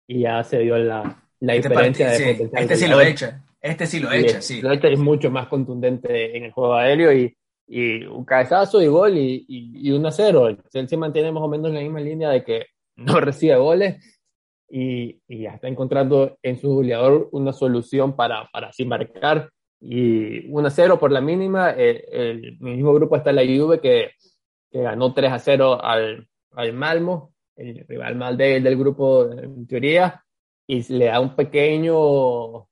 Y 0.07 0.21
ya 0.21 0.43
se 0.43 0.59
dio 0.59 0.77
la, 0.77 1.21
la 1.41 1.55
este 1.55 1.69
diferencia 1.69 2.09
de 2.09 2.35
potencial. 2.35 2.63
Este 2.63 2.75
sí 2.77 2.87
lo 2.87 3.01
echa, 3.01 3.43
este 3.61 3.87
sí 3.87 3.99
lo 3.99 4.11
echa, 4.11 4.41
sí. 4.41 4.61
Lo 4.61 4.71
es 4.71 4.99
mucho 4.99 5.29
más 5.31 5.47
contundente 5.47 6.37
en 6.37 6.45
el 6.45 6.51
juego 6.51 6.75
aéreo 6.75 7.11
y, 7.11 7.35
y 7.67 8.05
un 8.05 8.23
cabezazo 8.23 8.81
y 8.81 8.87
gol 8.87 9.17
y, 9.17 9.45
y, 9.47 9.89
y 9.89 9.91
1 9.91 10.07
a 10.07 10.11
0. 10.11 10.47
El 10.47 10.63
Chelsea 10.69 10.97
mantiene 10.97 11.31
más 11.31 11.43
o 11.43 11.47
menos 11.47 11.69
en 11.69 11.75
la 11.75 11.81
misma 11.81 11.99
línea 11.99 12.29
de 12.29 12.43
que 12.43 12.67
no 12.95 13.19
recibe 13.19 13.55
goles 13.55 14.21
y, 14.69 15.19
y 15.27 15.41
ya 15.41 15.51
está 15.51 15.67
encontrando 15.67 16.37
en 16.43 16.57
su 16.59 16.69
goleador 16.69 17.27
una 17.31 17.53
solución 17.53 18.15
para, 18.15 18.47
para 18.53 18.69
así 18.69 18.85
marcar. 18.85 19.49
Y 19.83 20.47
1 20.47 20.67
a 20.67 20.71
0 20.71 20.99
por 20.99 21.11
la 21.11 21.21
mínima. 21.21 21.71
El, 21.71 22.03
el 22.11 22.57
mismo 22.59 22.93
grupo 22.93 23.15
está 23.15 23.31
la 23.31 23.41
Juve 23.41 23.79
que, 23.79 24.11
que 24.71 24.81
ganó 24.81 25.11
3 25.11 25.31
a 25.31 25.39
0 25.39 25.83
al, 25.83 26.27
al 26.51 26.73
Malmo, 26.73 27.33
el 27.55 27.83
rival 27.87 28.15
más 28.15 28.37
débil 28.37 28.63
del 28.63 28.77
grupo 28.77 29.31
en 29.31 29.65
teoría 29.65 30.23
y 30.71 30.93
le 30.93 31.05
da 31.05 31.19
un 31.19 31.35
pequeño... 31.35 32.65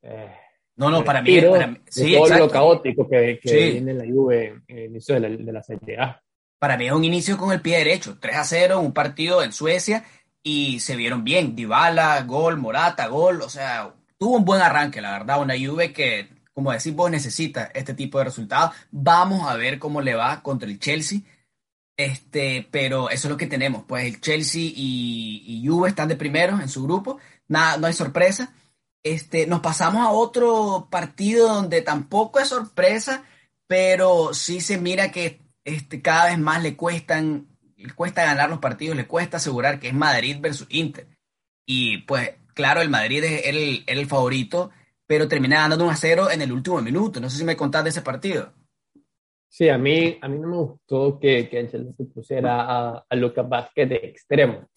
Eh, 0.00 0.32
no, 0.76 0.90
no, 0.90 1.02
para 1.02 1.22
mí, 1.22 1.40
para 1.40 1.76
sí, 1.88 2.14
todo 2.14 2.38
lo 2.38 2.48
caótico 2.48 3.08
que, 3.08 3.40
que 3.42 3.70
viene 3.72 3.90
en 3.92 3.98
la 3.98 4.04
Juve 4.04 4.62
en 4.68 4.78
el 4.78 4.84
inicio 4.90 5.14
de 5.16 5.20
la, 5.20 5.28
de 5.30 5.52
la 5.52 5.62
Serie 5.62 5.98
A. 5.98 6.22
Para 6.60 6.76
mí 6.76 6.86
es 6.86 6.92
un 6.92 7.02
inicio 7.02 7.36
con 7.36 7.50
el 7.50 7.60
pie 7.60 7.78
derecho, 7.78 8.18
3 8.20 8.36
a 8.36 8.44
0, 8.44 8.80
un 8.80 8.92
partido 8.92 9.42
en 9.42 9.52
Suecia 9.52 10.04
y 10.42 10.78
se 10.78 10.94
vieron 10.94 11.24
bien, 11.24 11.56
Dybala, 11.56 12.22
gol, 12.22 12.58
Morata, 12.58 13.08
gol, 13.08 13.42
o 13.42 13.48
sea, 13.48 13.92
tuvo 14.18 14.36
un 14.36 14.44
buen 14.44 14.62
arranque, 14.62 15.00
la 15.00 15.12
verdad, 15.12 15.42
una 15.42 15.54
Juve 15.58 15.92
que, 15.92 16.28
como 16.52 16.70
decís 16.70 16.94
vos, 16.94 17.10
necesita 17.10 17.72
este 17.74 17.94
tipo 17.94 18.18
de 18.18 18.24
resultados. 18.24 18.72
Vamos 18.92 19.50
a 19.50 19.56
ver 19.56 19.80
cómo 19.80 20.00
le 20.00 20.14
va 20.14 20.42
contra 20.42 20.68
el 20.68 20.78
Chelsea 20.78 21.20
este, 21.96 22.68
pero 22.70 23.10
eso 23.10 23.28
es 23.28 23.30
lo 23.30 23.36
que 23.36 23.46
tenemos. 23.46 23.84
Pues 23.86 24.04
el 24.04 24.20
Chelsea 24.20 24.62
y, 24.62 25.42
y 25.46 25.66
Juve 25.66 25.88
están 25.88 26.08
de 26.08 26.16
primero 26.16 26.60
en 26.60 26.68
su 26.68 26.84
grupo. 26.84 27.18
Nada, 27.48 27.78
no 27.78 27.86
hay 27.86 27.92
sorpresa. 27.92 28.52
Este, 29.02 29.46
nos 29.46 29.60
pasamos 29.60 30.02
a 30.02 30.10
otro 30.10 30.88
partido 30.90 31.48
donde 31.48 31.80
tampoco 31.82 32.40
es 32.40 32.48
sorpresa, 32.48 33.24
pero 33.68 34.34
sí 34.34 34.60
se 34.60 34.78
mira 34.78 35.12
que 35.12 35.40
este, 35.64 36.02
cada 36.02 36.26
vez 36.26 36.38
más 36.38 36.62
le 36.62 36.76
cuestan, 36.76 37.46
le 37.76 37.92
cuesta 37.94 38.24
ganar 38.24 38.50
los 38.50 38.58
partidos, 38.58 38.96
le 38.96 39.06
cuesta 39.06 39.36
asegurar 39.36 39.78
que 39.78 39.88
es 39.88 39.94
Madrid 39.94 40.38
versus 40.40 40.66
Inter. 40.70 41.06
Y 41.64 41.98
pues, 41.98 42.30
claro, 42.54 42.80
el 42.82 42.90
Madrid 42.90 43.22
era 43.24 43.48
el, 43.48 43.84
el 43.86 44.06
favorito, 44.06 44.70
pero 45.06 45.28
termina 45.28 45.60
ganando 45.60 45.84
1 45.84 45.92
a 45.92 45.96
0 45.96 46.30
en 46.32 46.42
el 46.42 46.52
último 46.52 46.80
minuto. 46.82 47.20
No 47.20 47.30
sé 47.30 47.38
si 47.38 47.44
me 47.44 47.56
contás 47.56 47.84
de 47.84 47.90
ese 47.90 48.02
partido. 48.02 48.52
Sí, 49.56 49.70
a 49.70 49.78
mí, 49.78 50.18
a 50.20 50.28
mí 50.28 50.38
no 50.38 50.48
me 50.48 50.56
gustó 50.58 51.18
que, 51.18 51.48
que 51.48 51.58
Ancelotti 51.58 52.04
pusiera 52.04 52.60
a, 52.60 53.06
a 53.08 53.16
Lucas 53.16 53.48
Vázquez 53.48 53.88
de 53.88 53.96
extremo. 53.96 54.68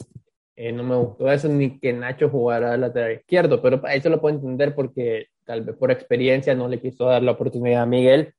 Eh, 0.56 0.72
no 0.72 0.84
me 0.84 0.96
gustó 0.96 1.30
eso 1.30 1.50
ni 1.50 1.82
que 1.82 1.92
Nacho 1.92 2.30
jugara 2.30 2.72
al 2.72 2.80
lateral 2.80 3.12
izquierdo, 3.12 3.62
pero 3.62 3.86
eso 3.89 4.08
lo 4.08 4.22
puedo 4.22 4.36
entender 4.36 4.74
porque 4.74 5.28
tal 5.44 5.65
vez 5.65 5.76
por 5.76 5.92
experiencia 5.92 6.56
no 6.56 6.70
le 6.70 6.80
quiso 6.80 7.08
dar 7.08 7.22
la 7.22 7.34
oportunidad 7.34 7.82
a 7.82 7.86
Miguel. 7.86 8.34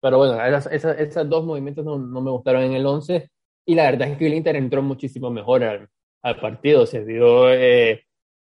Pero 0.00 0.18
bueno, 0.18 0.44
esas, 0.44 0.66
esas, 0.72 0.98
esos 0.98 1.28
dos 1.28 1.44
movimientos 1.44 1.84
no, 1.84 1.96
no, 1.96 2.20
me 2.20 2.32
gustaron 2.32 2.64
en 2.64 2.72
el 2.72 2.84
11 2.84 3.30
y 3.64 3.76
la 3.76 3.84
verdad 3.84 4.08
es 4.08 4.18
que 4.18 4.26
el 4.26 4.34
Inter 4.34 4.56
entró 4.56 4.82
muchísimo 4.82 5.30
mejor 5.30 5.62
al, 5.62 5.88
al 6.22 6.40
partido. 6.40 6.86
Se 6.86 7.04
dio 7.04 7.52
eh, 7.52 8.04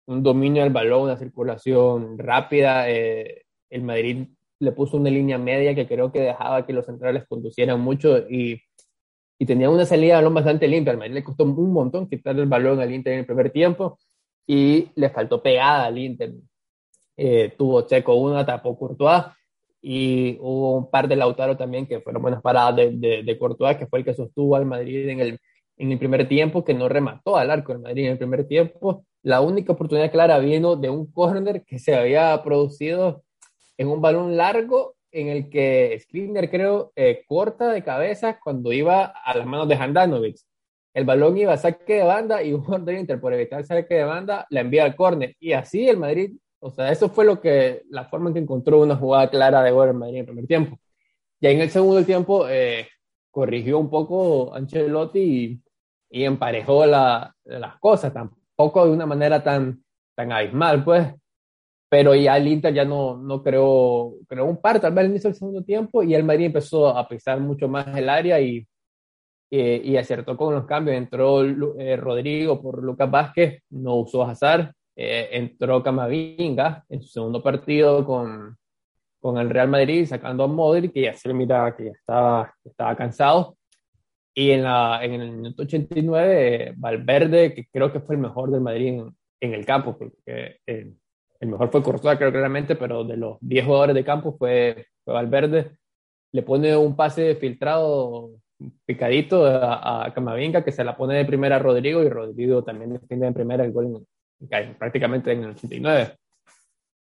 un 0.05 0.23
dominio 0.23 0.63
del 0.63 0.71
balón, 0.71 1.01
una 1.01 1.17
circulación 1.17 2.17
rápida. 2.17 2.89
Eh, 2.89 3.43
el 3.69 3.81
Madrid 3.81 4.25
le 4.65 4.71
puso 4.73 4.97
una 4.97 5.09
línea 5.09 5.37
media 5.37 5.73
que 5.73 5.87
creo 5.87 6.11
que 6.11 6.19
dejaba 6.19 6.65
que 6.65 6.73
los 6.73 6.85
centrales 6.85 7.23
conducieran 7.27 7.79
mucho 7.79 8.17
y, 8.29 8.59
y 9.39 9.45
tenía 9.45 9.69
una 9.69 9.85
salida 9.85 10.15
de 10.15 10.21
balón 10.21 10.33
bastante 10.33 10.67
limpia. 10.67 10.91
Al 10.91 10.97
Madrid 10.97 11.13
le 11.13 11.23
costó 11.23 11.43
un 11.45 11.71
montón 11.71 12.09
quitar 12.09 12.37
el 12.37 12.47
balón 12.47 12.79
al 12.79 12.93
Inter 12.93 13.13
en 13.13 13.19
el 13.19 13.25
primer 13.25 13.51
tiempo 13.51 13.97
y 14.47 14.89
le 14.95 15.09
faltó 15.09 15.41
pegada 15.41 15.85
al 15.85 15.97
Inter. 15.97 16.33
Eh, 17.17 17.53
tuvo 17.57 17.87
Checo 17.87 18.15
una, 18.15 18.45
tapó 18.45 18.77
Courtois 18.77 19.23
y 19.81 20.37
hubo 20.41 20.77
un 20.77 20.89
par 20.89 21.07
de 21.07 21.15
Lautaro 21.15 21.55
también 21.55 21.85
que 21.85 22.01
fueron 22.01 22.21
buenas 22.21 22.41
paradas 22.41 22.75
de, 22.75 22.91
de, 22.91 23.23
de 23.23 23.37
Courtois, 23.37 23.77
que 23.77 23.87
fue 23.87 23.99
el 23.99 24.05
que 24.05 24.13
sostuvo 24.13 24.55
al 24.55 24.65
Madrid 24.65 25.07
en 25.07 25.19
el, 25.19 25.39
en 25.77 25.91
el 25.91 25.99
primer 25.99 26.27
tiempo, 26.27 26.63
que 26.65 26.73
no 26.73 26.89
remató 26.89 27.37
al 27.37 27.51
arco 27.51 27.71
del 27.71 27.81
Madrid 27.81 28.05
en 28.05 28.11
el 28.13 28.17
primer 28.17 28.47
tiempo. 28.47 29.05
La 29.23 29.41
única 29.41 29.73
oportunidad 29.73 30.11
clara 30.11 30.39
vino 30.39 30.75
de 30.75 30.89
un 30.89 31.11
córner 31.11 31.63
que 31.65 31.79
se 31.79 31.95
había 31.95 32.41
producido 32.43 33.23
en 33.77 33.87
un 33.87 34.01
balón 34.01 34.37
largo 34.37 34.95
en 35.11 35.29
el 35.29 35.49
que 35.49 35.97
Skriniar 36.01 36.49
creo 36.49 36.91
eh, 36.95 37.23
corta 37.27 37.71
de 37.71 37.83
cabeza 37.83 38.39
cuando 38.43 38.73
iba 38.73 39.05
a 39.05 39.37
las 39.37 39.45
manos 39.45 39.67
de 39.67 39.75
Handanovic. 39.75 40.37
El 40.93 41.05
balón 41.05 41.37
iba 41.37 41.53
a 41.53 41.57
saque 41.57 41.95
de 41.95 42.03
banda 42.03 42.43
y 42.43 42.53
un 42.53 42.89
Inter 42.89 43.19
por 43.19 43.33
evitar 43.33 43.59
el 43.59 43.65
saque 43.65 43.95
de 43.95 44.03
banda 44.03 44.45
la 44.49 44.61
envía 44.61 44.83
al 44.83 44.95
córner 44.95 45.35
y 45.39 45.53
así 45.53 45.87
el 45.87 45.97
Madrid, 45.97 46.33
o 46.59 46.69
sea, 46.71 46.91
eso 46.91 47.09
fue 47.09 47.25
lo 47.25 47.39
que 47.39 47.83
la 47.89 48.05
forma 48.05 48.29
en 48.29 48.33
que 48.33 48.39
encontró 48.41 48.81
una 48.81 48.95
jugada 48.95 49.29
clara 49.29 49.63
de 49.63 49.71
gol 49.71 49.89
en 49.89 49.97
Madrid 49.97 50.15
en 50.15 50.19
el 50.21 50.25
primer 50.25 50.47
tiempo. 50.47 50.79
Ya 51.39 51.49
en 51.49 51.61
el 51.61 51.69
segundo 51.69 52.03
tiempo 52.03 52.47
eh, 52.49 52.87
corrigió 53.31 53.77
un 53.77 53.89
poco 53.89 54.53
Ancelotti 54.53 55.19
y, 55.19 55.61
y 56.09 56.23
emparejó 56.23 56.85
la, 56.85 57.35
las 57.43 57.77
cosas, 57.79 58.13
tampoco 58.13 58.85
de 58.85 58.91
una 58.91 59.05
manera 59.05 59.43
tan, 59.43 59.83
tan 60.15 60.31
abismal, 60.31 60.83
pues, 60.83 61.07
pero 61.89 62.15
ya 62.15 62.37
el 62.37 62.47
Inter 62.47 62.73
ya 62.73 62.85
no, 62.85 63.17
no 63.17 63.43
creó, 63.43 64.13
creó 64.27 64.45
un 64.45 64.61
par, 64.61 64.79
tal 64.79 64.93
vez 64.93 65.05
al 65.05 65.11
inicio 65.11 65.29
del 65.29 65.37
segundo 65.37 65.63
tiempo, 65.63 66.03
y 66.03 66.15
el 66.15 66.23
Madrid 66.23 66.47
empezó 66.47 66.87
a 66.89 67.07
pisar 67.07 67.39
mucho 67.39 67.67
más 67.67 67.87
el 67.95 68.09
área 68.09 68.39
y, 68.41 68.67
y, 69.49 69.97
acertó 69.97 70.35
con 70.35 70.53
los 70.53 70.65
cambios. 70.65 70.97
Entró 70.97 71.43
eh, 71.43 71.95
Rodrigo 71.95 72.61
por 72.61 72.83
Lucas 72.83 73.09
Vázquez, 73.09 73.61
no 73.69 73.95
usó 73.95 74.23
Hazard, 74.23 74.71
eh, 74.95 75.29
entró 75.33 75.83
Camavinga 75.83 76.83
en 76.89 77.01
su 77.01 77.09
segundo 77.09 77.43
partido 77.43 78.05
con, 78.05 78.57
con 79.19 79.37
el 79.37 79.49
Real 79.49 79.67
Madrid, 79.69 80.05
sacando 80.05 80.43
a 80.43 80.47
Modric, 80.47 80.93
que 80.93 81.01
ya 81.03 81.13
se 81.13 81.33
mira 81.33 81.75
que 81.75 81.85
ya 81.85 81.91
estaba, 81.91 82.53
estaba 82.63 82.95
cansado. 82.95 83.57
Y 84.33 84.51
en, 84.51 84.63
la, 84.63 84.99
en 85.03 85.13
el 85.21 85.31
minuto 85.31 85.63
89, 85.63 86.73
Valverde, 86.77 87.53
que 87.53 87.67
creo 87.71 87.91
que 87.91 88.01
fue 88.01 88.15
el 88.15 88.21
mejor 88.21 88.51
del 88.51 88.61
Madrid 88.61 88.87
en, 88.99 89.15
en 89.39 89.53
el 89.53 89.65
campo, 89.65 89.97
porque 89.97 90.59
eh, 90.65 90.91
el 91.39 91.49
mejor 91.49 91.71
fue 91.71 91.83
Courtois, 91.83 92.17
creo 92.17 92.31
claramente, 92.31 92.75
pero 92.75 93.03
de 93.03 93.17
los 93.17 93.37
10 93.41 93.65
jugadores 93.65 93.95
de 93.95 94.05
campo 94.05 94.35
fue, 94.37 94.87
fue 95.03 95.13
Valverde. 95.13 95.77
Le 96.31 96.43
pone 96.43 96.75
un 96.75 96.95
pase 96.95 97.35
filtrado 97.35 98.31
picadito 98.85 99.45
a, 99.45 100.11
Camavinga, 100.13 100.63
que 100.63 100.71
se 100.71 100.83
la 100.83 100.95
pone 100.95 101.15
de 101.15 101.25
primera 101.25 101.57
a 101.57 101.59
Rodrigo, 101.59 102.03
y 102.03 102.09
Rodrigo 102.09 102.63
también 102.63 102.93
defiende 102.93 103.27
en 103.27 103.33
primera 103.33 103.63
el 103.63 103.71
gol 103.71 104.05
prácticamente 104.77 105.31
en 105.31 105.43
el 105.43 105.49
89. 105.51 106.17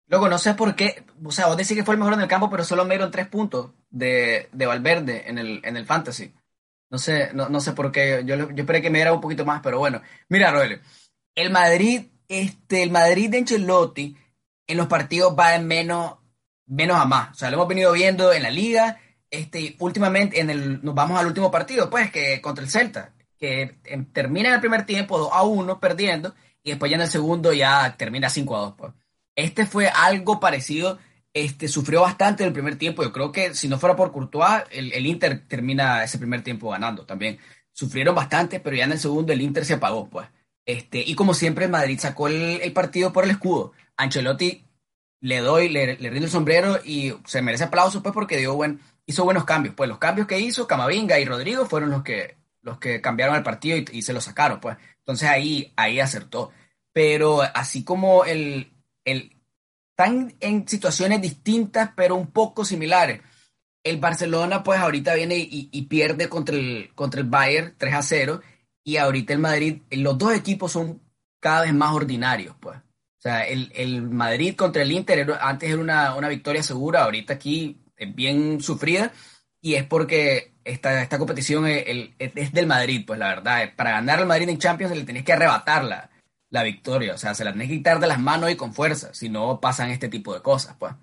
Luego, 0.08 0.28
no 0.28 0.38
sé 0.38 0.54
por 0.54 0.74
qué, 0.74 1.04
o 1.22 1.30
sea, 1.30 1.46
vos 1.46 1.56
decís 1.56 1.76
que 1.76 1.84
fue 1.84 1.94
el 1.94 1.98
mejor 1.98 2.14
en 2.14 2.22
el 2.22 2.28
campo, 2.28 2.48
pero 2.48 2.64
solo 2.64 2.84
me 2.84 2.94
dieron 2.94 3.10
tres 3.10 3.28
puntos 3.28 3.72
de, 3.90 4.48
de 4.52 4.66
Valverde 4.66 5.28
en 5.28 5.38
el, 5.38 5.60
en 5.64 5.76
el 5.76 5.84
Fantasy. 5.84 6.32
No 6.90 6.96
sé, 6.96 7.30
no, 7.34 7.50
no 7.50 7.60
sé 7.60 7.72
por 7.72 7.92
qué, 7.92 8.22
yo, 8.24 8.36
yo 8.36 8.62
esperé 8.62 8.80
que 8.80 8.88
me 8.88 8.98
diera 8.98 9.12
un 9.12 9.20
poquito 9.20 9.44
más, 9.44 9.60
pero 9.62 9.78
bueno. 9.78 10.00
Mira, 10.30 10.50
Roel, 10.50 10.80
el 11.34 11.50
Madrid 11.50 12.06
este, 12.28 12.82
el 12.82 12.90
Madrid 12.90 13.30
de 13.30 13.38
Ancelotti 13.38 14.16
en 14.66 14.76
los 14.76 14.86
partidos 14.86 15.34
va 15.36 15.54
en 15.54 15.66
menos, 15.66 16.16
menos 16.66 16.98
a 16.98 17.06
más. 17.06 17.30
O 17.30 17.34
sea, 17.34 17.50
lo 17.50 17.56
hemos 17.56 17.68
venido 17.68 17.92
viendo 17.92 18.32
en 18.32 18.42
la 18.42 18.50
liga. 18.50 19.00
Este, 19.30 19.76
últimamente, 19.80 20.40
en 20.40 20.50
el, 20.50 20.84
nos 20.84 20.94
vamos 20.94 21.18
al 21.18 21.26
último 21.26 21.50
partido, 21.50 21.90
pues, 21.90 22.10
que 22.10 22.40
contra 22.40 22.62
el 22.64 22.70
Celta, 22.70 23.14
que 23.38 23.78
termina 24.12 24.50
en 24.50 24.54
el 24.56 24.60
primer 24.60 24.86
tiempo 24.86 25.18
2 25.18 25.30
a 25.32 25.42
1 25.42 25.80
perdiendo, 25.80 26.34
y 26.62 26.70
después 26.70 26.90
ya 26.90 26.96
en 26.96 27.02
el 27.02 27.08
segundo 27.08 27.52
ya 27.52 27.96
termina 27.96 28.28
5 28.28 28.56
a 28.56 28.60
2. 28.60 28.74
Pues. 28.76 28.92
Este 29.34 29.66
fue 29.66 29.88
algo 29.88 30.38
parecido. 30.40 30.98
Este, 31.32 31.68
sufrió 31.68 32.02
bastante 32.02 32.44
el 32.44 32.52
primer 32.52 32.76
tiempo. 32.76 33.02
Yo 33.02 33.12
creo 33.12 33.32
que 33.32 33.54
si 33.54 33.68
no 33.68 33.78
fuera 33.78 33.96
por 33.96 34.12
Courtois, 34.12 34.64
el, 34.70 34.92
el 34.92 35.06
Inter 35.06 35.46
termina 35.46 36.04
ese 36.04 36.18
primer 36.18 36.42
tiempo 36.42 36.70
ganando 36.70 37.06
también. 37.06 37.38
Sufrieron 37.72 38.14
bastante, 38.14 38.60
pero 38.60 38.76
ya 38.76 38.84
en 38.84 38.92
el 38.92 38.98
segundo 38.98 39.32
el 39.32 39.40
Inter 39.40 39.64
se 39.64 39.74
apagó, 39.74 40.08
pues. 40.08 40.28
Este, 40.68 40.98
y 40.98 41.14
como 41.14 41.32
siempre, 41.32 41.66
Madrid 41.66 41.98
sacó 41.98 42.28
el, 42.28 42.72
partido 42.74 43.10
por 43.10 43.24
el 43.24 43.30
escudo. 43.30 43.72
Ancelotti 43.96 44.66
le 45.20 45.38
doy, 45.38 45.70
le, 45.70 45.96
rindo 45.96 46.26
el 46.26 46.30
sombrero 46.30 46.78
y 46.84 47.14
se 47.24 47.40
merece 47.40 47.64
aplauso 47.64 48.02
pues 48.02 48.12
porque 48.12 48.36
dio 48.36 48.54
buen, 48.54 48.78
hizo 49.06 49.24
buenos 49.24 49.46
cambios. 49.46 49.74
Pues 49.74 49.88
los 49.88 49.96
cambios 49.96 50.26
que 50.26 50.38
hizo 50.38 50.66
Camavinga 50.66 51.18
y 51.18 51.24
Rodrigo 51.24 51.64
fueron 51.64 51.88
los 51.88 52.02
que, 52.02 52.36
los 52.60 52.78
que 52.78 53.00
cambiaron 53.00 53.34
el 53.34 53.42
partido 53.42 53.78
y, 53.78 54.02
se 54.02 54.12
lo 54.12 54.20
sacaron. 54.20 54.60
Pues. 54.60 54.76
Entonces 54.98 55.30
ahí, 55.30 55.72
ahí 55.74 56.00
acertó. 56.00 56.52
Pero 56.92 57.40
así 57.40 57.82
como 57.82 58.26
el, 58.26 58.70
el, 59.06 59.38
están 59.92 60.34
en 60.40 60.68
situaciones 60.68 61.22
distintas 61.22 61.92
pero 61.96 62.14
un 62.14 62.30
poco 62.30 62.66
similares. 62.66 63.22
El 63.82 63.96
Barcelona 63.96 64.62
pues 64.62 64.80
ahorita 64.80 65.14
viene 65.14 65.38
y, 65.38 65.70
y 65.72 65.82
pierde 65.86 66.28
contra 66.28 66.56
el, 66.56 66.90
contra 66.94 67.22
el 67.22 67.26
Bayern 67.26 67.74
3 67.78 67.94
a 67.94 68.02
0 68.02 68.42
y 68.88 68.96
ahorita 68.96 69.34
el 69.34 69.38
Madrid, 69.38 69.82
los 69.90 70.16
dos 70.16 70.34
equipos 70.34 70.72
son 70.72 71.02
cada 71.40 71.64
vez 71.64 71.74
más 71.74 71.92
ordinarios, 71.92 72.56
pues. 72.58 72.78
O 72.78 73.20
sea, 73.20 73.46
el, 73.46 73.70
el 73.74 74.00
Madrid 74.00 74.56
contra 74.56 74.80
el 74.80 74.92
Inter 74.92 75.30
antes 75.42 75.68
era 75.68 75.78
una, 75.78 76.14
una, 76.14 76.28
victoria 76.30 76.62
segura, 76.62 77.04
ahorita 77.04 77.34
aquí 77.34 77.82
es 77.98 78.14
bien 78.14 78.62
sufrida 78.62 79.12
y 79.60 79.74
es 79.74 79.84
porque 79.84 80.54
esta, 80.64 81.02
esta 81.02 81.18
competición 81.18 81.66
es, 81.66 82.52
del 82.54 82.66
Madrid, 82.66 83.04
pues 83.06 83.18
la 83.18 83.28
verdad. 83.28 83.74
Para 83.76 83.90
ganar 83.90 84.20
al 84.20 84.26
Madrid 84.26 84.48
en 84.48 84.56
Champions 84.56 84.96
le 84.96 85.04
tenés 85.04 85.22
que 85.22 85.34
arrebatar 85.34 85.84
la, 85.84 86.08
la 86.48 86.62
victoria, 86.62 87.12
o 87.12 87.18
sea, 87.18 87.34
se 87.34 87.44
la 87.44 87.52
tenés 87.52 87.68
que 87.68 87.76
quitar 87.76 88.00
de 88.00 88.06
las 88.06 88.18
manos 88.18 88.50
y 88.50 88.56
con 88.56 88.72
fuerza, 88.72 89.12
si 89.12 89.28
no 89.28 89.60
pasan 89.60 89.90
este 89.90 90.08
tipo 90.08 90.32
de 90.32 90.40
cosas, 90.40 90.76
pues. 90.78 90.94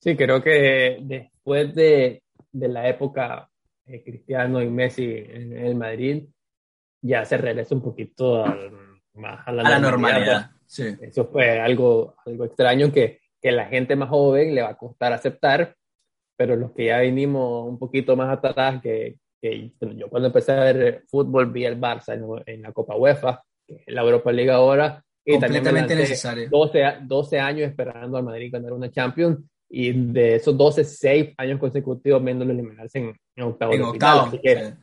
Sí, 0.00 0.14
creo 0.14 0.40
que 0.40 0.98
después 1.00 1.74
de, 1.74 2.22
de 2.52 2.68
la 2.68 2.88
época 2.88 3.50
de 3.86 4.04
Cristiano 4.04 4.62
y 4.62 4.70
Messi 4.70 5.02
en 5.02 5.56
el 5.56 5.74
Madrid, 5.74 6.26
ya 7.06 7.24
se 7.24 7.36
regresa 7.36 7.74
un 7.74 7.82
poquito 7.82 8.44
más 9.14 9.46
a 9.46 9.52
la, 9.52 9.78
normalidad. 9.78 10.50
Eso 10.66 11.26
fue 11.26 11.60
algo, 11.60 12.14
algo 12.24 12.44
extraño 12.44 12.92
que, 12.92 13.20
que 13.40 13.52
la 13.52 13.66
gente 13.66 13.96
más 13.96 14.08
joven 14.08 14.54
le 14.54 14.62
va 14.62 14.70
a 14.70 14.76
costar 14.76 15.12
aceptar, 15.12 15.74
pero 16.36 16.56
los 16.56 16.72
que 16.72 16.86
ya 16.86 17.00
vinimos 17.00 17.68
un 17.68 17.78
poquito 17.78 18.16
más 18.16 18.36
atrás, 18.36 18.80
que, 18.82 19.16
que 19.40 19.72
yo 19.96 20.08
cuando 20.08 20.28
empecé 20.28 20.52
a 20.52 20.72
ver 20.72 21.04
fútbol 21.08 21.50
vi 21.50 21.64
el 21.64 21.80
Barça 21.80 22.42
en, 22.46 22.62
la 22.62 22.72
Copa 22.72 22.96
UEFA, 22.96 23.42
que 23.66 23.84
es 23.86 23.94
la 23.94 24.02
Europa 24.02 24.32
League 24.32 24.50
ahora, 24.50 25.02
y 25.24 25.38
completamente 25.38 25.94
necesario. 25.94 26.48
12, 26.50 26.98
12 27.02 27.40
años 27.40 27.68
esperando 27.68 28.16
al 28.16 28.24
Madrid 28.24 28.52
ganar 28.52 28.72
una 28.72 28.90
Champions, 28.90 29.38
y 29.68 29.92
de 29.92 30.36
esos 30.36 30.56
12, 30.56 30.84
6 30.84 31.34
años 31.38 31.58
consecutivos 31.58 32.22
viéndolo 32.22 32.52
eliminarse 32.52 32.98
en, 32.98 33.16
en 33.34 33.44
octavo. 33.44 33.72
En 33.72 33.82
octavo, 33.82 34.30
que, 34.40 34.74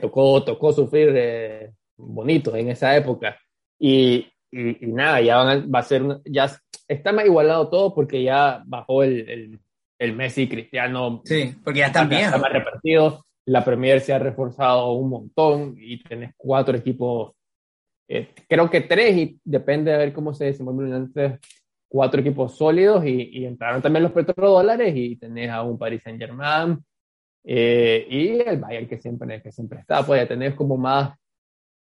tocó, 0.00 0.42
tocó 0.44 0.72
sufrir 0.72 1.12
eh, 1.14 1.72
bonito 1.96 2.54
en 2.56 2.68
esa 2.68 2.96
época. 2.96 3.38
Y, 3.78 4.26
y, 4.50 4.86
nada, 4.86 5.20
ya 5.20 5.36
va 5.36 5.78
a 5.78 5.82
ser, 5.82 6.02
ya 6.24 6.50
está 6.88 7.12
más 7.12 7.24
igualado 7.24 7.68
todo 7.68 7.94
porque 7.94 8.22
ya 8.22 8.62
bajó 8.66 9.02
el, 9.02 9.28
el, 9.28 9.60
el 9.98 10.12
Messi 10.14 10.48
Cristiano. 10.48 11.22
Sí, 11.24 11.54
porque 11.64 11.80
ya 11.80 11.86
están 11.86 12.08
bien. 12.08 12.24
Está 12.24 12.38
más 12.38 12.52
repartido. 12.52 13.24
La 13.46 13.64
Premier 13.64 14.00
se 14.00 14.12
ha 14.12 14.18
reforzado 14.18 14.92
un 14.92 15.10
montón 15.10 15.74
y 15.78 16.00
tenés 16.02 16.32
cuatro 16.36 16.76
equipos, 16.76 17.32
eh, 18.08 18.28
creo 18.48 18.70
que 18.70 18.82
tres, 18.82 19.16
y 19.16 19.40
depende 19.42 19.90
de 19.90 19.98
ver 19.98 20.12
cómo 20.12 20.32
se 20.32 20.44
desenvuelven 20.44 20.92
antes, 20.92 21.40
cuatro 21.88 22.20
equipos 22.20 22.56
sólidos 22.56 23.04
y, 23.04 23.30
y 23.32 23.44
entraron 23.44 23.82
también 23.82 24.04
los 24.04 24.12
petrodólares 24.12 24.94
y 24.96 25.16
tenés 25.16 25.50
a 25.50 25.62
un 25.62 25.76
Paris 25.76 26.02
Saint 26.04 26.20
Germain, 26.20 26.78
eh, 27.44 28.06
y 28.08 28.40
el 28.40 28.58
Bayern 28.58 28.88
que 28.88 28.98
siempre, 28.98 29.42
que 29.42 29.52
siempre 29.52 29.80
está, 29.80 30.04
puede 30.04 30.26
tener 30.26 30.54
como 30.54 30.76
más 30.76 31.16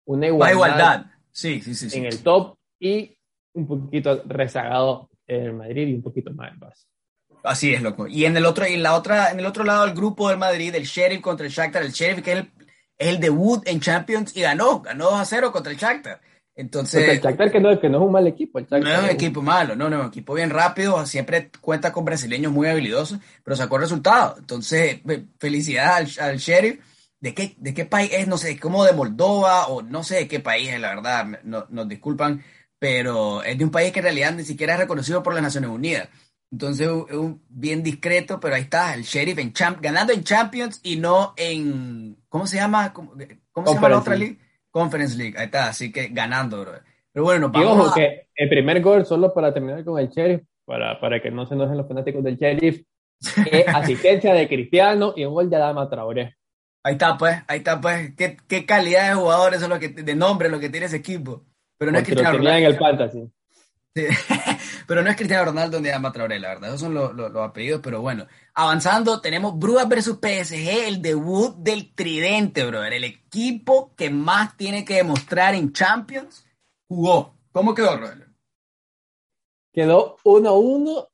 una 0.05 0.27
igualdad, 0.27 0.55
igualdad. 0.55 1.07
Sí, 1.31 1.61
sí, 1.61 1.75
sí, 1.75 1.99
en 1.99 2.07
el 2.07 2.23
top 2.23 2.57
y 2.79 3.17
un 3.55 3.67
poquito 3.67 4.23
rezagado 4.27 5.09
en 5.27 5.43
el 5.43 5.53
Madrid 5.55 5.89
y 5.89 5.95
un 5.95 6.03
poquito 6.03 6.33
más 6.33 6.53
en 6.53 6.61
Barça. 6.61 6.87
Así 7.45 7.75
es, 7.75 7.83
loco. 7.83 8.07
Y 8.07 8.25
en 8.25 8.37
el 8.37 8.47
otro, 8.47 8.65
en 8.65 8.83
la 8.83 8.95
otra, 8.95 9.31
en 9.31 9.41
el 9.41 9.47
otro 9.47 9.65
lado 9.65 9.85
del 9.85 9.95
grupo 9.95 10.29
del 10.29 10.39
Madrid, 10.39 10.75
el 10.75 10.85
Sheriff 10.85 11.21
contra 11.21 11.47
el 11.47 11.53
Shakhtar, 11.53 11.83
el 11.83 11.93
Sheriff 11.93 12.23
que 12.23 12.33
es 12.33 12.39
el, 12.39 12.51
es 12.99 13.09
el 13.09 13.21
debut 13.21 13.67
en 13.67 13.81
Champions 13.81 14.37
y 14.37 14.43
ganó, 14.43 14.81
ganó 14.81 15.07
2 15.07 15.21
a 15.21 15.25
0 15.25 15.51
contra 15.51 15.73
el 15.73 15.79
Shakhtar. 15.79 16.21
Entonces, 16.55 17.09
el 17.09 17.21
Shakhtar 17.21 17.51
que 17.51 17.61
no, 17.61 17.81
que 17.81 17.89
no 17.89 17.99
es 17.99 18.05
un 18.05 18.13
mal 18.13 18.27
equipo. 18.27 18.61
no 18.61 18.77
es 18.77 19.03
un 19.03 19.09
equipo 19.09 19.41
malo, 19.41 19.75
no, 19.75 19.89
no, 19.89 19.97
es 19.97 20.03
un 20.03 20.09
equipo 20.09 20.35
bien 20.35 20.51
rápido, 20.51 21.05
siempre 21.07 21.51
cuenta 21.61 21.93
con 21.93 22.05
brasileños 22.05 22.53
muy 22.53 22.69
habilidosos, 22.69 23.19
pero 23.43 23.57
sacó 23.57 23.77
el 23.77 23.83
resultado. 23.83 24.37
Entonces, 24.39 25.01
felicidades 25.39 26.19
al, 26.19 26.37
sheriff. 26.37 26.81
¿De 27.21 27.35
qué, 27.35 27.55
¿De 27.59 27.73
qué 27.73 27.85
país 27.85 28.11
es? 28.13 28.27
No 28.27 28.37
sé, 28.37 28.59
como 28.59 28.85
de 28.85 28.93
Moldova 28.93 29.69
o 29.69 29.81
no 29.81 30.03
sé 30.03 30.17
de 30.17 30.29
qué 30.29 30.41
país 30.41 30.69
es, 30.69 30.81
la 30.81 30.95
verdad, 30.95 31.41
no, 31.45 31.67
nos 31.71 31.89
disculpan, 31.89 32.43
pero 32.79 33.45
es 33.45 33.57
de 33.57 33.65
un 33.65 33.71
país 33.71 33.93
que 33.93 34.01
en 34.01 34.05
realidad 34.05 34.35
ni 34.35 34.45
siquiera 34.45 34.75
es 34.75 34.81
reconocido 34.81 35.23
por 35.23 35.33
las 35.33 35.43
Naciones 35.43 35.71
Unidas. 35.71 36.09
Entonces, 36.51 36.87
es 36.87 37.17
un, 37.17 37.43
bien 37.49 37.83
discreto, 37.83 38.41
pero 38.41 38.57
ahí 38.57 38.63
está, 38.63 38.93
el 38.93 39.05
sheriff 39.05 39.39
en 39.39 39.53
champ, 39.53 39.81
ganando 39.81 40.13
en 40.13 40.25
Champions 40.25 40.81
y 40.83 40.97
no 40.97 41.33
en, 41.37 42.19
¿cómo 42.29 42.47
se 42.47 42.57
llama? 42.57 42.93
¿Cómo, 42.93 43.15
se 43.17 43.75
llama 43.75 43.89
la 43.89 43.99
otra 43.99 44.17
liga? 44.17 44.37
Conference 44.73 45.17
League, 45.17 45.35
ahí 45.39 45.45
está, 45.45 45.69
así 45.69 45.93
que 45.93 46.09
ganando, 46.09 46.63
bro. 46.63 46.73
Pero 47.13 47.25
bueno, 47.25 47.51
vamos 47.51 47.79
ojo, 47.79 47.95
que 47.95 48.27
el 48.35 48.49
primer 48.49 48.83
gol, 48.83 49.07
solo 49.07 49.33
para 49.33 49.55
terminar 49.55 49.85
con 49.85 50.01
el 50.01 50.09
Sheriff, 50.09 50.43
para, 50.65 50.99
para 50.99 51.23
que 51.23 51.31
no 51.31 51.47
se 51.47 51.55
enojen 51.55 51.77
los 51.77 51.87
fanáticos 51.87 52.25
del 52.25 52.37
Sheriff, 52.37 52.83
Eh, 53.47 53.65
asistencia 53.69 54.35
de 54.35 54.49
Cristiano 54.49 55.15
y 55.17 55.25
un 55.25 55.35
gol 55.35 55.51
de 55.51 55.57
Adama 55.57 55.89
Traoré. 55.89 56.37
Ahí 56.85 56.95
está, 56.95 57.17
pues, 57.17 57.37
ahí 57.47 57.59
está, 57.59 57.81
pues. 57.81 58.13
¿Qué, 58.17 58.37
qué 58.49 58.67
calidad 58.67 59.09
de 59.09 59.15
jugadores 59.15 59.61
son 59.61 59.71
los 59.71 59.79
que, 59.79 59.89
de 59.89 60.15
nombre, 60.17 60.49
lo 60.49 60.59
que 60.59 60.69
tiene 60.69 60.87
ese 60.87 60.97
equipo. 60.97 61.45
Pero 61.79 61.93
no 61.93 61.99
es 61.99 62.05
Cristiano 62.05 62.39
Ronaldo. 62.39 62.59
en 62.59 62.65
el 62.65 62.77
fantasy. 62.77 63.31
pero 64.87 65.03
no 65.03 65.11
es 65.11 65.17
Cristiano 65.17 65.45
Ronaldo 65.47 65.81
ni 65.81 65.89
Adama 65.89 66.13
Traoré, 66.13 66.39
la 66.39 66.49
verdad. 66.49 66.71
Esos 66.71 66.81
son 66.81 66.95
los, 66.95 67.15
los, 67.15 67.37
apellidos, 67.37 67.81
pero 67.83 68.01
bueno. 68.01 68.27
Avanzando, 68.55 69.21
tenemos 69.21 69.59
Brujas 69.59 69.89
versus 69.89 70.19
PSG, 70.19 70.87
el 70.89 71.03
debut 71.03 71.57
del 71.57 71.95
tridente, 71.95 72.65
brother. 72.65 72.95
El 72.95 73.05
equipo 73.05 73.95
que 73.95 74.11
más 74.11 74.57
tiene 74.57 74.85
que 74.85 74.95
demostrar 74.95 75.55
en 75.55 75.73
Champions 75.73 76.47
jugó. 76.89 77.35
¿Cómo 77.53 77.75
quedó, 77.75 77.97
brother? 77.97 78.29
Quedó 79.73 80.17
1-1 80.25 81.09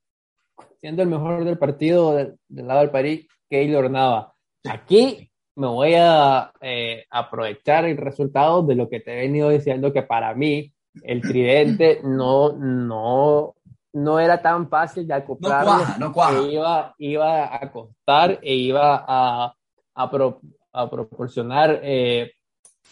siendo 0.81 1.03
el 1.03 1.09
mejor 1.09 1.45
del 1.45 1.59
partido 1.59 2.14
del, 2.14 2.38
lado 2.49 2.81
del 2.81 2.91
París, 2.91 3.27
Keylor 3.51 3.91
Nava. 3.91 4.35
Aquí 4.69 5.31
me 5.57 5.67
voy 5.67 5.95
a 5.97 6.53
eh, 6.61 7.05
aprovechar 7.11 7.85
el 7.85 7.97
resultado 7.97 8.62
de 8.62 8.77
lo 8.77 8.88
que 8.88 9.01
te 9.01 9.12
he 9.12 9.21
venido 9.23 9.49
diciendo, 9.51 9.93
que 9.93 10.03
para 10.03 10.35
mí 10.35 10.73
el 11.03 11.21
tridente 11.21 12.01
no, 12.03 12.53
no, 12.53 13.55
no 13.93 14.21
era 14.21 14.41
tan 14.41 14.69
fácil 14.69 15.07
de 15.07 15.15
acoplar. 15.15 15.99
No 15.99 16.13
cuaja, 16.13 16.43
Iba, 16.43 16.95
iba 16.99 17.55
a 17.55 17.71
costar 17.71 18.39
e 18.43 18.55
iba 18.55 19.05
a, 19.07 19.55
a, 19.95 20.11
a 20.73 20.91
proporcionar 20.91 21.81
eh, 21.83 22.33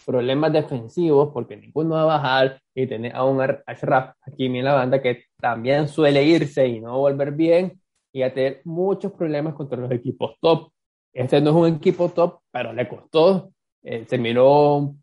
problemas 0.05 0.53
defensivos 0.53 1.31
porque 1.33 1.57
ninguno 1.57 1.95
va 1.95 2.03
a 2.03 2.17
bajar 2.17 2.61
y 2.73 2.87
tener 2.87 3.15
a 3.15 3.23
un 3.25 3.41
Ashraf 3.65 4.15
aquí 4.21 4.45
en 4.45 4.63
la 4.63 4.73
banda 4.73 5.01
que 5.01 5.25
también 5.39 5.87
suele 5.87 6.23
irse 6.23 6.67
y 6.67 6.79
no 6.79 6.97
volver 6.97 7.31
bien 7.31 7.79
y 8.13 8.23
a 8.23 8.33
tener 8.33 8.61
muchos 8.63 9.11
problemas 9.11 9.53
contra 9.53 9.77
los 9.77 9.91
equipos 9.91 10.35
top. 10.39 10.71
Este 11.13 11.41
no 11.41 11.49
es 11.49 11.55
un 11.55 11.75
equipo 11.75 12.09
top, 12.09 12.39
pero 12.51 12.73
le 12.73 12.87
costó. 12.87 13.51
Eh, 13.83 14.05
se 14.07 14.17
miró 14.17 14.93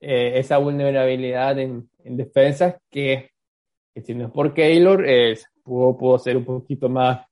eh, 0.00 0.32
esa 0.36 0.58
vulnerabilidad 0.58 1.58
en, 1.58 1.88
en 2.04 2.16
defensa 2.16 2.78
que, 2.90 3.30
si 4.02 4.14
no 4.14 4.26
es 4.26 4.30
por 4.32 4.54
Keylor, 4.54 5.04
eh, 5.06 5.38
pudo, 5.62 5.96
pudo, 5.96 6.18
ser 6.18 6.36
un 6.36 6.44
poquito 6.44 6.88
más, 6.88 7.26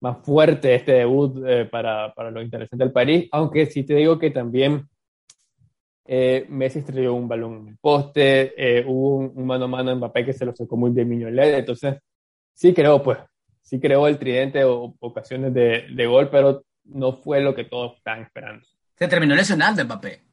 más 0.00 0.18
fuerte 0.24 0.74
este 0.74 0.92
debut 0.92 1.42
para, 1.70 2.12
para 2.14 2.30
lo 2.30 2.42
interesante 2.42 2.84
del 2.84 2.92
París, 2.92 3.28
aunque 3.32 3.66
sí 3.66 3.84
te 3.84 3.94
digo 3.94 4.18
que 4.18 4.30
también 4.30 4.88
Messi 6.06 6.78
estrelló 6.78 7.14
un 7.14 7.28
balón 7.28 7.58
en 7.58 7.68
el 7.68 7.78
poste, 7.78 8.84
hubo 8.86 9.16
un, 9.18 9.46
mano 9.46 9.66
a 9.66 9.68
mano 9.68 9.90
en 9.90 9.98
Mbappé 9.98 10.24
que 10.24 10.32
se 10.32 10.46
lo 10.46 10.54
sacó 10.54 10.76
muy 10.76 10.90
bien 10.90 11.08
Miñolet, 11.08 11.58
entonces 11.58 11.98
sí 12.54 12.72
creo 12.72 13.02
pues 13.02 13.18
sí 13.68 13.78
creó 13.78 14.08
el 14.08 14.18
tridente 14.18 14.64
o 14.64 14.94
ocasiones 15.00 15.52
de, 15.52 15.88
de, 15.94 16.06
gol, 16.06 16.30
pero 16.30 16.64
no 16.84 17.12
fue 17.12 17.42
lo 17.42 17.54
que 17.54 17.64
todos 17.64 17.98
estaban 17.98 18.22
esperando. 18.22 18.66
Se 18.96 19.06
terminó 19.08 19.34
lesionando 19.34 19.84
Mbappé. 19.84 20.27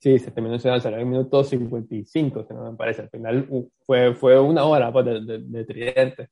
Sí, 0.00 0.18
se 0.18 0.30
terminó 0.30 0.54
lesionando, 0.54 0.82
salió 0.82 0.98
en 0.98 1.04
el 1.04 1.10
minuto 1.10 1.42
55, 1.42 2.44
si 2.46 2.54
no 2.54 2.70
me 2.70 2.76
parece. 2.76 3.02
Al 3.02 3.10
final 3.10 3.68
fue, 3.84 4.14
fue 4.14 4.38
una 4.40 4.64
hora 4.64 4.92
pues, 4.92 5.04
de, 5.06 5.38
de, 5.40 5.64
tridente. 5.64 6.28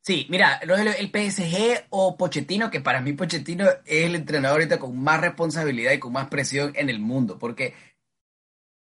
Sí, 0.00 0.26
mira, 0.30 0.60
el 0.62 1.10
PSG 1.10 1.88
o 1.90 2.16
Pochettino, 2.16 2.70
que 2.70 2.80
para 2.80 3.02
mí 3.02 3.12
Pochettino 3.12 3.66
es 3.84 4.06
el 4.06 4.14
entrenador 4.14 4.60
ahorita 4.60 4.78
con 4.78 4.98
más 4.98 5.20
responsabilidad 5.20 5.92
y 5.92 5.98
con 5.98 6.12
más 6.12 6.28
presión 6.28 6.72
en 6.74 6.88
el 6.88 7.00
mundo, 7.00 7.38
porque 7.38 7.74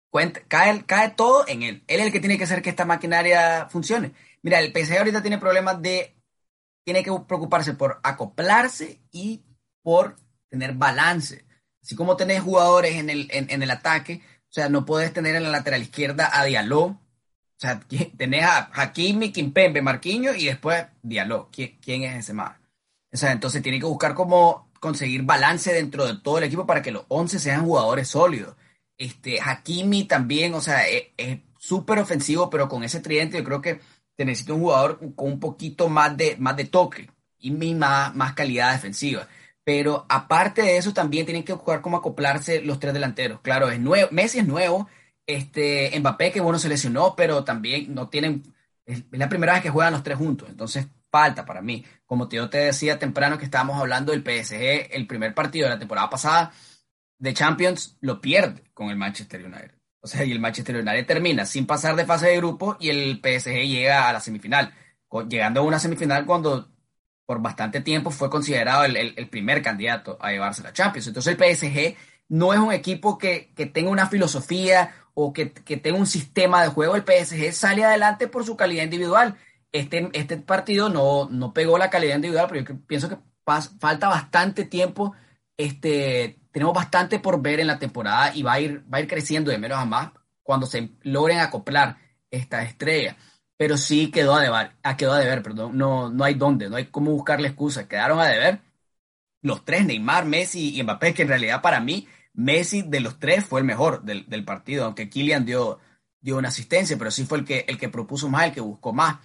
cuenta, 0.08 0.40
cae, 0.46 0.84
cae 0.86 1.10
todo 1.10 1.44
en 1.48 1.64
él. 1.64 1.84
Él 1.88 2.00
es 2.00 2.06
el 2.06 2.12
que 2.12 2.20
tiene 2.20 2.38
que 2.38 2.44
hacer 2.44 2.62
que 2.62 2.70
esta 2.70 2.84
maquinaria 2.84 3.66
funcione. 3.70 4.12
Mira, 4.42 4.60
el 4.60 4.72
PSG 4.72 4.98
ahorita 4.98 5.20
tiene 5.20 5.38
problemas 5.38 5.82
de 5.82 6.14
tiene 6.84 7.02
que 7.02 7.12
preocuparse 7.26 7.74
por 7.74 8.00
acoplarse 8.02 9.00
y 9.10 9.42
por 9.82 10.16
tener 10.48 10.74
balance. 10.74 11.44
Así 11.82 11.96
como 11.96 12.16
tenés 12.16 12.42
jugadores 12.42 12.96
en 12.96 13.10
el, 13.10 13.28
en, 13.30 13.62
el 13.62 13.70
ataque, 13.70 14.22
o 14.24 14.52
sea, 14.52 14.68
no 14.68 14.84
puedes 14.84 15.12
tener 15.12 15.34
en 15.36 15.44
la 15.44 15.50
lateral 15.50 15.82
izquierda 15.82 16.30
a 16.32 16.44
Diallo, 16.44 16.80
o 16.80 16.98
sea, 17.56 17.80
tenés 18.16 18.44
a 18.44 18.70
Hakimi, 18.72 19.32
Kimpembe, 19.32 19.82
Marquinhos 19.82 20.36
y 20.36 20.46
después 20.46 20.86
Diallo. 21.02 21.48
¿Quién, 21.52 22.02
es 22.04 22.16
ese 22.16 22.34
más? 22.34 22.56
O 23.12 23.16
sea, 23.16 23.32
entonces 23.32 23.62
tiene 23.62 23.80
que 23.80 23.86
buscar 23.86 24.14
cómo 24.14 24.70
conseguir 24.80 25.22
balance 25.22 25.72
dentro 25.72 26.06
de 26.06 26.20
todo 26.20 26.38
el 26.38 26.44
equipo 26.44 26.66
para 26.66 26.82
que 26.82 26.90
los 26.90 27.04
11 27.08 27.38
sean 27.38 27.64
jugadores 27.64 28.08
sólidos. 28.08 28.56
Este, 28.96 29.40
Hakimi 29.40 30.04
también, 30.04 30.54
o 30.54 30.60
sea, 30.60 30.88
e, 30.88 31.12
es 31.16 31.40
súper 31.58 31.98
ofensivo, 31.98 32.50
pero 32.50 32.68
con 32.68 32.84
ese 32.84 33.00
tridente 33.00 33.38
yo 33.38 33.44
creo 33.44 33.60
que 33.60 33.80
necesita 34.24 34.54
un 34.54 34.60
jugador 34.60 34.98
con 35.14 35.32
un 35.32 35.40
poquito 35.40 35.88
más 35.88 36.16
de, 36.16 36.36
más 36.38 36.56
de 36.56 36.64
toque 36.64 37.10
y 37.38 37.50
más, 37.50 38.14
más 38.14 38.34
calidad 38.34 38.72
defensiva. 38.72 39.26
Pero 39.72 40.04
aparte 40.08 40.62
de 40.62 40.78
eso, 40.78 40.92
también 40.92 41.26
tienen 41.26 41.44
que 41.44 41.52
jugar 41.52 41.80
como 41.80 41.96
acoplarse 41.96 42.60
los 42.60 42.80
tres 42.80 42.92
delanteros. 42.92 43.40
Claro, 43.40 43.70
es 43.70 43.78
nuevo, 43.78 44.08
Messi 44.10 44.40
es 44.40 44.46
nuevo, 44.48 44.88
este, 45.24 45.96
Mbappé, 45.96 46.32
que 46.32 46.40
bueno, 46.40 46.58
se 46.58 46.68
lesionó, 46.68 47.14
pero 47.14 47.44
también 47.44 47.94
no 47.94 48.08
tienen, 48.08 48.42
es 48.84 49.04
la 49.12 49.28
primera 49.28 49.52
vez 49.52 49.62
que 49.62 49.70
juegan 49.70 49.92
los 49.92 50.02
tres 50.02 50.18
juntos, 50.18 50.48
entonces 50.48 50.88
falta 51.08 51.46
para 51.46 51.62
mí. 51.62 51.84
Como 52.04 52.28
yo 52.28 52.50
te 52.50 52.58
decía 52.58 52.98
temprano 52.98 53.38
que 53.38 53.44
estábamos 53.44 53.78
hablando 53.78 54.10
del 54.10 54.24
PSG, 54.24 54.88
el 54.90 55.06
primer 55.06 55.34
partido 55.34 55.68
de 55.68 55.74
la 55.74 55.78
temporada 55.78 56.10
pasada 56.10 56.52
de 57.18 57.32
Champions 57.32 57.96
lo 58.00 58.20
pierde 58.20 58.64
con 58.74 58.90
el 58.90 58.96
Manchester 58.96 59.46
United. 59.46 59.78
O 60.00 60.08
sea, 60.08 60.24
y 60.24 60.32
el 60.32 60.40
Manchester 60.40 60.78
United 60.78 61.06
termina 61.06 61.46
sin 61.46 61.64
pasar 61.64 61.94
de 61.94 62.06
fase 62.06 62.26
de 62.26 62.38
grupo 62.38 62.76
y 62.80 62.88
el 62.88 63.20
PSG 63.22 63.68
llega 63.68 64.08
a 64.08 64.12
la 64.14 64.18
semifinal, 64.18 64.74
llegando 65.28 65.60
a 65.60 65.62
una 65.62 65.78
semifinal 65.78 66.26
cuando 66.26 66.72
por 67.30 67.40
bastante 67.40 67.80
tiempo 67.80 68.10
fue 68.10 68.28
considerado 68.28 68.82
el, 68.82 69.28
primer 69.28 69.62
candidato 69.62 70.18
a 70.20 70.32
llevarse 70.32 70.64
la 70.64 70.72
Champions. 70.72 71.06
Entonces 71.06 71.36
el 71.38 71.56
PSG 71.56 71.96
no 72.28 72.52
es 72.52 72.58
un 72.58 72.72
equipo 72.72 73.18
que, 73.18 73.52
tenga 73.72 73.88
una 73.88 74.08
filosofía 74.08 74.96
o 75.14 75.32
que, 75.32 75.46
tenga 75.46 75.96
un 75.96 76.08
sistema 76.08 76.60
de 76.60 76.70
juego. 76.70 76.96
El 76.96 77.04
PSG 77.04 77.52
sale 77.52 77.84
adelante 77.84 78.26
por 78.26 78.44
su 78.44 78.56
calidad 78.56 78.82
individual. 78.82 79.36
Este, 79.70 80.10
este 80.12 80.38
partido 80.38 80.88
no, 80.88 81.28
no 81.30 81.52
pegó 81.52 81.78
la 81.78 81.88
calidad 81.88 82.16
individual, 82.16 82.48
pero 82.50 82.64
yo 82.64 82.80
pienso 82.88 83.08
que 83.08 83.18
falta 83.78 84.08
bastante 84.08 84.64
tiempo 84.64 85.14
este, 85.56 86.40
tenemos 86.50 86.74
bastante 86.74 87.20
por 87.20 87.40
ver 87.40 87.60
en 87.60 87.68
la 87.68 87.78
temporada 87.78 88.34
y 88.34 88.42
va 88.42 88.54
a 88.54 88.60
ir, 88.60 88.84
va 88.92 88.98
a 88.98 89.02
ir 89.02 89.06
creciendo 89.06 89.52
de 89.52 89.58
menos 89.58 89.78
a 89.78 89.84
más 89.84 90.10
cuando 90.42 90.66
se 90.66 90.90
logren 91.02 91.38
acoplar 91.38 91.96
esta 92.28 92.64
estrella. 92.64 93.16
Pero 93.60 93.76
sí 93.76 94.10
quedó 94.10 94.34
a 94.36 94.40
deber, 94.40 94.72
ah, 94.82 94.96
quedó 94.96 95.12
a 95.12 95.18
deber, 95.18 95.42
perdón, 95.42 95.76
no, 95.76 96.08
no 96.08 96.24
hay 96.24 96.32
dónde, 96.32 96.70
no 96.70 96.76
hay 96.76 96.86
cómo 96.86 97.10
buscarle 97.10 97.48
excusa, 97.48 97.86
quedaron 97.86 98.18
a 98.18 98.26
deber 98.26 98.62
los 99.42 99.66
tres, 99.66 99.84
Neymar, 99.84 100.24
Messi 100.24 100.78
y 100.78 100.82
Mbappé, 100.82 101.12
que 101.12 101.22
en 101.22 101.28
realidad 101.28 101.60
para 101.60 101.80
mí 101.80 102.08
Messi 102.32 102.80
de 102.80 103.00
los 103.00 103.18
tres 103.18 103.44
fue 103.44 103.60
el 103.60 103.66
mejor 103.66 104.02
del, 104.02 104.26
del 104.30 104.46
partido, 104.46 104.86
aunque 104.86 105.10
Kylian 105.10 105.44
dio, 105.44 105.78
dio 106.22 106.38
una 106.38 106.48
asistencia, 106.48 106.96
pero 106.96 107.10
sí 107.10 107.26
fue 107.26 107.38
el 107.38 107.44
que, 107.44 107.66
el 107.68 107.76
que 107.76 107.90
propuso 107.90 108.30
más, 108.30 108.46
el 108.46 108.52
que 108.52 108.62
buscó 108.62 108.94
más. 108.94 109.18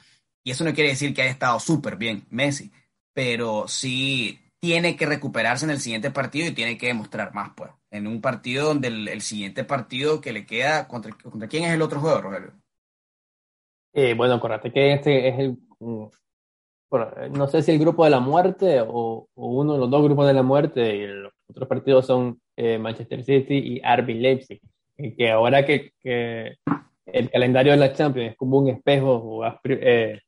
Y 0.43 0.51
eso 0.51 0.65
no 0.65 0.73
quiere 0.73 0.89
decir 0.89 1.13
que 1.13 1.21
haya 1.21 1.31
estado 1.31 1.57
súper 1.61 1.95
bien 1.95 2.27
Messi, 2.29 2.73
pero 3.13 3.69
sí 3.69 4.41
tiene 4.59 4.97
que 4.97 5.05
recuperarse 5.05 5.63
en 5.63 5.71
el 5.71 5.79
siguiente 5.79 6.11
partido 6.11 6.47
y 6.49 6.51
tiene 6.51 6.77
que 6.77 6.87
demostrar 6.87 7.33
más, 7.33 7.51
pues. 7.55 7.71
En 7.89 8.05
un 8.05 8.19
partido 8.19 8.67
donde 8.67 8.89
el, 8.89 9.21
siguiente 9.21 9.63
partido 9.63 10.19
que 10.19 10.33
le 10.33 10.45
queda, 10.45 10.89
¿contra, 10.89 11.13
¿contra 11.17 11.47
quién 11.47 11.63
es 11.63 11.73
el 11.73 11.81
otro 11.81 12.01
juego, 12.01 12.21
Rogelio? 12.21 12.64
Eh, 13.97 14.13
bueno, 14.13 14.33
acuérdate 14.33 14.73
que 14.73 14.91
este 14.91 15.29
es 15.29 15.39
el, 15.39 15.57
no 17.31 17.47
sé 17.47 17.61
si 17.61 17.71
el 17.71 17.79
grupo 17.79 18.03
de 18.03 18.09
la 18.09 18.19
muerte 18.19 18.83
o, 18.85 19.29
uno 19.35 19.73
de 19.73 19.79
los 19.79 19.89
dos 19.89 20.03
grupos 20.03 20.27
de 20.27 20.33
la 20.33 20.43
muerte 20.43 20.95
y 20.97 21.07
los 21.07 21.31
otros 21.49 21.69
partidos 21.69 22.05
son 22.05 22.41
eh, 22.57 22.77
Manchester 22.77 23.23
City 23.23 23.55
y 23.55 23.81
RB 23.81 24.09
Leipzig. 24.09 24.59
Que 24.97 25.31
ahora 25.31 25.65
que, 25.65 25.93
el 26.03 27.29
calendario 27.31 27.71
de 27.71 27.77
la 27.77 27.93
Champions 27.93 28.31
es 28.31 28.37
como 28.37 28.59
un 28.59 28.67
espejo, 28.67 29.41
eh, 29.63 30.19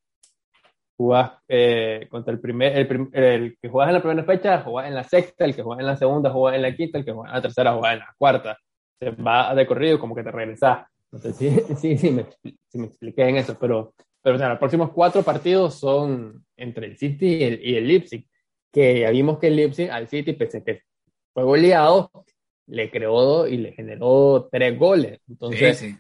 jugás 0.96 1.34
eh, 1.50 2.08
contra 2.10 2.32
el 2.34 2.40
primer, 2.40 2.74
el, 2.78 3.10
el, 3.12 3.58
que 3.62 3.68
jugás 3.68 3.90
en 3.90 3.96
la 3.96 4.02
primera 4.02 4.24
fecha, 4.24 4.62
jugás 4.62 4.88
en 4.88 4.96
la 4.96 5.04
sexta, 5.04 5.44
el 5.44 5.54
que 5.54 5.64
jugás 5.64 5.82
en 5.82 5.88
la 5.88 5.98
segunda, 5.98 6.32
jugás 6.32 6.56
en 6.56 6.62
la 6.62 6.74
quinta, 6.74 7.00
el 7.00 7.06
que 7.06 7.12
jugás 7.12 7.32
en 7.32 7.36
la 7.36 7.42
tercera, 7.42 7.74
jugás 7.74 7.94
en 7.94 8.00
la 8.00 8.16
cuarta. 8.18 8.58
Se 8.98 9.12
va 9.12 9.54
de 9.54 9.68
corrido 9.68 10.00
como 10.00 10.16
que 10.16 10.24
te 10.24 10.32
regresás. 10.32 10.88
No 11.12 11.20
sé 11.20 11.34
si, 11.34 11.50
sí, 11.78 11.98
sí, 11.98 12.12
me, 12.12 12.26
si 12.68 12.78
me 12.78 12.88
expliqué 12.88 13.28
en 13.28 13.38
eso, 13.38 13.58
pero, 13.60 13.94
pero 14.22 14.38
los 14.38 14.60
próximos 14.60 14.92
cuatro 14.92 15.24
partidos 15.24 15.76
son 15.76 16.46
entre 16.56 16.88
el 16.88 16.98
City 16.98 17.28
y 17.28 17.44
el, 17.44 17.66
y 17.66 17.76
el 17.76 17.88
Leipzig, 17.88 18.28
que 18.72 19.02
ya 19.02 19.12
vimos 19.12 19.40
que 19.40 19.48
el 19.48 19.56
Leipzig 19.56 19.90
al 19.90 20.08
City, 20.08 20.34
pese 20.34 20.64
que 20.64 20.82
fue 21.34 21.44
goleado, 21.44 22.12
le 22.68 22.92
creó 22.92 23.48
y 23.48 23.58
le 23.58 23.72
generó 23.72 24.50
tres 24.52 24.78
goles. 24.78 25.20
Entonces, 25.28 25.96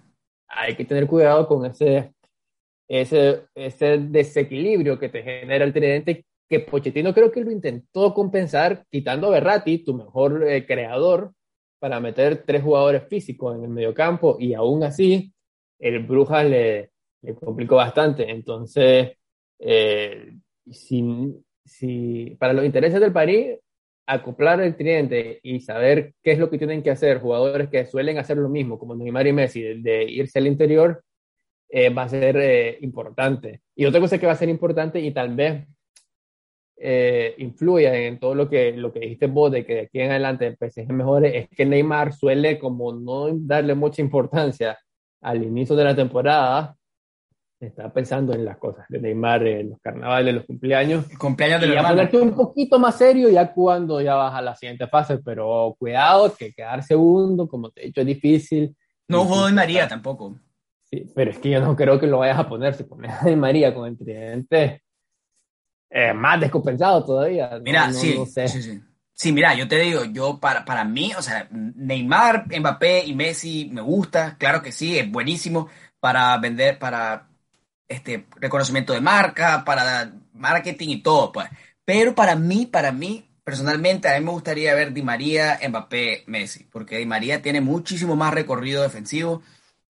hay 0.47 0.75
que 0.75 0.85
tener 0.85 1.07
cuidado 1.07 1.47
con 1.47 1.65
ese 1.65 2.11
ese, 2.87 3.43
ese 3.53 3.97
desequilibrio 3.97 4.97
que 4.97 5.09
te 5.09 5.23
genera 5.23 5.65
el 5.65 5.73
tridente, 5.73 6.25
que 6.49 6.61
Pochettino 6.61 7.13
creo 7.13 7.31
que 7.31 7.43
lo 7.43 7.51
intentó 7.51 8.13
compensar 8.13 8.85
quitando 8.89 9.27
a 9.27 9.31
Berratti, 9.31 9.79
tu 9.79 9.93
mejor 9.93 10.47
eh, 10.47 10.65
creador, 10.65 11.33
para 11.79 11.99
meter 11.99 12.43
tres 12.45 12.63
jugadores 12.63 13.03
físicos 13.07 13.55
en 13.55 13.63
el 13.63 13.69
mediocampo 13.69 14.37
y 14.39 14.53
aún 14.53 14.83
así 14.83 15.33
el 15.79 15.99
Brujas 15.99 16.45
le, 16.45 16.91
complicó 17.39 17.75
bastante. 17.75 18.29
Entonces, 18.29 19.13
eh, 19.59 20.33
si, 20.69 21.35
si 21.63 22.35
para 22.39 22.53
los 22.53 22.65
intereses 22.65 22.99
del 22.99 23.13
París, 23.13 23.59
acoplar 24.07 24.61
el 24.61 24.75
cliente 24.75 25.39
y 25.43 25.59
saber 25.59 26.13
qué 26.23 26.31
es 26.31 26.39
lo 26.39 26.49
que 26.49 26.57
tienen 26.57 26.81
que 26.81 26.91
hacer 26.91 27.19
jugadores 27.19 27.69
que 27.69 27.85
suelen 27.85 28.17
hacer 28.17 28.37
lo 28.37 28.49
mismo, 28.49 28.79
como 28.79 28.95
Neymar 28.95 29.27
y 29.27 29.33
Messi, 29.33 29.61
de, 29.81 30.03
irse 30.05 30.39
al 30.39 30.47
interior, 30.47 31.03
eh, 31.69 31.89
va 31.89 32.03
a 32.03 32.09
ser 32.09 32.37
eh, 32.37 32.77
importante. 32.81 33.61
Y 33.75 33.85
otra 33.85 33.99
cosa 33.99 34.17
que 34.17 34.25
va 34.25 34.31
a 34.31 34.37
ser 34.37 34.49
importante 34.49 34.99
y 35.01 35.11
tal 35.11 35.35
vez 35.35 35.67
eh, 36.79 37.35
en 37.37 38.19
todo 38.19 38.35
lo 38.35 38.47
que, 38.47 38.71
lo 38.73 38.93
que 38.93 38.99
dijiste 38.99 39.27
vos, 39.27 39.51
de 39.51 39.65
que 39.65 39.73
de 39.73 39.81
aquí 39.81 39.99
en 39.99 40.11
adelante 40.11 40.45
el 40.45 40.57
PSG 40.57 40.91
mejore, 40.93 41.37
es 41.37 41.49
que 41.49 41.65
Neymar 41.65 42.13
suele 42.13 42.59
como 42.59 42.93
no 42.93 43.29
darle 43.31 43.73
mucha 43.75 44.01
importancia 44.01 44.77
al 45.21 45.43
inicio 45.43 45.75
de 45.75 45.83
la 45.83 45.95
temporada, 45.95 46.75
está 47.59 47.91
pensando 47.91 48.33
en 48.33 48.45
las 48.45 48.57
cosas 48.57 48.85
de 48.89 48.99
Neymar, 48.99 49.47
en 49.47 49.71
los 49.71 49.79
carnavales, 49.81 50.35
los 50.35 50.45
cumpleaños. 50.45 51.05
cumpleaños 51.17 51.61
de 51.61 51.67
y 51.67 51.75
a 51.75 51.87
ponerte 51.87 52.19
un 52.19 52.35
poquito 52.35 52.77
más 52.77 52.95
serio 52.95 53.29
ya 53.29 53.51
cuando 53.51 53.99
ya 53.99 54.13
vas 54.13 54.35
a 54.35 54.41
la 54.41 54.55
siguiente 54.55 54.87
fase, 54.87 55.17
pero 55.17 55.75
cuidado 55.79 56.33
que 56.35 56.53
quedar 56.53 56.83
segundo, 56.83 57.47
como 57.47 57.71
te 57.71 57.81
he 57.81 57.85
dicho, 57.87 58.01
es 58.01 58.07
difícil. 58.07 58.75
No 59.07 59.25
jugó 59.25 59.49
María 59.49 59.87
tampoco. 59.87 60.39
Sí, 60.83 61.11
pero 61.15 61.31
es 61.31 61.39
que 61.39 61.49
yo 61.49 61.59
no 61.59 61.75
creo 61.75 61.99
que 61.99 62.07
lo 62.07 62.19
vayas 62.19 62.37
a 62.37 62.47
poner. 62.47 62.75
Si 62.75 62.83
pones 62.83 63.11
a 63.11 63.35
María 63.35 63.73
con 63.73 63.87
el 63.87 63.97
tridente, 63.97 64.83
eh, 65.89 66.13
más 66.13 66.39
descompensado 66.39 67.04
todavía. 67.04 67.60
Mira, 67.62 67.91
sí, 67.93 68.17
sí, 68.26 68.62
sí. 68.62 68.82
Sí, 69.13 69.32
mira, 69.32 69.56
yo 69.56 69.67
te 69.67 69.80
digo, 69.80 70.06
yo 70.06 70.39
para, 70.39 70.63
para 70.63 70.84
mí, 70.84 71.12
o 71.17 71.23
sea, 71.23 71.47
Neymar, 71.50 72.45
Mbappé 72.60 73.04
y 73.04 73.15
Messi 73.15 73.67
me 73.73 73.82
gusta, 73.82 74.38
claro 74.38 74.62
que 74.62 74.71
sí, 74.71 75.00
es 75.00 75.10
buenísimo 75.10 75.69
para 76.00 76.38
vender, 76.38 76.78
para 76.78 77.28
este 77.88 78.28
reconocimiento 78.36 78.93
de 78.93 79.02
marca, 79.02 79.63
para 79.65 80.13
marketing 80.34 80.89
y 80.89 81.02
todo, 81.02 81.32
pues. 81.32 81.50
Pero 81.84 82.13
para 82.13 82.36
mí, 82.36 82.67
para 82.67 82.91
mí, 82.91 83.28
personalmente, 83.43 84.08
a 84.08 84.19
mí 84.19 84.26
me 84.26 84.32
gustaría 84.32 84.76
ver 84.76 84.93
Di 84.93 85.02
María, 85.02 85.60
Mbappé, 85.67 86.26
Messi, 86.28 86.65
porque 86.65 86.97
Di 86.97 87.08
María 87.08 87.41
tiene 87.41 87.60
muchísimo 87.60 88.15
más 88.15 88.34
recorrido 88.36 88.84
defensivo 88.84 89.41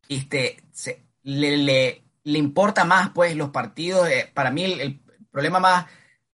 y 0.08 0.20
este, 0.20 0.64
se, 0.72 1.04
le, 1.24 1.58
le, 1.58 2.04
le, 2.24 2.40
importa 2.40 2.86
más, 2.86 3.10
pues, 3.10 3.36
los 3.36 3.50
partidos. 3.50 4.10
Eh, 4.10 4.32
para 4.34 4.52
mí, 4.52 4.64
el, 4.64 5.02
problema 5.38 5.60
más, 5.60 5.86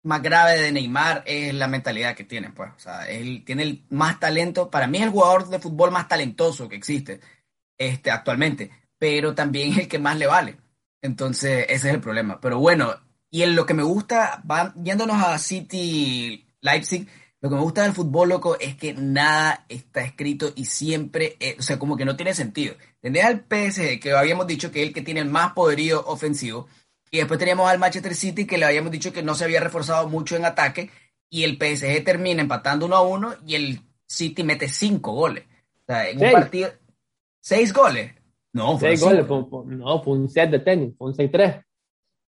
más 0.04 0.22
grave 0.22 0.62
de 0.62 0.72
Neymar 0.72 1.24
es 1.26 1.56
la 1.56 1.68
mentalidad 1.68 2.16
que 2.16 2.24
tiene, 2.24 2.52
pues. 2.52 2.70
O 2.76 2.80
sea, 2.80 3.10
él 3.10 3.44
tiene 3.44 3.64
el 3.64 3.84
más 3.90 4.20
talento. 4.20 4.70
Para 4.70 4.86
mí 4.86 5.00
es 5.00 5.06
el 5.06 5.10
jugador 5.10 5.50
de 5.50 5.58
fútbol 5.58 5.90
más 5.90 6.08
talentoso 6.08 6.70
que 6.70 6.76
existe 6.76 7.20
este, 7.80 8.12
actualmente, 8.12 8.70
pero 9.00 9.34
también 9.34 9.80
el 9.80 9.88
que 9.88 9.98
más 9.98 10.18
le 10.20 10.28
vale. 10.28 10.58
Entonces, 11.02 11.66
ese 11.68 11.90
es 11.90 11.96
el 11.96 12.00
problema. 12.00 12.40
Pero 12.40 12.60
bueno, 12.60 12.94
y 13.32 13.42
en 13.42 13.56
lo 13.56 13.66
que 13.66 13.74
me 13.74 13.82
gusta, 13.82 14.44
va, 14.50 14.72
yéndonos 14.76 15.24
a 15.24 15.40
City 15.40 16.46
Leipzig, 16.62 17.08
lo 17.40 17.50
que 17.50 17.56
me 17.56 17.62
gusta 17.62 17.82
del 17.82 17.94
fútbol, 17.94 18.30
loco, 18.30 18.60
es 18.60 18.76
que 18.76 18.94
nada 18.94 19.66
está 19.68 20.02
escrito 20.02 20.54
y 20.56 20.66
siempre, 20.66 21.38
eh, 21.40 21.56
o 21.58 21.64
sea, 21.64 21.80
como 21.80 21.98
que 21.98 22.06
no 22.06 22.16
tiene 22.16 22.36
sentido. 22.36 22.76
Tendría 23.00 23.26
al 23.26 23.46
PSG, 23.50 24.00
que 24.00 24.12
habíamos 24.12 24.46
dicho 24.46 24.72
que 24.72 24.84
es 24.84 24.90
el 24.90 24.94
que 24.94 25.02
tiene 25.02 25.22
el 25.22 25.30
más 25.30 25.54
poderío 25.54 26.06
ofensivo, 26.06 26.68
y 27.12 27.18
después 27.18 27.38
teníamos 27.38 27.70
al 27.70 27.78
Manchester 27.78 28.16
City, 28.16 28.48
que 28.48 28.58
le 28.58 28.66
habíamos 28.66 28.90
dicho 28.90 29.12
que 29.12 29.22
no 29.22 29.36
se 29.36 29.44
había 29.44 29.60
reforzado 29.60 30.08
mucho 30.08 30.38
en 30.38 30.46
ataque, 30.46 30.90
y 31.30 31.44
el 31.44 31.58
PSG 31.58 32.04
termina 32.06 32.42
empatando 32.42 32.86
uno 32.86 32.96
a 32.96 33.02
uno, 33.02 33.36
y 33.46 33.56
el 33.56 33.82
City 34.06 34.44
mete 34.44 34.70
cinco 34.70 35.12
goles. 35.12 35.44
O 35.82 35.86
sea, 35.88 36.10
en 36.10 36.24
un 36.24 36.32
partido, 36.32 36.70
seis 37.42 37.74
goles. 37.74 38.14
No, 38.54 38.78
fue 38.78 38.96
goles, 38.96 39.26
no, 39.28 40.02
fue 40.04 40.14
un 40.14 40.30
set 40.30 40.50
de 40.52 40.60
tenis, 40.60 40.94
fue 40.98 41.10
un 41.10 41.14
6-3. 41.14 41.64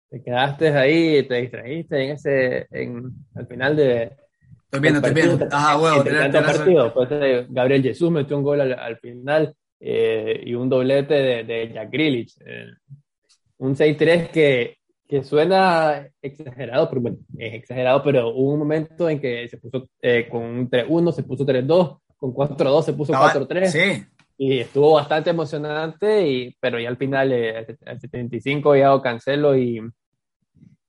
Te 0.09 0.21
quedaste 0.21 0.69
ahí, 0.69 1.23
te 1.27 1.35
distrajiste 1.35 2.03
en 2.03 2.11
ese, 2.11 2.67
en, 2.71 3.11
al 3.35 3.47
final 3.47 3.75
de... 3.75 4.11
Estoy 4.65 4.79
viendo, 4.79 4.99
estoy 4.99 5.13
viendo. 5.13 5.47
Ajá, 5.51 5.77
huevo. 5.77 6.03
partido. 6.31 6.93
Pues, 6.93 7.09
eh, 7.11 7.45
Gabriel 7.49 7.83
Jesús 7.83 8.11
metió 8.11 8.37
un 8.37 8.43
gol 8.43 8.61
al, 8.61 8.97
final 8.97 9.55
eh, 9.79 10.41
y 10.45 10.53
un 10.55 10.69
doblete 10.69 11.13
de, 11.13 11.43
de 11.43 11.73
Jack 11.73 11.91
Grealish. 11.91 12.35
Eh, 12.45 12.67
un 13.63 13.75
6-3 13.75 14.29
que, 14.29 14.77
que 15.07 15.23
suena 15.23 16.07
exagerado, 16.21 16.89
pero 16.89 17.01
bueno, 17.01 17.17
es 17.37 17.53
exagerado, 17.53 18.03
pero 18.03 18.29
hubo 18.29 18.53
un 18.53 18.59
momento 18.59 19.09
en 19.09 19.19
que 19.19 19.47
se 19.47 19.57
puso 19.57 19.87
con 20.29 20.41
un 20.43 20.69
3-1, 20.69 21.11
se 21.11 21.23
puso 21.23 21.45
3-2, 21.45 21.99
con 22.17 22.33
4-2 22.33 22.83
se 22.83 22.93
puso 22.93 23.13
4-3. 23.13 23.67
Sí, 23.67 24.05
y 24.37 24.59
estuvo 24.59 24.93
bastante 24.93 25.29
emocionante, 25.29 26.27
y, 26.27 26.57
pero 26.59 26.79
ya 26.79 26.89
al 26.89 26.97
final, 26.97 27.31
eh, 27.31 27.65
al 27.85 27.99
75, 27.99 28.75
ya 28.75 29.01
Cancelo 29.01 29.55
y, 29.57 29.81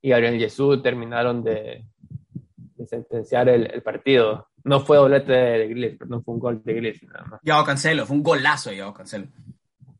y 0.02 0.08
Gabriel 0.08 0.38
Jesús 0.38 0.82
terminaron 0.82 1.44
de, 1.44 1.84
de 2.76 2.86
sentenciar 2.86 3.48
el, 3.48 3.70
el, 3.72 3.82
partido. 3.82 4.48
No 4.64 4.80
fue 4.80 4.96
doblete 4.96 5.32
de, 5.32 5.68
Grillis, 5.68 5.98
perdón, 5.98 6.24
fue 6.24 6.34
un 6.34 6.40
gol 6.40 6.62
de 6.64 6.74
Grillis 6.74 7.02
nada 7.04 7.24
más. 7.26 7.40
Yao 7.44 7.64
Cancelo, 7.64 8.06
fue 8.06 8.16
un 8.16 8.22
golazo 8.22 8.70
de 8.70 8.78
Yao 8.78 8.94
Cancelo. 8.94 9.26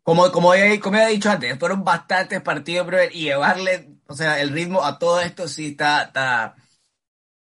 Como, 0.05 0.31
como, 0.31 0.55
he, 0.55 0.79
como 0.79 0.99
he 0.99 1.09
dicho 1.09 1.31
antes, 1.31 1.59
fueron 1.59 1.83
bastantes 1.83 2.41
partidos, 2.43 2.87
bro, 2.87 2.99
y 3.11 3.23
llevarle, 3.23 3.97
o 4.07 4.15
sea, 4.15 4.41
el 4.41 4.51
ritmo 4.51 4.85
a 4.85 4.99
todo 4.99 5.21
esto 5.21 5.49
sí 5.49 5.69
está, 5.69 6.03
está, 6.03 6.55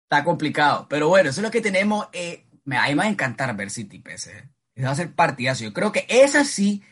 está 0.03 0.23
complicado. 0.23 0.87
Pero 0.89 1.09
bueno, 1.09 1.29
eso 1.29 1.41
es 1.41 1.45
lo 1.45 1.51
que 1.51 1.61
tenemos. 1.61 2.07
Eh, 2.13 2.47
me, 2.63 2.77
a 2.77 2.87
mí 2.87 2.89
me 2.89 2.95
va 2.95 3.03
a 3.03 3.09
encantar 3.09 3.55
ver 3.55 3.69
City 3.69 4.01
PSG 4.01 4.55
va 4.83 4.91
a 4.91 4.95
ser 4.95 5.13
partidazo. 5.13 5.63
Yo 5.63 5.73
creo 5.73 5.91
que 5.91 6.05
esa 6.09 6.43
sí 6.43 6.83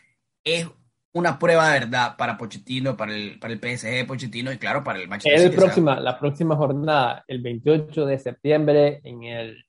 es 0.44 0.68
una 1.12 1.38
prueba 1.38 1.68
de 1.70 1.80
verdad 1.80 2.16
para 2.16 2.38
Pochettino, 2.38 2.96
para 2.96 3.14
el, 3.14 3.38
para 3.38 3.52
el 3.52 3.60
PSG 3.60 4.06
Pochettino 4.06 4.52
y 4.52 4.58
claro, 4.58 4.82
para 4.82 5.00
el 5.00 5.08
Manchester 5.08 5.50
City. 5.50 5.56
Próxima, 5.56 6.00
la 6.00 6.18
próxima 6.18 6.56
jornada, 6.56 7.24
el 7.28 7.40
28 7.40 8.06
de 8.06 8.18
septiembre, 8.18 9.00
en 9.04 9.24
el 9.24 9.64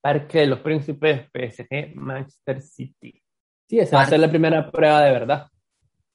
Parque 0.00 0.40
de 0.40 0.46
los 0.46 0.60
Príncipes, 0.60 1.28
PSG 1.32 1.94
Manchester 1.94 2.62
City. 2.62 3.21
Sí, 3.68 3.78
esa 3.78 3.96
va 3.96 4.02
a 4.02 4.08
ser 4.08 4.20
la 4.20 4.28
primera 4.28 4.70
prueba 4.70 5.02
de 5.02 5.10
verdad. 5.10 5.50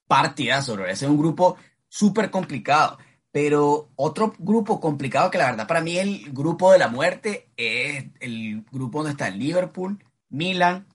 Partidazo, 0.06 0.74
bro. 0.74 0.86
Ese 0.86 1.04
es 1.04 1.10
un 1.10 1.18
grupo 1.18 1.56
súper 1.88 2.30
complicado. 2.30 2.98
Pero 3.30 3.90
otro 3.96 4.34
grupo 4.38 4.80
complicado 4.80 5.30
que 5.30 5.38
la 5.38 5.50
verdad 5.50 5.66
para 5.66 5.82
mí 5.82 5.98
el 5.98 6.32
grupo 6.32 6.72
de 6.72 6.78
la 6.78 6.88
muerte 6.88 7.50
es 7.56 8.06
el 8.20 8.64
grupo 8.70 8.98
donde 8.98 9.12
está 9.12 9.28
Liverpool, 9.30 10.02
Milan, 10.30 10.86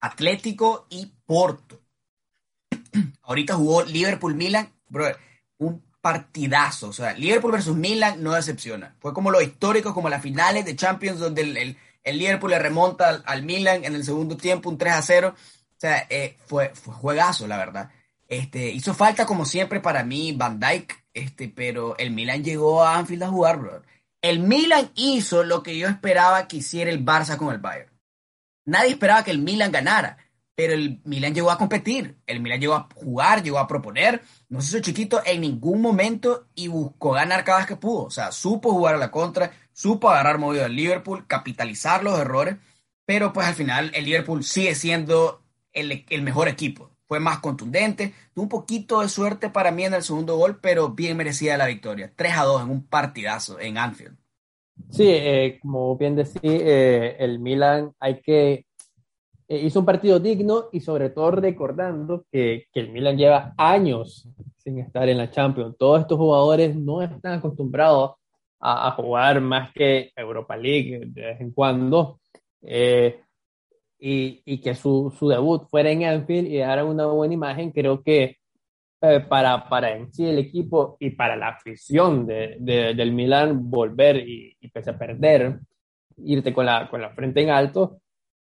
Atlético 0.00 0.86
y 0.90 1.12
Porto. 1.24 1.80
Ahorita 3.22 3.54
jugó 3.54 3.84
Liverpool-Milan, 3.84 4.72
brother, 4.88 5.16
un 5.58 5.82
partidazo. 6.00 6.88
O 6.88 6.92
sea, 6.92 7.12
Liverpool 7.12 7.52
versus 7.52 7.76
Milan 7.76 8.22
no 8.22 8.32
decepciona. 8.32 8.96
Fue 9.00 9.12
como 9.12 9.30
lo 9.30 9.40
histórico, 9.40 9.94
como 9.94 10.08
las 10.08 10.22
finales 10.22 10.64
de 10.64 10.76
Champions, 10.76 11.20
donde 11.20 11.42
el, 11.42 11.76
el, 12.02 12.18
Liverpool 12.18 12.50
le 12.50 12.58
remonta 12.58 13.22
al, 13.24 13.42
Milan 13.42 13.84
en 13.84 13.94
el 13.94 14.04
segundo 14.04 14.36
tiempo, 14.36 14.70
un 14.70 14.78
3 14.78 14.94
a 14.94 15.02
0. 15.02 15.34
O 15.78 15.80
sea, 15.80 16.08
eh, 16.10 16.36
fue, 16.44 16.70
fue 16.74 16.92
juegazo, 16.92 17.46
la 17.46 17.56
verdad. 17.56 17.90
Este, 18.26 18.70
hizo 18.70 18.94
falta, 18.94 19.26
como 19.26 19.44
siempre, 19.46 19.78
para 19.78 20.02
mí, 20.02 20.32
Van 20.32 20.58
Dyke, 20.58 21.04
este, 21.14 21.48
pero 21.48 21.96
el 21.98 22.10
Milan 22.10 22.42
llegó 22.42 22.82
a 22.82 22.96
Anfield 22.96 23.22
a 23.22 23.28
jugar, 23.28 23.58
brother. 23.58 23.82
El 24.20 24.40
Milan 24.40 24.90
hizo 24.96 25.44
lo 25.44 25.62
que 25.62 25.78
yo 25.78 25.86
esperaba 25.86 26.48
que 26.48 26.56
hiciera 26.56 26.90
el 26.90 27.04
Barça 27.04 27.36
con 27.36 27.54
el 27.54 27.60
Bayern. 27.60 27.92
Nadie 28.64 28.90
esperaba 28.90 29.22
que 29.22 29.30
el 29.30 29.38
Milan 29.38 29.70
ganara, 29.70 30.18
pero 30.56 30.74
el 30.74 31.00
Milan 31.04 31.32
llegó 31.32 31.52
a 31.52 31.58
competir, 31.58 32.18
el 32.26 32.40
Milan 32.40 32.60
llegó 32.60 32.74
a 32.74 32.88
jugar, 32.96 33.44
llegó 33.44 33.60
a 33.60 33.68
proponer, 33.68 34.20
no 34.48 34.60
se 34.60 34.70
hizo 34.70 34.84
chiquito 34.84 35.22
en 35.24 35.42
ningún 35.42 35.80
momento 35.80 36.48
y 36.56 36.66
buscó 36.66 37.12
ganar 37.12 37.44
cada 37.44 37.58
vez 37.58 37.68
que 37.68 37.76
pudo. 37.76 38.06
O 38.06 38.10
sea, 38.10 38.32
supo 38.32 38.72
jugar 38.72 38.96
a 38.96 38.98
la 38.98 39.12
contra, 39.12 39.52
supo 39.72 40.10
agarrar 40.10 40.38
movido 40.38 40.64
al 40.64 40.74
Liverpool, 40.74 41.28
capitalizar 41.28 42.02
los 42.02 42.18
errores, 42.18 42.56
pero 43.06 43.32
pues 43.32 43.46
al 43.46 43.54
final 43.54 43.92
el 43.94 44.04
Liverpool 44.04 44.42
sigue 44.42 44.74
siendo 44.74 45.44
el, 45.80 46.22
mejor 46.22 46.48
equipo. 46.48 46.90
Fue 47.06 47.20
más 47.20 47.38
contundente, 47.38 48.12
un 48.34 48.48
poquito 48.48 49.00
de 49.00 49.08
suerte 49.08 49.48
para 49.48 49.70
mí 49.70 49.84
en 49.84 49.94
el 49.94 50.02
segundo 50.02 50.36
gol, 50.36 50.58
pero 50.60 50.90
bien 50.90 51.16
merecida 51.16 51.56
la 51.56 51.66
victoria. 51.66 52.12
3 52.14 52.32
a 52.36 52.44
2 52.44 52.62
en 52.62 52.70
un 52.70 52.86
partidazo 52.86 53.58
en 53.58 53.78
Anfield. 53.78 54.16
Sí, 54.90 55.06
eh, 55.08 55.58
como 55.60 55.96
bien 55.96 56.16
decía, 56.16 56.40
eh, 56.44 57.16
el 57.18 57.38
Milan 57.38 57.92
hay 57.98 58.20
que 58.20 58.66
eh, 59.48 59.60
hizo 59.64 59.80
un 59.80 59.86
partido 59.86 60.20
digno 60.20 60.66
y 60.72 60.80
sobre 60.80 61.10
todo 61.10 61.30
recordando 61.30 62.26
que, 62.30 62.66
que, 62.72 62.80
el 62.80 62.90
Milan 62.90 63.16
lleva 63.16 63.54
años 63.56 64.28
sin 64.58 64.78
estar 64.78 65.08
en 65.08 65.18
la 65.18 65.30
Champions. 65.30 65.76
Todos 65.78 66.02
estos 66.02 66.18
jugadores 66.18 66.76
no 66.76 67.02
están 67.02 67.38
acostumbrados 67.38 68.12
a 68.60 68.90
jugar 68.90 69.40
más 69.40 69.72
que 69.72 70.10
Europa 70.16 70.56
League 70.56 71.00
de 71.06 71.22
vez 71.22 71.40
en 71.40 71.52
cuando. 71.52 72.20
Y, 73.98 74.42
y, 74.44 74.60
que 74.60 74.74
su, 74.74 75.14
su, 75.18 75.28
debut 75.28 75.68
fuera 75.68 75.90
en 75.90 76.04
Anfield 76.04 76.48
y 76.48 76.58
dara 76.58 76.84
una 76.84 77.06
buena 77.06 77.34
imagen, 77.34 77.72
creo 77.72 78.02
que 78.02 78.36
eh, 79.00 79.20
para, 79.20 79.68
para 79.68 79.96
en 79.96 80.12
sí 80.12 80.26
el 80.26 80.38
equipo 80.38 80.96
y 81.00 81.10
para 81.10 81.36
la 81.36 81.48
afición 81.48 82.26
de, 82.26 82.56
del 82.60 83.12
Milan 83.12 83.70
volver 83.70 84.16
y, 84.28 84.56
y, 84.60 84.68
pese 84.68 84.90
a 84.90 84.98
perder, 84.98 85.60
irte 86.18 86.52
con 86.52 86.66
la, 86.66 86.88
con 86.90 87.00
la 87.00 87.10
frente 87.10 87.42
en 87.42 87.50
alto, 87.50 88.00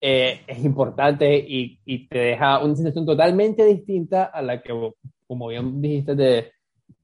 eh, 0.02 0.42
es 0.46 0.64
importante 0.64 1.36
y, 1.36 1.80
y, 1.86 2.08
te 2.08 2.20
deja 2.20 2.64
una 2.64 2.76
sensación 2.76 3.06
totalmente 3.06 3.66
distinta 3.66 4.26
a 4.26 4.42
la 4.42 4.62
que, 4.62 4.74
como 5.26 5.48
bien 5.48 5.82
dijiste, 5.82 6.16
de, 6.16 6.52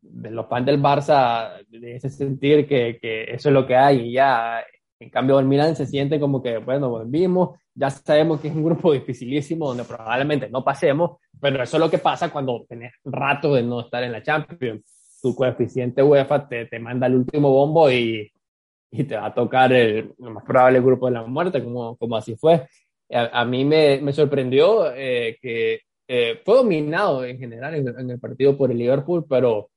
de 0.01 0.31
los 0.31 0.47
fans 0.47 0.65
del 0.65 0.81
Barça, 0.81 1.65
de 1.67 1.95
ese 1.95 2.09
sentir 2.09 2.67
que, 2.67 2.99
que, 3.01 3.23
eso 3.23 3.49
es 3.49 3.53
lo 3.53 3.65
que 3.65 3.75
hay 3.75 4.09
y 4.09 4.13
ya. 4.13 4.63
En 5.01 5.09
cambio, 5.09 5.39
el 5.39 5.47
Milan 5.47 5.75
se 5.75 5.87
siente 5.87 6.19
como 6.19 6.43
que, 6.43 6.59
bueno, 6.59 6.87
volvimos, 6.91 7.57
ya 7.73 7.89
sabemos 7.89 8.39
que 8.39 8.49
es 8.49 8.55
un 8.55 8.63
grupo 8.63 8.91
dificilísimo 8.93 9.67
donde 9.67 9.83
probablemente 9.83 10.47
no 10.47 10.63
pasemos, 10.63 11.17
pero 11.39 11.61
eso 11.63 11.77
es 11.77 11.81
lo 11.81 11.89
que 11.89 11.97
pasa 11.97 12.29
cuando 12.31 12.65
tenés 12.69 12.93
rato 13.03 13.55
de 13.55 13.63
no 13.63 13.81
estar 13.81 14.03
en 14.03 14.11
la 14.11 14.21
Champions. 14.21 14.83
Tu 15.19 15.33
coeficiente 15.33 16.03
UEFA 16.03 16.47
te, 16.47 16.67
te 16.67 16.79
manda 16.79 17.07
el 17.07 17.15
último 17.15 17.51
bombo 17.51 17.89
y, 17.89 18.31
y 18.91 19.03
te 19.03 19.15
va 19.15 19.25
a 19.25 19.33
tocar 19.33 19.73
el, 19.73 20.13
lo 20.19 20.31
más 20.31 20.43
probable 20.43 20.79
grupo 20.81 21.07
de 21.07 21.13
la 21.13 21.23
muerte, 21.23 21.63
como, 21.63 21.97
como 21.97 22.15
así 22.15 22.35
fue. 22.35 22.67
A, 23.11 23.43
mí 23.43 23.65
me, 23.65 23.99
me 24.01 24.13
sorprendió 24.13 24.93
eh, 24.93 25.37
que 25.41 25.81
eh, 26.07 26.39
fue 26.45 26.57
dominado 26.57 27.25
en 27.25 27.39
general 27.39 27.73
en, 27.75 28.09
el 28.09 28.19
partido 28.19 28.55
por 28.55 28.71
el 28.71 28.77
Liverpool, 28.77 29.25
pero 29.27 29.71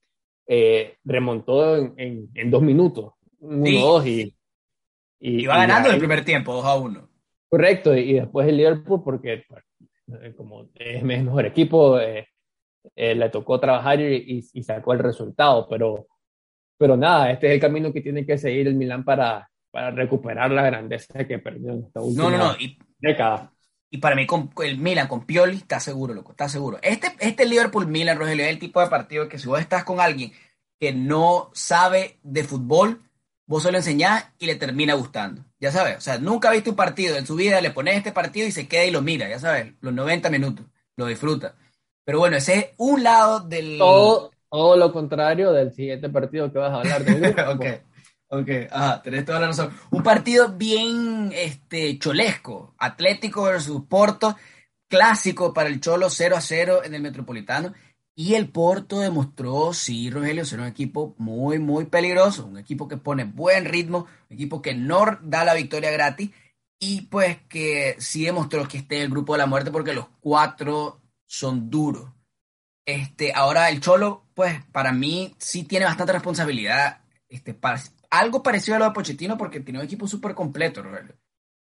eh, 0.46 0.96
remontó 1.02 1.76
en, 1.76 2.28
en, 2.34 2.50
dos 2.50 2.62
minutos, 2.62 3.14
uno, 3.40 3.80
dos 3.80 4.06
y, 4.06 4.34
y... 5.24 5.42
Iba 5.42 5.56
ganando 5.56 5.90
el 5.90 5.98
primer 5.98 6.24
tiempo, 6.24 6.52
2 6.54 6.64
a 6.64 6.74
1. 6.76 7.08
Correcto, 7.48 7.96
y, 7.96 8.14
después 8.14 8.48
el 8.48 8.56
Liverpool, 8.56 9.02
porque 9.04 9.44
pues, 9.48 10.34
como 10.36 10.68
es 10.74 11.02
mejor 11.02 11.46
equipo, 11.46 11.98
le 12.96 13.28
tocó 13.30 13.60
trabajar 13.60 14.00
y, 14.00 14.44
y, 14.52 14.62
sacó 14.62 14.92
el 14.92 14.98
resultado, 14.98 15.68
pero 15.68 16.08
pero 16.76 16.96
nada, 16.96 17.30
este 17.30 17.46
es 17.46 17.54
el 17.54 17.60
camino 17.60 17.92
que 17.92 18.00
tiene 18.00 18.26
que 18.26 18.38
seguir 18.38 18.66
el 18.66 18.74
Milan 18.74 19.04
para, 19.04 19.48
para 19.70 19.90
recuperar 19.90 20.50
la 20.50 20.62
grandeza 20.62 21.24
que 21.24 21.38
perdió 21.38 21.72
en 21.72 21.84
esta 21.84 22.00
última 22.00 22.24
no, 22.24 22.30
no, 22.30 22.52
no. 22.52 22.58
Y, 22.58 22.78
década. 22.98 23.52
Y 23.90 23.98
para 23.98 24.16
mí, 24.16 24.26
con, 24.26 24.50
el 24.62 24.78
Milan 24.78 25.06
con 25.06 25.24
Pioli, 25.24 25.56
está 25.56 25.78
seguro, 25.78 26.14
loco, 26.14 26.32
está 26.32 26.48
seguro. 26.48 26.78
Este, 26.82 27.08
este 27.20 27.46
Liverpool-Milan, 27.46 28.18
Rogelio, 28.18 28.44
es 28.44 28.50
el 28.50 28.58
tipo 28.58 28.80
de 28.80 28.88
partido 28.88 29.28
que 29.28 29.38
si 29.38 29.46
vos 29.46 29.60
estás 29.60 29.84
con 29.84 30.00
alguien 30.00 30.32
que 30.80 30.92
no 30.92 31.50
sabe 31.54 32.18
de 32.22 32.42
fútbol, 32.42 33.02
vos 33.46 33.62
se 33.62 33.70
lo 33.70 33.78
enseñás 33.78 34.26
y 34.38 34.46
le 34.46 34.54
termina 34.54 34.94
gustando. 34.94 35.44
Ya 35.60 35.70
sabes, 35.70 35.98
o 35.98 36.00
sea, 36.00 36.18
nunca 36.18 36.48
ha 36.48 36.52
visto 36.52 36.70
un 36.70 36.76
partido 36.76 37.16
en 37.16 37.26
su 37.26 37.36
vida, 37.36 37.60
le 37.60 37.70
pones 37.70 37.96
este 37.96 38.12
partido 38.12 38.46
y 38.46 38.52
se 38.52 38.68
queda 38.68 38.84
y 38.84 38.90
lo 38.90 39.02
mira, 39.02 39.28
ya 39.28 39.38
sabes, 39.38 39.72
los 39.80 39.92
90 39.92 40.30
minutos, 40.30 40.66
lo 40.96 41.06
disfruta. 41.06 41.54
Pero 42.04 42.18
bueno, 42.18 42.36
ese 42.36 42.54
es 42.54 42.66
un 42.76 43.02
lado 43.02 43.40
del... 43.40 43.78
Todo, 43.78 44.30
todo 44.50 44.76
lo 44.76 44.92
contrario 44.92 45.52
del 45.52 45.72
siguiente 45.72 46.08
partido 46.08 46.52
que 46.52 46.58
vas 46.58 46.72
a 46.72 46.76
hablar 46.76 47.04
de 47.04 47.28
ok, 47.48 47.64
ok, 48.28 48.50
ajá, 48.70 49.02
tenés 49.02 49.24
toda 49.24 49.40
la 49.40 49.46
razón. 49.48 49.70
Un 49.90 50.02
partido 50.02 50.52
bien 50.52 51.32
este, 51.34 51.98
cholesco, 51.98 52.74
Atlético 52.78 53.44
versus 53.44 53.82
Porto, 53.88 54.36
clásico 54.88 55.52
para 55.52 55.68
el 55.68 55.80
Cholo 55.80 56.10
0 56.10 56.36
a 56.36 56.40
0 56.40 56.82
en 56.84 56.94
el 56.94 57.02
Metropolitano. 57.02 57.72
Y 58.16 58.34
el 58.34 58.48
Porto 58.48 59.00
demostró, 59.00 59.72
sí, 59.72 60.08
Rogelio, 60.08 60.44
ser 60.44 60.60
un 60.60 60.66
equipo 60.66 61.14
muy, 61.18 61.58
muy 61.58 61.86
peligroso, 61.86 62.46
un 62.46 62.58
equipo 62.58 62.86
que 62.86 62.96
pone 62.96 63.24
buen 63.24 63.64
ritmo, 63.64 64.06
un 64.30 64.34
equipo 64.34 64.62
que 64.62 64.74
no 64.74 65.04
da 65.22 65.44
la 65.44 65.54
victoria 65.54 65.90
gratis 65.90 66.30
y 66.78 67.02
pues 67.02 67.38
que 67.48 67.96
sí 67.98 68.24
demostró 68.24 68.68
que 68.68 68.78
esté 68.78 68.96
en 68.96 69.02
el 69.02 69.10
grupo 69.10 69.32
de 69.32 69.38
la 69.38 69.46
muerte 69.46 69.70
porque 69.72 69.94
los 69.94 70.06
cuatro 70.20 71.00
son 71.26 71.70
duros. 71.70 72.12
Este, 72.86 73.32
ahora 73.34 73.70
el 73.70 73.80
Cholo, 73.80 74.26
pues 74.34 74.62
para 74.70 74.92
mí 74.92 75.34
sí 75.38 75.64
tiene 75.64 75.86
bastante 75.86 76.12
responsabilidad. 76.12 77.02
Este, 77.28 77.58
algo 78.10 78.42
parecido 78.42 78.76
a 78.76 78.78
lo 78.78 78.84
de 78.84 78.90
Pochettino 78.92 79.36
porque 79.38 79.60
tiene 79.60 79.80
un 79.80 79.86
equipo 79.86 80.06
súper 80.06 80.34
completo, 80.34 80.84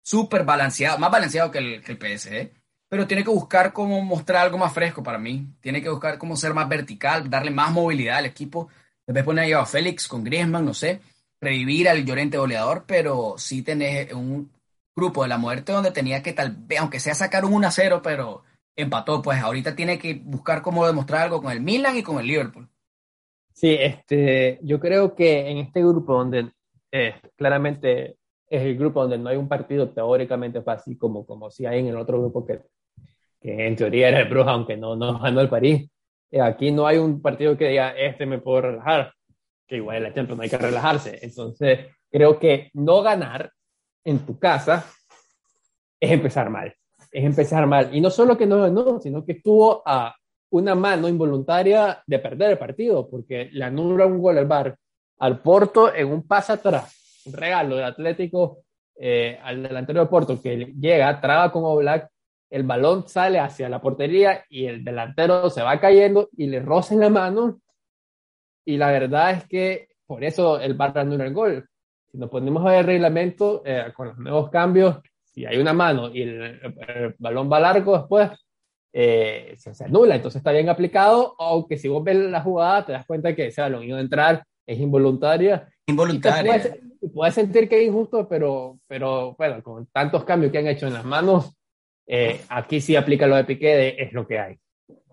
Súper 0.03 0.45
balanceado, 0.45 0.99
más 0.99 1.11
balanceado 1.11 1.51
que 1.51 1.59
el, 1.59 1.83
que 1.83 1.93
el 1.93 1.99
PSG. 1.99 2.64
Pero 2.95 3.09
tiene 3.09 3.25
que 3.25 3.31
buscar 3.31 3.73
cómo 3.73 4.01
mostrar 4.05 4.43
algo 4.43 4.57
más 4.57 4.73
fresco 4.73 5.03
para 5.03 5.19
mí. 5.19 5.49
Tiene 5.61 5.83
que 5.83 5.89
buscar 5.89 6.17
cómo 6.17 6.37
ser 6.37 6.55
más 6.55 6.69
vertical, 6.69 7.29
darle 7.29 7.51
más 7.51 7.73
movilidad 7.73 8.19
al 8.19 8.27
equipo. 8.27 8.69
Después 9.05 9.25
poner 9.25 9.53
a 9.53 9.67
Félix 9.67 10.07
con 10.07 10.23
Griezmann, 10.23 10.65
no 10.65 10.75
sé. 10.75 11.01
Revivir 11.41 11.89
al 11.89 12.05
Llorente 12.05 12.39
goleador, 12.39 12.85
pero 12.87 13.35
sí 13.37 13.63
tenés 13.63 14.13
un 14.13 14.49
grupo 14.95 15.25
de 15.25 15.29
la 15.29 15.39
muerte 15.39 15.73
donde 15.73 15.91
tenía 15.91 16.23
que 16.23 16.35
tal 16.35 16.55
vez, 16.57 16.79
aunque 16.79 17.01
sea 17.01 17.17
sacar 17.17 17.45
un 17.45 17.55
1 17.55 17.67
a 17.67 17.71
0, 17.73 18.01
pero 18.01 18.45
empató, 18.77 19.21
pues 19.21 19.43
ahorita 19.43 19.75
tiene 19.75 19.99
que 19.99 20.15
buscar 20.15 20.63
cómo 20.63 20.87
demostrar 20.87 21.23
algo 21.23 21.43
con 21.43 21.51
el 21.51 21.63
Milan 21.63 21.97
y 21.97 22.05
con 22.05 22.21
el 22.21 22.29
Liverpool. 22.29 22.69
Sí, 23.53 23.75
este, 23.75 24.61
yo 24.63 24.79
creo 24.79 25.17
que 25.17 25.51
en 25.51 25.59
este 25.59 25.81
grupo 25.81 26.15
donde 26.15 26.53
eh, 26.93 27.17
claramente 27.35 28.19
es 28.49 28.63
el 28.63 28.79
grupo 28.79 29.01
donde 29.01 29.19
no 29.19 29.31
hay 29.31 29.37
un 29.37 29.49
partido 29.49 29.91
teóricamente 29.91 30.63
fácil 30.63 30.97
como, 30.97 31.27
como 31.27 31.51
si 31.51 31.67
hay 31.67 31.81
en 31.81 31.89
el 31.89 31.97
otro 31.97 32.21
grupo 32.21 32.47
que, 32.47 32.63
que 33.45 33.67
en 33.67 33.77
teoría 33.77 34.09
era 34.09 34.21
el 34.21 34.29
Bruja, 34.29 34.53
aunque 34.53 34.77
no, 34.77 34.97
no 34.97 35.19
ganó 35.21 35.41
el 35.43 35.51
París. 35.51 35.89
Eh, 36.31 36.41
aquí 36.41 36.73
no 36.73 36.87
hay 36.87 36.97
un 36.97 37.21
partido 37.21 37.57
que 37.57 37.69
diga, 37.69 37.91
este 37.91 38.25
me 38.25 38.39
puedo 38.39 38.63
relajar, 38.63 39.13
que 39.69 39.77
igual 39.77 39.99
el 39.99 40.07
ejemplo 40.07 40.35
no 40.35 40.43
hay 40.43 40.49
que 40.49 40.59
relajarse. 40.59 41.19
Entonces, 41.23 41.87
creo 42.11 42.39
que 42.39 42.71
no 42.73 43.03
ganar 43.03 43.53
en 44.03 44.19
tu 44.27 44.39
casa 44.39 44.85
es 46.01 46.11
empezar 46.11 46.49
mal 46.49 46.75
es 47.15 47.25
empezar 47.25 47.65
mal. 47.67 47.95
Y 47.95 48.01
no 48.01 48.11
solo 48.11 48.37
que 48.37 48.45
no 48.45 48.61
ganó, 48.61 49.01
sino 49.01 49.25
que 49.25 49.33
estuvo 49.33 49.83
a 49.87 50.15
una 50.51 50.75
mano 50.75 51.09
involuntaria 51.09 52.03
de 52.05 52.19
perder 52.19 52.51
el 52.51 52.59
partido, 52.59 53.09
porque 53.09 53.49
le 53.53 53.65
anula 53.65 54.05
un 54.05 54.21
gol 54.21 54.37
al 54.37 54.47
bar 54.47 54.77
al 55.21 55.41
Porto 55.41 55.95
en 55.95 56.09
un 56.09 56.27
pase 56.27 56.53
atrás, 56.53 57.23
un 57.25 57.33
regalo 57.33 57.77
del 57.77 57.85
Atlético 57.85 58.65
eh, 58.97 59.39
al 59.43 59.63
delantero 59.63 60.01
de 60.01 60.07
Porto 60.07 60.43
que 60.43 60.75
llega, 60.79 61.21
traba 61.21 61.53
con 61.53 61.63
Oblak, 61.65 62.11
el 62.55 62.63
balón 62.63 63.09
sale 63.09 63.41
hacia 63.41 63.69
la 63.69 63.81
portería 63.81 64.45
y 64.49 64.67
el 64.67 64.85
delantero 64.85 65.51
se 65.51 65.61
va 65.61 65.81
cayendo 65.81 66.29
y 66.37 66.47
le 66.47 66.61
roza 66.61 66.95
en 66.95 67.01
la 67.01 67.11
mano. 67.11 67.61
Y 68.65 68.77
la 68.77 68.93
verdad 68.93 69.33
es 69.33 69.49
que 69.49 69.89
por 70.07 70.23
eso 70.23 70.61
el 70.61 70.75
bar 70.75 70.97
anula 70.97 71.27
el 71.27 71.35
gol. 71.35 71.69
Si 72.13 72.17
nos 72.17 72.31
ponemos 72.31 72.65
a 72.65 72.71
ver 72.71 72.79
el 72.79 72.87
reglamento, 72.87 73.63
eh, 73.67 73.93
con 73.93 74.07
los 74.07 74.19
nuevos 74.19 74.51
cambios, 74.51 74.99
si 75.25 75.45
hay 75.45 75.59
una 75.59 75.73
mano 75.73 76.15
y 76.15 76.23
el, 76.23 77.17
balón 77.19 77.51
va 77.51 77.59
largo 77.59 77.99
después, 77.99 78.31
eh, 78.93 79.57
se, 79.59 79.85
anula, 79.85 80.15
entonces 80.15 80.39
está 80.39 80.53
bien 80.53 80.69
aplicado, 80.69 81.35
aunque 81.41 81.77
si 81.77 81.89
vos 81.89 82.05
ves 82.05 82.17
la 82.17 82.41
jugada 82.41 82.87
te 82.87 82.93
das 82.93 83.05
cuenta 83.05 83.35
que 83.35 83.49
ese 83.49 83.63
balón 83.63 83.83
iba 83.83 83.99
a 83.99 84.01
entrar, 84.01 84.45
es 84.65 84.79
involuntaria. 84.79 85.69
Involuntaria. 85.87 86.79
Puedes, 87.13 87.35
sentir 87.35 87.69
que 87.69 87.81
es 87.81 87.89
injusto, 87.89 88.29
pero, 88.29 88.79
pero 88.87 89.35
bueno, 89.37 89.61
con 89.61 89.87
tantos 89.87 90.23
cambios 90.23 90.53
que 90.53 90.59
han 90.59 90.69
hecho 90.69 90.87
en 90.87 90.95
las 90.95 91.05
manos, 91.05 91.53
eh, 92.07 92.45
aquí 92.49 92.81
sí 92.81 92.97
aplica 92.97 93.27
lo 93.27 93.37
de 93.37 93.45
Piqué, 93.45 94.03
es 94.03 94.13
lo 94.13 94.27
que 94.27 94.39
hay. 94.39 94.59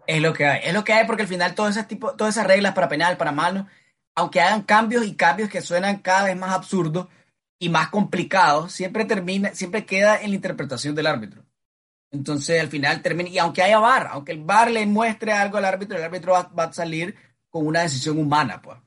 Es 0.07 0.21
lo 0.21 0.33
que 0.33 0.45
hay, 0.45 0.61
es 0.63 0.73
lo 0.73 0.83
que 0.83 0.93
hay 0.93 1.05
porque 1.05 1.23
al 1.23 1.27
final 1.27 1.55
todo 1.55 1.67
ese 1.67 1.83
tipo, 1.83 2.15
todas 2.15 2.35
esas 2.35 2.47
reglas 2.47 2.73
para 2.73 2.89
penal, 2.89 3.17
para 3.17 3.31
mano, 3.31 3.67
aunque 4.15 4.41
hagan 4.41 4.63
cambios 4.63 5.05
y 5.05 5.15
cambios 5.15 5.49
que 5.49 5.61
suenan 5.61 5.99
cada 5.99 6.25
vez 6.25 6.35
más 6.35 6.51
absurdos, 6.51 7.07
y 7.61 7.69
más 7.69 7.89
complicado, 7.89 8.69
siempre 8.69 9.05
termina, 9.05 9.53
siempre 9.53 9.85
queda 9.85 10.19
en 10.19 10.31
la 10.31 10.35
interpretación 10.35 10.95
del 10.95 11.05
árbitro. 11.05 11.45
Entonces, 12.09 12.59
al 12.59 12.69
final 12.69 13.03
termina, 13.03 13.29
y 13.29 13.37
aunque 13.37 13.61
haya 13.61 13.77
VAR, 13.77 14.07
aunque 14.07 14.31
el 14.31 14.43
VAR 14.43 14.71
le 14.71 14.83
muestre 14.87 15.31
algo 15.31 15.57
al 15.59 15.65
árbitro, 15.65 15.95
el 15.95 16.03
árbitro 16.03 16.33
va, 16.33 16.63
a 16.63 16.73
salir 16.73 17.15
con 17.51 17.67
una 17.67 17.83
decisión 17.83 18.17
humana, 18.17 18.63
pues. 18.63 18.79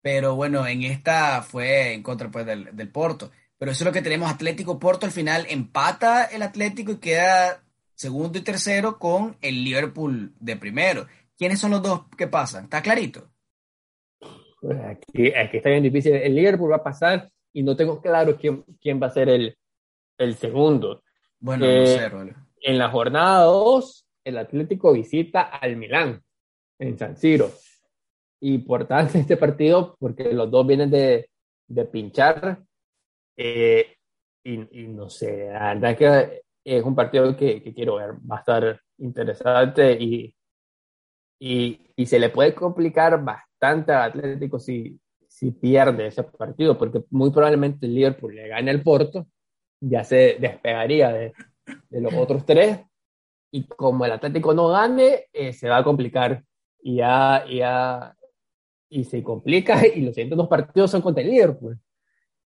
Pero 0.00 0.36
bueno, 0.36 0.66
en 0.66 0.84
esta 0.84 1.42
fue 1.42 1.92
en 1.92 2.02
contra 2.02 2.30
pues, 2.30 2.46
del, 2.46 2.74
del 2.74 2.88
Porto. 2.88 3.30
Pero 3.64 3.72
eso 3.72 3.82
es 3.82 3.86
lo 3.86 3.92
que 3.94 4.02
tenemos. 4.02 4.30
Atlético 4.30 4.78
Porto 4.78 5.06
al 5.06 5.12
final 5.12 5.46
empata 5.48 6.26
el 6.26 6.42
Atlético 6.42 6.92
y 6.92 6.96
queda 6.98 7.62
segundo 7.94 8.38
y 8.38 8.42
tercero 8.42 8.98
con 8.98 9.38
el 9.40 9.64
Liverpool 9.64 10.34
de 10.38 10.56
primero. 10.56 11.06
¿Quiénes 11.38 11.60
son 11.60 11.70
los 11.70 11.80
dos 11.82 12.02
que 12.14 12.26
pasan? 12.26 12.64
¿Está 12.64 12.82
clarito? 12.82 13.30
Pues 14.60 14.78
aquí, 14.84 15.32
aquí 15.32 15.56
está 15.56 15.70
bien 15.70 15.82
difícil. 15.82 16.12
El 16.12 16.34
Liverpool 16.34 16.72
va 16.72 16.76
a 16.76 16.84
pasar 16.84 17.30
y 17.54 17.62
no 17.62 17.74
tengo 17.74 18.02
claro 18.02 18.36
quién, 18.36 18.66
quién 18.82 19.02
va 19.02 19.06
a 19.06 19.14
ser 19.14 19.30
el, 19.30 19.56
el 20.18 20.34
segundo. 20.34 21.02
Bueno, 21.40 21.64
no 21.66 21.86
sé, 21.86 22.10
En 22.60 22.76
la 22.76 22.90
jornada 22.90 23.44
2, 23.44 24.06
el 24.24 24.36
Atlético 24.36 24.92
visita 24.92 25.40
al 25.40 25.76
Milán 25.76 26.22
en 26.78 26.98
San 26.98 27.16
Siro. 27.16 27.50
Importante 28.40 29.18
este 29.20 29.38
partido 29.38 29.96
porque 29.98 30.34
los 30.34 30.50
dos 30.50 30.66
vienen 30.66 30.90
de, 30.90 31.30
de 31.66 31.84
pinchar. 31.86 32.62
Eh, 33.36 33.96
y, 34.44 34.58
no 34.88 35.08
sé, 35.08 35.48
la 35.50 35.74
verdad 35.74 35.90
es 35.92 35.96
que 35.96 36.42
es 36.64 36.84
un 36.84 36.94
partido 36.94 37.36
que, 37.36 37.62
quiero 37.74 37.96
ver. 37.96 38.12
Va 38.30 38.36
a 38.36 38.38
estar 38.40 38.80
interesante 38.98 39.92
y, 39.92 40.34
y, 41.38 41.80
y, 41.96 42.06
se 42.06 42.18
le 42.18 42.30
puede 42.30 42.54
complicar 42.54 43.22
bastante 43.24 43.92
al 43.92 44.10
Atlético 44.10 44.58
si, 44.58 45.00
si 45.28 45.50
pierde 45.50 46.06
ese 46.06 46.22
partido, 46.24 46.78
porque 46.78 47.02
muy 47.10 47.30
probablemente 47.30 47.86
el 47.86 47.94
Liverpool 47.94 48.34
le 48.34 48.48
gane 48.48 48.70
el 48.70 48.82
Porto, 48.82 49.26
ya 49.80 50.04
se 50.04 50.36
despegaría 50.38 51.12
de, 51.12 51.32
de 51.90 52.00
los 52.00 52.14
otros 52.14 52.44
tres, 52.46 52.80
y 53.50 53.64
como 53.64 54.04
el 54.04 54.12
Atlético 54.12 54.54
no 54.54 54.68
gane, 54.68 55.26
eh, 55.32 55.52
se 55.52 55.68
va 55.68 55.78
a 55.78 55.84
complicar, 55.84 56.44
y 56.82 56.96
ya, 56.96 57.44
ya, 57.50 58.16
y 58.88 59.04
se 59.04 59.22
complica, 59.22 59.86
y 59.86 60.02
los 60.02 60.14
siguientes 60.14 60.36
dos 60.36 60.48
partidos 60.48 60.90
son 60.90 61.02
contra 61.02 61.22
el 61.22 61.30
Liverpool. 61.30 61.78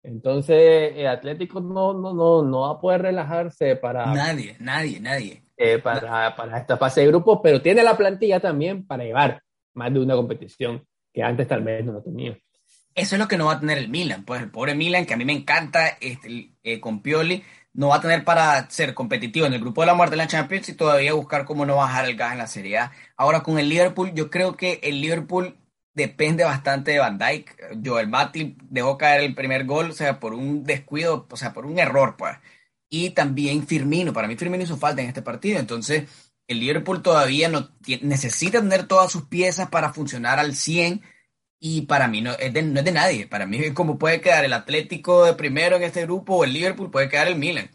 Entonces, 0.06 0.92
el 0.94 1.08
Atlético 1.08 1.60
no, 1.60 1.92
no, 1.92 2.14
no, 2.14 2.42
no 2.42 2.60
va 2.60 2.70
a 2.72 2.80
poder 2.80 3.02
relajarse 3.02 3.74
para... 3.74 4.06
Nadie, 4.06 4.56
nadie, 4.60 5.00
nadie. 5.00 5.42
Eh, 5.56 5.78
para, 5.78 6.36
para 6.36 6.58
esta 6.58 6.76
fase 6.76 7.00
de 7.00 7.08
grupos, 7.08 7.40
pero 7.42 7.60
tiene 7.60 7.82
la 7.82 7.96
plantilla 7.96 8.38
también 8.38 8.86
para 8.86 9.04
llevar 9.04 9.42
más 9.74 9.92
de 9.92 10.00
una 10.00 10.14
competición 10.14 10.84
que 11.12 11.22
antes 11.22 11.48
tal 11.48 11.64
vez 11.64 11.84
no 11.84 11.92
lo 11.92 12.02
tenía. 12.02 12.38
Eso 12.94 13.16
es 13.16 13.18
lo 13.18 13.26
que 13.26 13.36
no 13.36 13.46
va 13.46 13.54
a 13.54 13.60
tener 13.60 13.78
el 13.78 13.88
Milan. 13.88 14.24
Pues 14.24 14.42
el 14.42 14.50
pobre 14.50 14.74
Milan, 14.74 15.06
que 15.06 15.14
a 15.14 15.16
mí 15.16 15.24
me 15.24 15.32
encanta 15.32 15.88
este, 16.00 16.52
eh, 16.62 16.78
con 16.78 17.02
Pioli, 17.02 17.42
no 17.72 17.88
va 17.88 17.96
a 17.96 18.00
tener 18.00 18.24
para 18.24 18.70
ser 18.70 18.94
competitivo 18.94 19.46
en 19.46 19.54
el 19.54 19.60
grupo 19.60 19.80
de 19.80 19.88
la 19.88 19.94
muerte 19.94 20.14
en 20.14 20.18
la 20.18 20.28
Champions 20.28 20.68
y 20.68 20.74
todavía 20.74 21.14
buscar 21.14 21.44
cómo 21.44 21.66
no 21.66 21.76
bajar 21.76 22.04
el 22.04 22.16
gas 22.16 22.32
en 22.32 22.38
la 22.38 22.46
Serie 22.46 22.78
A. 22.78 22.92
Ahora 23.16 23.42
con 23.42 23.58
el 23.58 23.68
Liverpool, 23.68 24.12
yo 24.14 24.30
creo 24.30 24.56
que 24.56 24.78
el 24.84 25.00
Liverpool 25.00 25.56
depende 25.96 26.44
bastante 26.44 26.92
de 26.92 26.98
Van 27.00 27.18
Dijk. 27.18 27.80
Joel 27.84 28.08
Matip 28.08 28.60
dejó 28.70 28.98
caer 28.98 29.22
el 29.22 29.34
primer 29.34 29.64
gol, 29.64 29.90
o 29.90 29.92
sea, 29.92 30.20
por 30.20 30.34
un 30.34 30.62
descuido, 30.62 31.26
o 31.28 31.36
sea, 31.36 31.52
por 31.52 31.66
un 31.66 31.78
error, 31.78 32.16
pues. 32.16 32.36
Y 32.88 33.10
también 33.10 33.66
Firmino, 33.66 34.12
para 34.12 34.28
mí 34.28 34.36
Firmino 34.36 34.62
hizo 34.62 34.76
falta 34.76 35.02
en 35.02 35.08
este 35.08 35.22
partido, 35.22 35.58
entonces 35.58 36.04
el 36.46 36.60
Liverpool 36.60 37.02
todavía 37.02 37.48
no 37.48 37.70
necesita 38.02 38.60
tener 38.60 38.86
todas 38.86 39.10
sus 39.10 39.24
piezas 39.24 39.68
para 39.68 39.92
funcionar 39.92 40.38
al 40.38 40.54
100 40.54 41.02
y 41.58 41.82
para 41.82 42.06
mí 42.06 42.20
no 42.20 42.32
es, 42.32 42.52
de, 42.52 42.62
no 42.62 42.78
es 42.78 42.84
de 42.84 42.92
nadie. 42.92 43.26
Para 43.26 43.46
mí, 43.46 43.70
como 43.74 43.98
puede 43.98 44.20
quedar 44.20 44.44
el 44.44 44.52
Atlético 44.52 45.24
de 45.24 45.34
primero 45.34 45.76
en 45.76 45.82
este 45.82 46.02
grupo 46.02 46.36
o 46.36 46.44
el 46.44 46.52
Liverpool, 46.52 46.90
puede 46.90 47.08
quedar 47.08 47.28
el 47.28 47.36
Milan. 47.36 47.70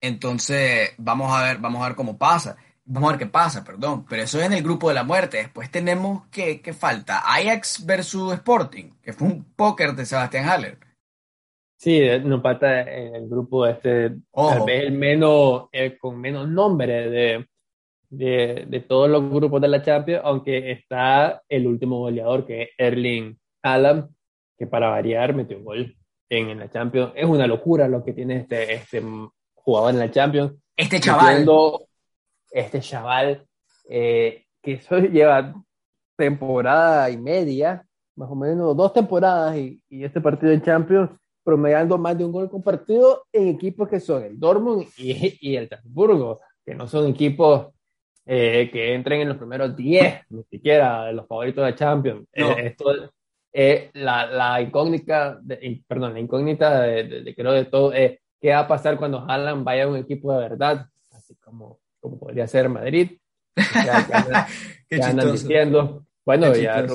Entonces, 0.00 0.92
vamos 0.98 1.32
a 1.32 1.42
ver, 1.42 1.58
vamos 1.58 1.82
a 1.82 1.88
ver 1.88 1.96
cómo 1.96 2.16
pasa. 2.16 2.56
Vamos 2.88 3.08
a 3.08 3.12
ver 3.12 3.18
qué 3.18 3.26
pasa, 3.26 3.64
perdón. 3.64 4.06
Pero 4.08 4.22
eso 4.22 4.38
es 4.38 4.46
en 4.46 4.52
el 4.52 4.62
grupo 4.62 4.88
de 4.88 4.94
la 4.94 5.02
muerte. 5.02 5.38
Después 5.38 5.70
tenemos 5.70 6.26
que, 6.28 6.60
que 6.60 6.72
falta 6.72 7.18
Ajax 7.18 7.84
versus 7.84 8.32
Sporting, 8.34 8.92
que 9.02 9.12
fue 9.12 9.28
un 9.28 9.44
póker 9.54 9.92
de 9.94 10.06
Sebastián 10.06 10.48
Haller. 10.48 10.78
Sí, 11.78 12.00
no 12.24 12.40
falta 12.40 12.82
en 12.82 13.14
el 13.14 13.28
grupo 13.28 13.66
este, 13.66 14.12
tal 14.32 14.64
vez 14.64 14.84
el 14.84 14.92
menos, 14.92 15.68
el 15.72 15.98
con 15.98 16.18
menos 16.18 16.48
nombre 16.48 17.10
de, 17.10 17.46
de, 18.08 18.64
de, 18.66 18.80
todos 18.80 19.10
los 19.10 19.30
grupos 19.30 19.60
de 19.60 19.68
la 19.68 19.82
Champions, 19.82 20.22
aunque 20.24 20.70
está 20.70 21.42
el 21.48 21.66
último 21.66 21.98
goleador 21.98 22.46
que 22.46 22.62
es 22.62 22.68
Erling 22.78 23.38
Haaland, 23.62 24.08
que 24.56 24.66
para 24.66 24.88
variar 24.88 25.34
metió 25.34 25.58
un 25.58 25.64
gol 25.64 25.96
en, 26.30 26.58
la 26.58 26.70
Champions. 26.70 27.12
Es 27.14 27.26
una 27.26 27.46
locura 27.46 27.88
lo 27.88 28.02
que 28.02 28.12
tiene 28.12 28.38
este, 28.38 28.72
este 28.72 29.02
jugador 29.54 29.90
en 29.90 29.98
la 29.98 30.10
Champions. 30.10 30.54
Este 30.76 31.00
chaval. 31.00 31.44
Este 32.56 32.80
chaval 32.80 33.46
eh, 33.88 34.44
que 34.62 34.72
eso 34.72 34.98
lleva 34.98 35.54
temporada 36.16 37.10
y 37.10 37.18
media, 37.18 37.86
más 38.16 38.30
o 38.30 38.34
menos 38.34 38.76
dos 38.76 38.92
temporadas 38.92 39.56
y, 39.56 39.80
y 39.88 40.04
este 40.04 40.20
partido 40.20 40.52
en 40.52 40.62
Champions 40.62 41.10
promediando 41.44 41.96
más 41.96 42.18
de 42.18 42.24
un 42.24 42.32
gol 42.32 42.50
compartido 42.50 43.24
en 43.32 43.48
equipos 43.48 43.88
que 43.88 44.00
son 44.00 44.24
el 44.24 44.40
Dortmund 44.40 44.88
y, 44.96 45.38
y 45.40 45.56
el 45.56 45.68
Salzburgo, 45.68 46.40
que 46.64 46.74
no 46.74 46.88
son 46.88 47.06
equipos 47.08 47.68
eh, 48.24 48.68
que 48.72 48.94
entren 48.94 49.20
en 49.20 49.28
los 49.28 49.36
primeros 49.36 49.76
10, 49.76 50.22
ni 50.30 50.42
siquiera 50.44 51.04
de 51.04 51.12
los 51.12 51.28
favoritos 51.28 51.64
de 51.64 51.74
Champions. 51.76 52.26
Eh, 52.32 52.54
esto 52.64 52.86
es 53.52 53.90
la, 53.94 54.26
la, 54.26 54.60
incógnita, 54.60 55.38
de, 55.40 55.84
perdón, 55.86 56.14
la 56.14 56.20
incógnita 56.20 56.80
de, 56.82 57.04
de, 57.04 57.34
creo 57.36 57.52
de 57.52 57.66
todo 57.66 57.92
es 57.92 58.18
qué 58.40 58.50
va 58.50 58.60
a 58.60 58.68
pasar 58.68 58.96
cuando 58.96 59.20
Haaland 59.20 59.62
vaya 59.62 59.84
a 59.84 59.88
un 59.88 59.96
equipo 59.96 60.32
de 60.32 60.40
verdad, 60.40 60.86
así 61.12 61.36
como, 61.36 61.78
como 62.06 62.20
podría 62.20 62.46
ser 62.46 62.68
Madrid. 62.68 63.18
que, 63.54 65.02
andan, 65.02 65.32
diciendo. 65.32 66.06
Bueno, 66.24 66.54
ya 66.54 66.86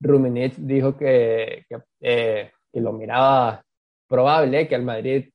Ruminich 0.00 0.54
dijo 0.56 0.96
que, 0.96 1.64
que, 1.68 1.78
eh, 2.00 2.50
que, 2.72 2.80
lo 2.80 2.92
miraba 2.92 3.64
probable 4.08 4.68
que 4.68 4.74
el 4.74 4.82
Madrid 4.82 5.28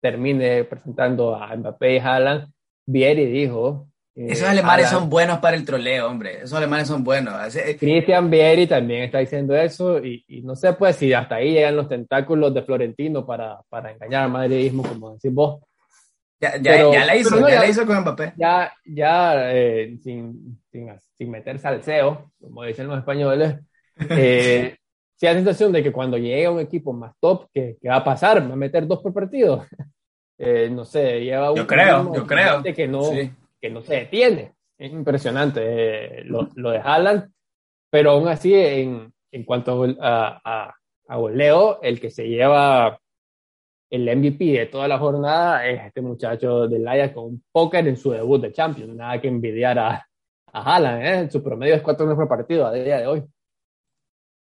termine 0.00 0.64
presentando 0.64 1.34
a 1.34 1.54
Mbappé 1.56 1.96
y 1.96 1.98
Haaland. 1.98 2.48
Vieri 2.88 3.26
dijo 3.26 3.88
eh, 4.14 4.28
Esos 4.30 4.48
alemanes 4.48 4.88
son 4.88 5.10
buenos 5.10 5.38
para 5.38 5.56
el 5.56 5.64
troleo, 5.64 6.08
hombre. 6.08 6.38
Esos 6.38 6.54
alemanes 6.54 6.88
son 6.88 7.04
buenos. 7.04 7.34
Cristian 7.78 8.30
Vieri 8.30 8.66
también 8.66 9.02
está 9.02 9.18
diciendo 9.18 9.54
eso 9.56 9.98
y, 9.98 10.24
y, 10.28 10.42
no 10.42 10.54
sé 10.56 10.72
pues 10.72 10.96
si 10.96 11.12
hasta 11.12 11.36
ahí 11.36 11.52
llegan 11.52 11.76
los 11.76 11.88
tentáculos 11.88 12.54
de 12.54 12.62
Florentino 12.62 13.26
para, 13.26 13.60
para 13.68 13.92
engañar 13.92 14.24
al 14.24 14.30
madridismo, 14.30 14.82
como 14.82 15.12
decís 15.12 15.32
vos. 15.32 15.60
Ya, 16.38 16.56
ya, 16.60 16.92
ya 16.92 17.06
la 17.06 17.16
hizo, 17.16 17.48
ya, 17.48 17.60
la 17.60 17.66
hizo 17.66 17.86
con 17.86 18.00
Mbappé. 18.00 18.34
Ya, 18.36 18.72
ya 18.84 19.54
eh, 19.54 19.96
sin, 20.02 20.60
sin, 20.70 20.90
sin, 21.16 21.30
meter 21.30 21.58
salseo, 21.58 22.30
como 22.38 22.64
dicen 22.64 22.88
los 22.88 22.98
españoles, 22.98 23.56
eh, 24.10 24.76
sí 25.16 25.26
hay 25.26 25.34
la 25.34 25.40
sensación 25.40 25.72
de 25.72 25.82
que 25.82 25.92
cuando 25.92 26.18
llegue 26.18 26.48
un 26.48 26.60
equipo 26.60 26.92
más 26.92 27.14
top, 27.20 27.48
¿qué, 27.52 27.78
va 27.88 27.96
a 27.96 28.04
pasar? 28.04 28.46
¿Va 28.48 28.52
a 28.52 28.56
meter 28.56 28.86
dos 28.86 29.00
por 29.00 29.12
partido? 29.12 29.64
Eh, 30.38 30.68
no 30.70 30.84
sé, 30.84 31.24
lleva 31.24 31.50
un... 31.50 31.56
Yo 31.56 31.66
creo, 31.66 32.14
yo 32.14 32.26
creo. 32.26 32.62
Que 32.62 32.86
no, 32.86 33.00
que 33.58 33.70
no 33.70 33.80
se 33.80 33.94
detiene. 33.94 34.52
Es 34.76 34.92
impresionante 34.92 35.60
eh, 35.62 36.24
lo, 36.24 36.50
lo, 36.56 36.70
de 36.70 36.78
Haaland, 36.78 37.32
pero 37.88 38.10
aún 38.10 38.28
así, 38.28 38.52
en, 38.54 39.12
en 39.32 39.44
cuanto 39.44 39.84
a, 40.00 40.40
a, 40.44 40.74
a, 41.08 41.16
goleo, 41.16 41.80
el 41.82 41.98
que 41.98 42.10
se 42.10 42.28
lleva 42.28 43.00
el 43.90 44.16
MVP 44.16 44.44
de 44.44 44.66
toda 44.66 44.88
la 44.88 44.98
jornada 44.98 45.66
es 45.66 45.86
este 45.86 46.00
muchacho 46.00 46.66
del 46.66 46.86
Ajax 46.86 47.14
con 47.14 47.24
un 47.24 47.44
póker 47.52 47.86
en 47.88 47.96
su 47.96 48.10
debut 48.10 48.42
de 48.42 48.52
Champions. 48.52 48.94
Nada 48.94 49.20
que 49.20 49.28
envidiar 49.28 49.78
a, 49.78 50.08
a 50.52 50.60
Haaland, 50.62 51.02
¿eh? 51.04 51.30
Su 51.30 51.42
promedio 51.42 51.74
es 51.74 51.82
cuatro 51.82 52.06
goles 52.06 52.16
por 52.18 52.28
partido 52.28 52.66
a 52.66 52.72
día 52.72 52.98
de 52.98 53.06
hoy. 53.06 53.24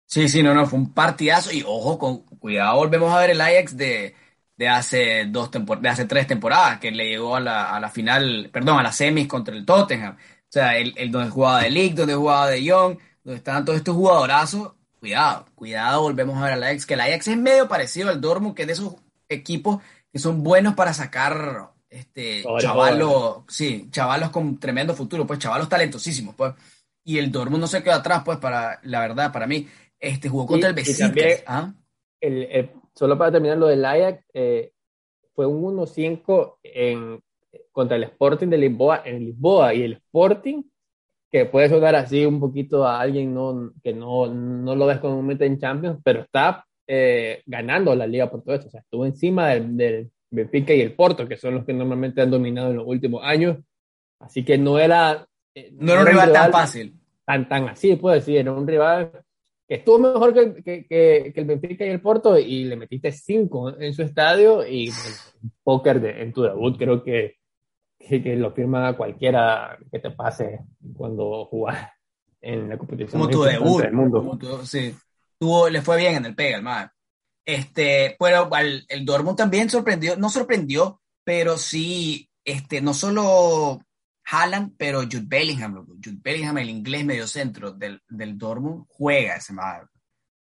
Sí, 0.07 0.29
sí, 0.29 0.43
no, 0.43 0.53
no, 0.53 0.65
fue 0.67 0.79
un 0.79 0.93
partidazo 0.93 1.51
y 1.51 1.63
ojo, 1.65 1.97
con 1.97 2.19
cuidado, 2.23 2.77
volvemos 2.77 3.11
a 3.13 3.19
ver 3.19 3.31
el 3.31 3.41
Ajax 3.41 3.75
de, 3.75 4.15
de 4.55 4.69
hace 4.69 5.25
dos 5.25 5.49
de 5.51 5.89
hace 5.89 6.05
tres 6.05 6.27
temporadas, 6.27 6.79
que 6.79 6.91
le 6.91 7.09
llegó 7.09 7.35
a 7.35 7.39
la, 7.39 7.75
a 7.75 7.79
la 7.79 7.89
final, 7.89 8.49
perdón, 8.53 8.79
a 8.79 8.83
las 8.83 8.95
semis 8.95 9.27
contra 9.27 9.55
el 9.55 9.65
Tottenham. 9.65 10.15
O 10.15 10.47
sea, 10.49 10.77
el, 10.77 10.93
el 10.97 11.11
donde 11.11 11.31
jugaba 11.31 11.63
de 11.63 11.71
League, 11.71 11.95
donde 11.95 12.15
jugaba 12.15 12.49
de 12.49 12.63
Young, 12.63 12.97
donde 13.23 13.37
estaban 13.37 13.65
todos 13.65 13.77
estos 13.77 13.95
jugadorazos. 13.95 14.73
Cuidado, 14.99 15.45
cuidado, 15.55 16.01
volvemos 16.01 16.37
a 16.37 16.45
ver 16.45 16.53
al 16.53 16.63
Ajax, 16.63 16.85
que 16.85 16.93
el 16.93 17.01
Ajax 17.01 17.27
es 17.27 17.37
medio 17.37 17.67
parecido 17.67 18.09
al 18.09 18.21
Dortmund, 18.21 18.55
que 18.55 18.63
es 18.63 18.67
de 18.67 18.73
esos 18.73 18.95
equipos 19.29 19.81
que 20.11 20.19
son 20.19 20.43
buenos 20.43 20.75
para 20.75 20.93
sacar 20.93 21.71
este 21.89 22.43
chavalos, 22.59 23.43
sí, 23.47 23.87
chavalos 23.89 24.29
con 24.29 24.59
tremendo 24.59 24.93
futuro, 24.93 25.25
pues 25.25 25.39
chavalos 25.39 25.69
talentosísimos, 25.69 26.35
pues. 26.35 26.53
Y 27.03 27.19
el 27.19 27.31
Dortmund 27.31 27.61
no 27.61 27.67
se 27.67 27.83
quedó 27.83 27.93
atrás, 27.93 28.23
pues, 28.25 28.39
para, 28.39 28.79
la 28.83 28.99
verdad, 28.99 29.31
para 29.31 29.45
mí, 29.45 29.67
este 29.99 30.27
jugó 30.27 30.47
contra 30.47 30.69
el 30.69 30.75
Besiktas. 30.75 31.43
¿ah? 31.45 31.73
el, 32.19 32.43
el, 32.43 32.71
solo 32.95 33.17
para 33.17 33.31
terminar 33.31 33.57
lo 33.57 33.67
del 33.67 33.85
Ajax, 33.85 34.23
eh, 34.33 34.71
fue 35.33 35.45
un 35.45 35.77
1-5 35.77 36.57
contra 37.71 37.97
el 37.97 38.03
Sporting 38.03 38.47
de 38.47 38.57
Lisboa 38.57 39.01
en 39.05 39.25
Lisboa 39.25 39.73
y 39.73 39.83
el 39.83 39.93
Sporting, 39.93 40.63
que 41.29 41.45
puede 41.45 41.69
sonar 41.69 41.95
así 41.95 42.25
un 42.25 42.39
poquito 42.39 42.87
a 42.87 43.01
alguien 43.01 43.33
no, 43.33 43.73
que 43.83 43.93
no, 43.93 44.27
no 44.27 44.75
lo 44.75 44.85
ves 44.85 44.99
comúnmente 44.99 45.45
en 45.45 45.59
Champions, 45.59 45.99
pero 46.03 46.21
está 46.21 46.65
eh, 46.87 47.41
ganando 47.45 47.95
la 47.95 48.07
liga 48.07 48.29
por 48.29 48.43
todo 48.43 48.55
esto. 48.55 48.67
O 48.67 48.71
sea, 48.71 48.81
estuvo 48.81 49.05
encima 49.05 49.49
del, 49.49 49.75
del, 49.77 50.11
Benfica 50.29 50.73
y 50.73 50.81
el 50.81 50.93
Porto, 50.93 51.27
que 51.27 51.37
son 51.37 51.55
los 51.55 51.65
que 51.65 51.73
normalmente 51.73 52.21
han 52.21 52.31
dominado 52.31 52.71
en 52.71 52.77
los 52.77 52.87
últimos 52.87 53.23
años. 53.23 53.57
Así 54.19 54.43
que 54.43 54.57
no 54.57 54.77
era... 54.79 55.25
Eh, 55.53 55.71
no, 55.73 55.93
era 55.93 56.01
un 56.01 56.07
rival, 56.07 56.33
tan 56.33 56.51
fácil. 56.51 56.99
Tan, 57.25 57.47
tan 57.47 57.69
así, 57.69 57.95
puedo 57.95 58.15
decir, 58.15 58.37
era 58.37 58.51
un 58.51 58.67
rival 58.67 59.11
que 59.67 59.75
estuvo 59.75 59.97
mejor 59.97 60.33
que, 60.33 60.63
que, 60.63 60.85
que, 61.33 61.33
el 61.35 61.45
Benfica 61.45 61.85
y 61.85 61.89
el 61.89 62.01
Porto 62.01 62.37
y 62.37 62.65
le 62.65 62.75
metiste 62.75 63.11
cinco 63.11 63.75
en 63.79 63.93
su 63.93 64.03
estadio 64.03 64.65
y 64.65 64.89
bueno, 64.89 65.51
póker 65.63 66.01
de, 66.01 66.21
en 66.21 66.33
tu 66.33 66.43
debut 66.43 66.77
creo 66.77 67.03
que, 67.03 67.37
que, 67.97 68.35
lo 68.35 68.51
firma 68.51 68.95
cualquiera 68.95 69.77
que 69.91 69.99
te 69.99 70.11
pase 70.11 70.59
cuando 70.95 71.45
jugas 71.45 71.89
en 72.41 72.69
la 72.69 72.77
competición. 72.77 73.19
Como 73.19 73.31
tu 73.31 73.41
debut. 73.41 73.81
Del 73.81 73.93
mundo. 73.93 74.63
sí. 74.65 74.93
Tuvo, 75.39 75.69
le 75.69 75.81
fue 75.81 75.97
bien 75.97 76.15
en 76.15 76.25
el 76.25 76.35
pega, 76.35 76.57
el 76.57 76.89
Este, 77.45 78.15
pero 78.19 78.49
el, 78.55 78.85
el 78.87 79.05
Dortmund 79.05 79.37
también 79.37 79.69
sorprendió, 79.69 80.15
no 80.15 80.29
sorprendió, 80.29 81.01
pero 81.23 81.57
sí, 81.57 82.29
este, 82.43 82.81
no 82.81 82.93
solo 82.93 83.81
Haaland, 84.25 84.75
pero 84.77 85.01
Jude 85.01 85.25
Bellingham, 85.25 85.85
Jude 86.03 86.19
Bellingham, 86.21 86.57
el 86.57 86.69
inglés 86.69 87.05
medio 87.05 87.27
centro 87.27 87.71
del, 87.71 88.01
del 88.07 88.37
Dortmund, 88.37 88.85
juega 88.87 89.35
ese 89.35 89.53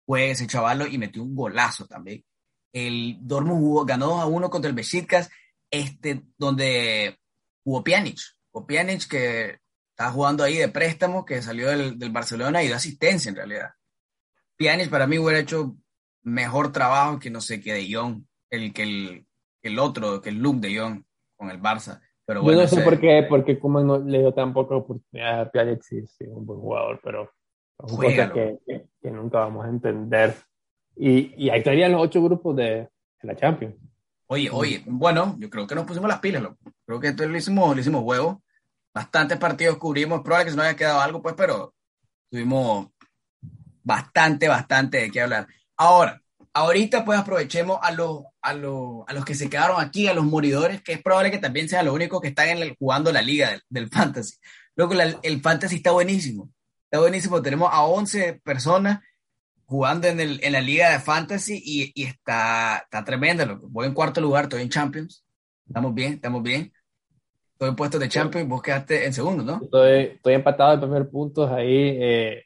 juega 0.07 0.32
ese 0.32 0.47
chavalo 0.47 0.86
y 0.86 0.99
metió 0.99 1.22
un 1.22 1.34
golazo 1.34 1.86
también. 1.86 2.24
El 2.72 3.18
Dortmund 3.20 3.61
jugó, 3.61 3.84
ganó 3.84 4.07
2 4.09 4.20
a 4.20 4.26
1 4.26 4.51
contra 4.51 4.68
el 4.68 4.74
Besiktas, 4.74 5.30
este, 5.70 6.22
donde 6.38 7.18
jugó 7.64 7.82
Pjanic, 7.82 8.18
o 8.53 8.66
que 8.66 9.59
está 9.90 10.11
jugando 10.11 10.45
ahí 10.45 10.57
de 10.57 10.68
préstamo, 10.68 11.24
que 11.24 11.43
salió 11.43 11.68
del, 11.68 11.99
del 11.99 12.11
Barcelona 12.11 12.62
y 12.62 12.66
dio 12.66 12.76
asistencia 12.76 13.28
en 13.30 13.36
realidad. 13.36 13.70
Pjanic 14.57 14.91
para 14.91 15.07
mí 15.07 15.19
hubiera 15.19 15.41
hecho 15.41 15.77
mejor 16.23 16.73
trabajo 16.73 17.19
que 17.19 17.31
no 17.31 17.41
sé 17.41 17.61
qué 17.61 17.75
de 17.75 17.93
Jong, 17.93 18.25
el 18.51 18.73
que 18.73 18.83
el, 18.83 19.27
el 19.63 19.79
otro, 19.79 20.21
que 20.21 20.31
el 20.31 20.39
Luke 20.39 20.61
de 20.61 20.79
Jong 20.79 21.03
con 21.37 21.51
el 21.51 21.61
Barça. 21.61 22.01
Pero 22.25 22.43
bueno, 22.43 22.59
Yo 22.59 22.63
no 22.63 22.69
sé 22.69 22.83
por 22.83 23.01
qué, 23.01 23.27
porque 23.29 23.59
como 23.59 23.81
no 23.81 23.99
le 23.99 24.21
dio 24.21 24.33
tan 24.33 24.53
poca 24.53 24.77
oportunidad 24.77 25.41
a 25.41 25.51
Pjanic, 25.51 25.83
sí, 25.83 26.07
sí, 26.07 26.25
un 26.27 26.47
buen 26.47 26.61
jugador, 26.61 27.01
pero 27.03 27.31
son 27.79 27.97
cosas 27.97 28.31
que, 28.31 28.59
que, 29.03 29.11
nunca 29.11 29.41
vamos 29.41 29.67
a 29.67 29.69
entender. 29.69 30.35
Y, 30.95 31.35
y 31.45 31.51
ahí 31.51 31.59
estarían 31.59 31.93
los 31.93 32.03
ocho 32.03 32.23
grupos 32.23 32.55
de, 32.57 32.65
de, 32.65 32.89
la 33.23 33.35
Champions. 33.35 33.75
Oye, 34.29 34.49
oye, 34.53 34.83
bueno, 34.87 35.37
yo 35.39 35.51
creo 35.51 35.67
que 35.67 35.75
nos 35.75 35.85
pusimos 35.85 36.09
las 36.09 36.21
pilas, 36.21 36.43
loco. 36.43 36.59
creo 36.87 37.01
que 37.01 37.09
esto 37.09 37.27
lo 37.27 37.37
hicimos, 37.37 37.75
lo 37.75 37.81
hicimos 37.81 38.03
huevo. 38.05 38.43
Bastantes 38.95 39.39
partidos 39.39 39.79
cubrimos, 39.79 40.21
probable 40.23 40.47
que 40.47 40.51
se 40.53 40.57
nos 40.57 40.67
haya 40.67 40.77
quedado 40.77 41.01
algo, 41.01 41.23
pues, 41.23 41.35
pero 41.37 41.75
tuvimos 42.31 42.89
bastante, 43.83 44.49
bastante 44.49 44.99
de 44.99 45.11
qué 45.11 45.20
hablar. 45.20 45.47
Ahora, 45.76 46.22
ahorita 46.53 47.05
pues 47.05 47.18
aprovechemos 47.18 47.78
a 47.83 47.93
los, 47.93 48.22
a 48.41 48.55
los, 48.55 49.05
a 49.07 49.12
los 49.12 49.24
que 49.24 49.35
se 49.35 49.49
quedaron 49.49 49.80
aquí, 49.80 50.09
a 50.09 50.14
los 50.14 50.24
moridores, 50.24 50.83
que 50.83 50.93
es 50.93 51.03
probable 51.03 51.30
que 51.30 51.39
también 51.39 51.68
sean 51.68 51.87
los 51.87 51.95
únicos 51.95 52.20
que 52.20 52.28
están 52.28 52.49
en 52.49 52.59
el, 52.59 52.76
jugando 52.76 53.12
la 53.12 53.22
liga 53.22 53.61
del, 53.68 53.89
fantasy. 53.89 54.37
Luego 54.76 54.95
el 55.22 55.41
fantasy 55.41 55.76
está 55.76 55.93
buenísimo, 55.93 56.51
está 56.85 57.01
buenísimo. 57.01 57.43
Tenemos 57.43 57.70
a 57.72 57.85
11 57.85 58.41
personas 58.45 59.01
jugando 59.66 60.07
en, 60.07 60.20
el, 60.20 60.41
en 60.43 60.53
la 60.53 60.61
liga 60.61 60.91
de 60.91 61.01
fantasy 61.01 61.61
y, 61.64 61.93
y 61.95 62.05
está, 62.05 62.83
está 62.85 63.05
tremendo. 63.05 63.59
Voy 63.62 63.87
en 63.87 63.95
cuarto 63.95 64.20
lugar, 64.20 64.45
estoy 64.45 64.62
en 64.62 64.68
Champions. 64.68 65.24
Estamos 65.66 65.95
bien, 65.95 66.14
estamos 66.14 66.43
bien. 66.43 66.72
Estoy 67.53 67.70
en 67.70 67.76
puesto 67.76 67.99
de 67.99 68.09
Champions, 68.09 68.49
vos 68.49 68.61
quedaste 68.61 69.07
en 69.07 69.12
segundo, 69.12 69.45
¿no? 69.45 69.61
Estoy, 69.62 70.16
estoy 70.16 70.35
empatado 70.35 70.74
en 70.74 70.80
primer 70.80 71.09
puntos 71.09 71.51
ahí. 71.51 71.97
Eh, 72.01 72.45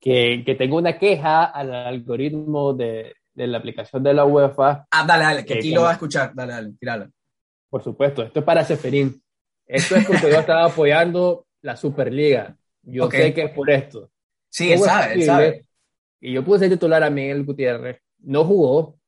que, 0.00 0.42
que, 0.44 0.54
tengo 0.54 0.78
una 0.78 0.98
queja 0.98 1.44
al 1.44 1.74
algoritmo 1.74 2.72
de, 2.72 3.14
de, 3.34 3.46
la 3.46 3.58
aplicación 3.58 4.02
de 4.02 4.14
la 4.14 4.24
UEFA. 4.24 4.86
Ah, 4.90 5.04
dale, 5.06 5.24
dale, 5.24 5.44
que 5.44 5.54
aquí 5.54 5.72
lo 5.72 5.82
va 5.82 5.90
a 5.90 5.92
escuchar. 5.94 6.32
Dale, 6.34 6.52
dale, 6.52 6.72
tíralo. 6.78 7.10
Por 7.68 7.82
supuesto, 7.82 8.22
esto 8.22 8.40
es 8.40 8.44
para 8.44 8.64
Seferín. 8.64 9.22
Esto 9.66 9.96
es 9.96 10.06
porque 10.06 10.30
yo 10.30 10.40
estaba 10.40 10.64
apoyando 10.64 11.46
la 11.62 11.76
Superliga. 11.76 12.56
Yo 12.82 13.10
sé 13.10 13.32
que 13.32 13.42
es 13.42 13.50
por 13.50 13.70
esto. 13.70 14.10
Sí, 14.48 14.72
él 14.72 14.80
sabe, 14.80 15.14
él 15.14 15.22
sabe. 15.24 15.64
Y 16.20 16.32
yo 16.32 16.44
puse 16.44 16.68
titular 16.68 17.02
a 17.02 17.10
Miguel 17.10 17.44
Gutiérrez, 17.44 18.00
no 18.18 18.44
jugó 18.44 18.98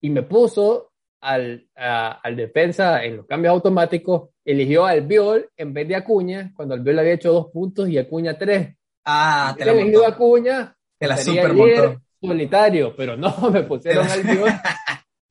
y 0.00 0.10
me 0.10 0.22
puso 0.22 0.92
al, 1.20 1.68
al 1.74 2.36
defensa 2.36 3.04
en 3.04 3.18
los 3.18 3.26
cambios 3.26 3.52
automáticos, 3.52 4.30
eligió 4.44 4.86
al 4.86 5.02
Viol 5.02 5.48
en 5.56 5.74
vez 5.74 5.86
de 5.86 5.96
Acuña, 5.96 6.52
cuando 6.56 6.74
el 6.74 6.80
Viol 6.80 6.98
había 6.98 7.12
hecho 7.12 7.32
dos 7.32 7.50
puntos 7.52 7.88
y 7.88 7.98
Acuña 7.98 8.38
tres. 8.38 8.74
Ah, 9.04 9.54
te 9.56 9.64
la 9.64 9.72
eligió 9.72 10.06
Acuña. 10.06 10.76
Te 10.98 11.06
la 11.06 11.16
super 11.16 11.52
montó. 11.54 12.00
Solitario, 12.20 12.94
pero 12.94 13.16
no, 13.16 13.34
me 13.50 13.62
pusieron 13.62 14.06
al 14.06 14.22
Viol 14.22 14.50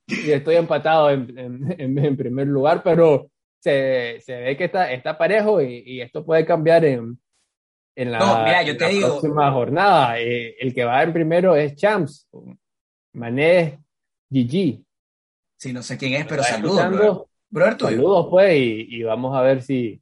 y 0.07 0.32
estoy 0.32 0.55
empatado 0.55 1.11
en, 1.11 1.38
en, 1.38 1.97
en, 1.99 2.17
primer 2.17 2.47
lugar, 2.47 2.82
pero 2.84 3.30
se, 3.59 4.20
se 4.22 4.41
ve 4.41 4.57
que 4.57 4.65
está, 4.65 4.91
está 4.91 5.17
parejo 5.17 5.61
y, 5.61 5.84
y 5.86 6.01
esto 6.01 6.26
puede 6.26 6.45
cambiar 6.45 6.84
en, 6.86 7.20
en 7.95 8.11
la, 8.11 8.20
no, 8.20 8.43
mira, 8.43 8.63
yo 8.63 8.78
te 8.78 8.88
digo, 8.88 9.07
próxima 9.07 9.51
jornada. 9.51 10.20
Eh, 10.20 10.55
el 10.59 10.74
que 10.74 10.84
va 10.84 11.03
en 11.03 11.13
primero 11.13 11.55
es 11.55 11.76
Champs, 11.76 12.28
Mané, 13.13 13.84
GG. 14.30 14.84
Sí, 15.57 15.74
no 15.74 15.84
sé 15.84 15.97
quién 15.97 16.13
es, 16.13 16.26
pero 16.26 16.41
saludos. 16.41 17.28
Saludos, 17.80 18.28
pues, 18.30 18.55
y, 18.55 19.03
vamos 19.03 19.36
a 19.36 19.41
ver 19.41 19.61
si, 19.61 20.01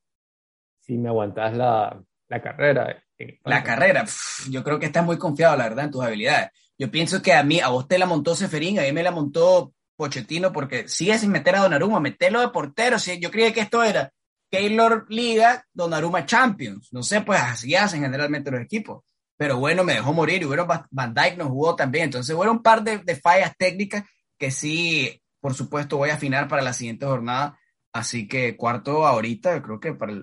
si 0.80 0.98
me 0.98 1.10
aguantas 1.10 1.56
la, 1.56 2.02
la 2.28 2.42
carrera. 2.42 3.04
La 3.44 3.64
carrera, 3.64 4.06
yo 4.50 4.64
creo 4.64 4.80
que 4.80 4.86
estás 4.86 5.04
muy 5.04 5.18
confiado, 5.18 5.58
la 5.58 5.70
verdad, 5.70 5.86
en 5.86 5.92
tus 5.92 6.04
habilidades. 6.04 6.50
Yo 6.78 6.92
pienso 6.92 7.22
que 7.22 7.34
a 7.34 7.44
mí, 7.44 7.60
a 7.60 7.70
vos 7.70 7.88
te 7.88 7.98
la 7.98 8.06
montó 8.06 8.36
Seferín, 8.36 8.80
a 8.80 8.84
mí 8.84 8.92
me 8.92 9.04
la 9.04 9.12
montó 9.12 9.74
Pochettino, 9.96 10.54
porque 10.54 10.88
sigue 10.88 11.18
sin 11.18 11.32
meter 11.32 11.56
a 11.56 11.62
Donnarumma, 11.62 12.00
meterlo 12.00 12.40
de 12.40 12.50
portero. 12.50 13.00
¿sí? 13.00 13.20
Yo 13.20 13.32
creía 13.32 13.52
que 13.52 13.62
esto 13.62 13.84
era 13.84 14.12
Keylor 14.52 15.06
Liga, 15.10 15.66
Donnarumma 15.74 16.26
Champions. 16.26 16.90
No 16.92 17.02
sé, 17.02 17.22
pues 17.22 17.42
así 17.42 17.76
hacen 17.76 18.02
generalmente 18.02 18.52
los 18.52 18.62
equipos. 18.62 19.04
Pero 19.36 19.58
bueno, 19.58 19.84
me 19.84 19.94
dejó 19.94 20.14
morir 20.14 20.42
y 20.42 20.46
bueno, 20.46 20.68
Van 20.90 21.14
Dyke 21.14 21.38
no 21.38 21.50
jugó 21.50 21.76
también. 21.76 22.06
Entonces, 22.06 22.36
hubo 22.36 22.50
un 22.50 22.64
par 22.64 22.84
de, 22.84 23.16
fallas 23.16 23.56
técnicas 23.58 24.04
que 24.38 24.52
sí, 24.52 25.22
por 25.40 25.54
supuesto, 25.54 25.98
voy 25.98 26.10
a 26.10 26.16
afinar 26.16 26.48
para 26.48 26.62
la 26.62 26.74
siguiente 26.74 27.06
jornada. 27.06 27.58
Así 27.92 28.28
que 28.28 28.56
cuarto 28.56 29.06
ahorita, 29.06 29.62
creo 29.62 29.80
que 29.80 29.94
para 29.94 30.14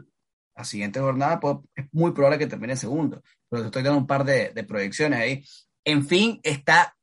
la 0.57 0.65
siguiente 0.65 1.01
jornada 1.01 1.41
es 1.75 1.87
muy 1.93 2.13
probable 2.13 2.39
que 2.39 2.47
termine 2.47 2.77
segundo. 2.77 3.23
Pero 3.49 3.63
te 3.63 3.67
estoy 3.67 3.83
dando 3.83 3.99
un 3.99 4.07
par 4.07 4.25
de, 4.25 4.65
proyecciones 4.67 5.19
ahí. 5.19 5.45
En 5.85 6.07
fin, 6.07 6.41
está 6.43 6.95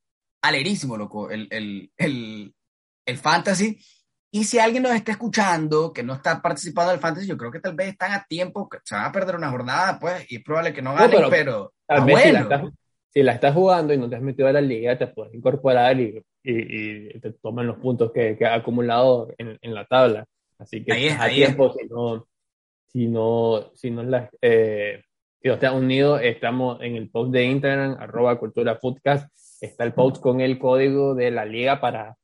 alerísimo, 0.42 0.96
loco, 0.96 1.30
el, 1.30 1.48
el, 1.50 1.90
el, 1.96 2.54
el 3.06 3.18
fantasy. 3.18 3.78
Y 4.34 4.44
si 4.44 4.58
alguien 4.58 4.82
nos 4.82 4.92
está 4.92 5.12
escuchando 5.12 5.92
que 5.92 6.02
no 6.02 6.14
está 6.14 6.40
participando 6.40 6.90
del 6.90 7.00
fantasy, 7.00 7.26
yo 7.26 7.36
creo 7.36 7.50
que 7.50 7.60
tal 7.60 7.74
vez 7.74 7.88
están 7.88 8.12
a 8.12 8.24
tiempo, 8.24 8.66
que 8.66 8.78
se 8.82 8.94
van 8.94 9.04
a 9.04 9.12
perder 9.12 9.36
una 9.36 9.50
jornada, 9.50 9.98
pues, 10.00 10.24
y 10.32 10.36
es 10.36 10.42
probable 10.42 10.72
que 10.72 10.80
no 10.80 10.94
ganen, 10.94 11.28
pero, 11.28 11.74
tal 11.86 12.04
vez 12.06 12.24
si, 13.10 13.22
la 13.22 13.32
estás, 13.32 13.52
jugando 13.52 13.92
y 13.92 13.98
no 13.98 14.08
te 14.08 14.16
has 14.16 14.22
metido 14.22 14.48
a 14.48 14.52
la 14.52 14.62
liga, 14.62 14.96
te 14.96 15.06
puedes 15.06 15.34
incorporar 15.34 16.00
y, 16.00 16.24
y, 16.42 17.20
te 17.20 17.34
toman 17.34 17.66
los 17.66 17.76
puntos 17.76 18.10
que, 18.10 18.38
que 18.38 18.46
has 18.46 18.58
acumulado 18.58 19.28
en, 19.36 19.58
en, 19.60 19.74
la 19.74 19.84
tabla. 19.84 20.24
Así 20.58 20.82
que 20.82 21.10
a 21.12 21.28
tiempo, 21.28 21.70
si 21.74 21.86
no, 21.88 22.26
si 22.92 23.08
no, 23.08 23.70
si 23.74 23.90
no 23.90 24.02
las, 24.02 24.30
eh, 24.40 25.02
si 25.40 25.48
no 25.48 25.54
has 25.54 25.74
unido, 25.74 26.18
estamos 26.18 26.80
en 26.82 26.96
el 26.96 27.10
post 27.10 27.32
de 27.32 27.44
Instagram, 27.44 27.96
arroba 27.98 28.38
cultura 28.38 28.78
podcast, 28.78 29.32
está 29.60 29.84
el 29.84 29.92
post 29.92 30.22
con 30.22 30.40
el 30.40 30.58
código 30.58 31.14
de 31.14 31.30
la 31.30 31.44
liga 31.44 31.80
para, 31.80 32.16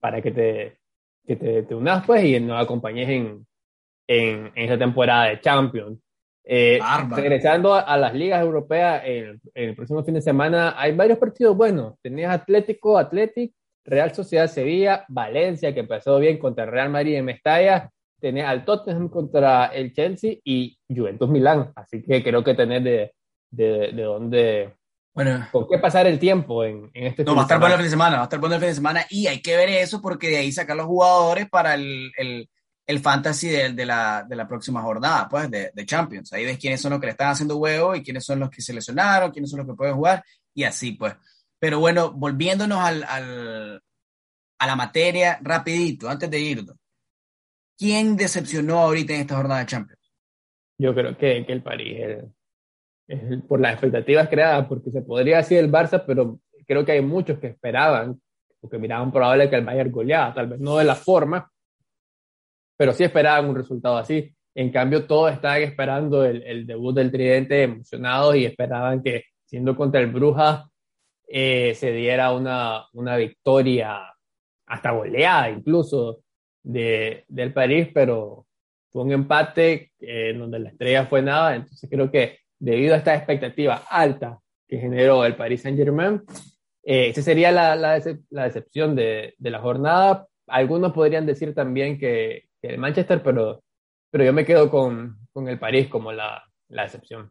para 0.00 0.22
que 0.22 0.30
te 0.30 0.82
que 1.24 1.36
te, 1.36 1.62
te 1.62 1.74
unas 1.74 2.04
pues 2.04 2.24
y 2.24 2.38
nos 2.40 2.60
acompañes 2.60 3.08
en, 3.08 3.46
en, 4.08 4.52
en 4.54 4.64
esa 4.64 4.78
temporada 4.78 5.26
de 5.26 5.40
Champions. 5.40 5.98
Eh, 6.44 6.80
regresando 7.10 7.74
a, 7.74 7.96
las 7.96 8.14
ligas 8.14 8.42
europeas, 8.42 9.02
en, 9.04 9.40
el 9.54 9.76
próximo 9.76 10.02
fin 10.02 10.14
de 10.14 10.22
semana 10.22 10.74
hay 10.76 10.92
varios 10.94 11.18
partidos 11.18 11.56
buenos. 11.56 11.94
Tenías 12.02 12.32
Atlético, 12.32 12.98
Atlético, 12.98 13.54
Real 13.84 14.12
Sociedad 14.14 14.48
Sevilla, 14.48 15.04
Valencia, 15.08 15.72
que 15.72 15.80
empezó 15.80 16.18
bien 16.18 16.38
contra 16.38 16.66
Real 16.66 16.90
Madrid 16.90 17.14
en 17.14 17.24
Mestalla. 17.24 17.90
Tenías 18.22 18.48
al 18.48 18.64
Tottenham 18.64 19.08
contra 19.08 19.66
el 19.66 19.92
Chelsea 19.92 20.36
y 20.44 20.78
Juventus 20.88 21.28
Milán. 21.28 21.72
Así 21.74 22.02
que 22.02 22.22
creo 22.22 22.44
que 22.44 22.54
tenés 22.54 22.84
de, 22.84 23.12
de, 23.50 23.92
de 23.92 24.02
dónde 24.02 24.76
bueno, 25.14 25.46
¿Con 25.52 25.66
qué 25.68 25.78
pasar 25.78 26.06
el 26.06 26.18
tiempo 26.18 26.64
en, 26.64 26.90
en 26.94 27.08
este 27.08 27.22
No, 27.22 27.34
va 27.34 27.42
a 27.42 27.44
estar 27.44 27.60
bueno 27.60 27.74
el 27.74 27.80
fin 27.80 27.84
de 27.84 27.90
semana, 27.90 28.16
va 28.16 28.22
a 28.22 28.24
estar 28.24 28.40
bueno 28.40 28.54
el 28.54 28.60
fin 28.60 28.70
de 28.70 28.74
semana 28.74 29.06
y 29.10 29.26
hay 29.26 29.42
que 29.42 29.56
ver 29.56 29.68
eso 29.68 30.00
porque 30.00 30.28
de 30.30 30.38
ahí 30.38 30.52
sacar 30.52 30.74
los 30.74 30.86
jugadores 30.86 31.50
para 31.50 31.74
el, 31.74 32.10
el, 32.16 32.48
el 32.86 32.98
fantasy 33.00 33.48
de, 33.48 33.72
de, 33.74 33.84
la, 33.84 34.24
de, 34.26 34.36
la, 34.36 34.48
próxima 34.48 34.80
jornada, 34.80 35.28
pues, 35.28 35.50
de, 35.50 35.70
de, 35.74 35.86
Champions. 35.86 36.32
Ahí 36.32 36.46
ves 36.46 36.58
quiénes 36.58 36.80
son 36.80 36.92
los 36.92 37.00
que 37.00 37.08
le 37.08 37.12
están 37.12 37.28
haciendo 37.28 37.58
huevo 37.58 37.94
y 37.94 38.02
quiénes 38.02 38.24
son 38.24 38.40
los 38.40 38.48
que 38.48 38.62
se 38.62 38.72
lesionaron, 38.72 39.30
quiénes 39.30 39.50
son 39.50 39.58
los 39.58 39.66
que 39.66 39.74
pueden 39.74 39.96
jugar 39.96 40.24
y 40.54 40.64
así, 40.64 40.92
pues. 40.92 41.14
Pero 41.58 41.78
bueno, 41.78 42.12
volviéndonos 42.12 42.78
al, 42.78 43.04
al, 43.04 43.82
a 44.58 44.66
la 44.66 44.76
materia 44.76 45.38
rapidito, 45.42 46.08
antes 46.08 46.30
de 46.30 46.40
irnos. 46.40 46.76
¿Quién 47.78 48.16
decepcionó 48.16 48.78
ahorita 48.78 49.14
en 49.14 49.20
esta 49.20 49.36
jornada 49.36 49.60
de 49.60 49.66
Champions? 49.66 50.12
Yo 50.78 50.94
creo 50.94 51.16
que, 51.16 51.44
que 51.46 51.52
el 51.52 51.62
París, 51.62 51.98
el, 53.08 53.42
por 53.42 53.60
las 53.60 53.72
expectativas 53.72 54.28
creadas, 54.28 54.66
porque 54.66 54.90
se 54.90 55.02
podría 55.02 55.38
decir 55.38 55.58
el 55.58 55.70
Barça, 55.70 56.04
pero 56.06 56.40
creo 56.66 56.84
que 56.84 56.92
hay 56.92 57.02
muchos 57.02 57.38
que 57.38 57.48
esperaban 57.48 58.20
o 58.60 58.68
que 58.68 58.78
miraban 58.78 59.12
probable 59.12 59.50
que 59.50 59.56
el 59.56 59.64
Bayern 59.64 59.90
goleara, 59.90 60.34
tal 60.34 60.48
vez 60.48 60.60
no 60.60 60.76
de 60.76 60.84
la 60.84 60.94
forma, 60.94 61.50
pero 62.76 62.92
sí 62.92 63.04
esperaban 63.04 63.48
un 63.48 63.56
resultado 63.56 63.96
así. 63.96 64.34
En 64.54 64.70
cambio, 64.70 65.06
todos 65.06 65.32
estaban 65.32 65.62
esperando 65.62 66.24
el, 66.24 66.42
el 66.42 66.66
debut 66.66 66.94
del 66.94 67.10
Tridente 67.10 67.62
emocionados 67.62 68.36
y 68.36 68.44
esperaban 68.44 69.02
que, 69.02 69.24
siendo 69.44 69.76
contra 69.76 70.00
el 70.00 70.12
Brujas, 70.12 70.64
eh, 71.34 71.74
se 71.74 71.92
diera 71.92 72.32
una, 72.32 72.86
una 72.92 73.16
victoria 73.16 74.02
hasta 74.66 74.90
goleada 74.90 75.48
incluso 75.48 76.20
de, 76.62 77.24
del 77.28 77.52
París, 77.52 77.88
pero 77.92 78.46
fue 78.90 79.02
un 79.02 79.12
empate 79.12 79.92
eh, 80.00 80.34
donde 80.36 80.58
la 80.58 80.68
estrella 80.70 81.06
fue 81.06 81.22
nada, 81.22 81.56
entonces 81.56 81.88
creo 81.90 82.10
que 82.10 82.38
debido 82.58 82.94
a 82.94 82.98
esta 82.98 83.14
expectativa 83.14 83.84
alta 83.88 84.38
que 84.72 84.78
generó 84.78 85.26
el 85.26 85.36
Paris 85.36 85.60
Saint 85.60 85.76
Germain. 85.76 86.22
Eh, 86.82 87.08
esa 87.08 87.20
sería 87.20 87.52
la, 87.52 87.76
la, 87.76 88.00
decepción 88.44 88.96
de, 88.96 89.34
de, 89.36 89.50
la 89.50 89.60
jornada. 89.60 90.26
Algunos 90.46 90.92
podrían 90.94 91.26
decir 91.26 91.54
también 91.54 91.98
que, 91.98 92.48
que, 92.60 92.68
el 92.68 92.78
Manchester, 92.78 93.22
pero, 93.22 93.62
pero 94.10 94.24
yo 94.24 94.32
me 94.32 94.46
quedo 94.46 94.70
con, 94.70 95.18
con 95.30 95.46
el 95.48 95.58
París 95.58 95.88
como 95.88 96.10
la, 96.10 96.42
la, 96.68 96.84
decepción. 96.84 97.30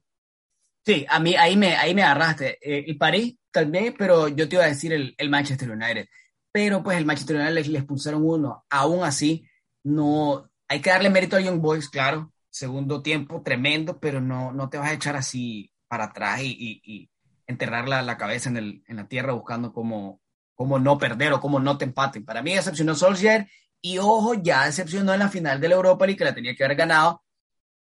Sí, 0.86 1.04
a 1.10 1.20
mí 1.20 1.34
ahí 1.36 1.58
me, 1.58 1.76
ahí 1.76 1.96
me 1.96 2.04
agarraste. 2.04 2.60
Eh, 2.62 2.86
el 2.88 2.98
París 3.00 3.36
también, 3.52 3.96
pero 3.98 4.28
yo 4.28 4.48
te 4.48 4.58
iba 4.58 4.66
a 4.66 4.70
decir 4.70 4.94
el, 4.94 5.16
el 5.18 5.30
Manchester 5.32 5.72
United. 5.72 6.06
Pero 6.52 6.84
pues 6.84 6.98
el 6.98 7.06
Manchester 7.06 7.38
United 7.38 7.54
les, 7.54 7.68
les 7.68 7.86
uno. 8.14 8.66
Aún 8.70 9.04
así, 9.04 9.46
no 9.84 10.50
hay 10.68 10.82
que 10.82 10.90
darle 10.90 11.10
mérito 11.10 11.36
a 11.36 11.42
Young 11.42 11.60
Boys, 11.60 11.90
claro, 11.90 12.32
segundo 12.50 13.02
tiempo 13.02 13.42
tremendo, 13.42 14.00
pero 14.00 14.22
no, 14.22 14.52
no 14.52 14.70
te 14.70 14.78
vas 14.78 14.90
a 14.90 14.94
echar 14.94 15.16
así 15.16 15.72
para 15.88 16.06
atrás 16.06 16.40
y, 16.44 17.10
enterrar 17.48 17.90
la, 17.90 18.02
la, 18.02 18.18
cabeza 18.18 18.50
en, 18.50 18.82
la 18.88 19.08
tierra 19.10 19.34
buscando 19.34 19.74
cómo, 19.74 20.22
cómo 20.56 20.80
no 20.80 20.98
perder 20.98 21.34
o 21.34 21.42
cómo 21.42 21.60
no 21.60 21.78
te 21.78 21.84
empaten. 21.84 22.24
Para 22.24 22.42
mí 22.42 22.54
decepcionó 22.54 22.96
Solskjaer 22.96 23.50
y 23.82 23.98
ojo, 23.98 24.36
ya 24.36 24.66
decepcionó 24.66 25.14
en 25.14 25.20
la 25.20 25.28
final 25.28 25.60
de 25.60 25.68
la 25.68 25.76
Europa 25.76 26.06
League 26.06 26.18
que 26.18 26.24
la 26.24 26.34
tenía 26.34 26.56
que 26.56 26.64
haber 26.64 26.78
ganado. 26.78 27.22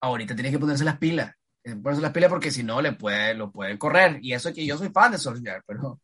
Ahorita 0.00 0.34
tiene 0.34 0.50
que 0.50 0.58
ponerse 0.58 0.84
las 0.84 0.96
pilas. 0.96 1.34
Ponerse 1.62 2.00
las 2.00 2.12
pilas 2.12 2.30
porque 2.30 2.50
si 2.50 2.62
no 2.62 2.80
le 2.80 2.92
puede, 2.92 3.34
lo 3.34 3.52
puede 3.52 3.78
correr. 3.78 4.18
Y 4.22 4.32
eso 4.32 4.52
que 4.54 4.64
yo 4.64 4.78
soy 4.78 4.88
fan 4.88 5.12
de 5.12 5.18
Solskjaer, 5.18 5.62
pero 5.66 6.00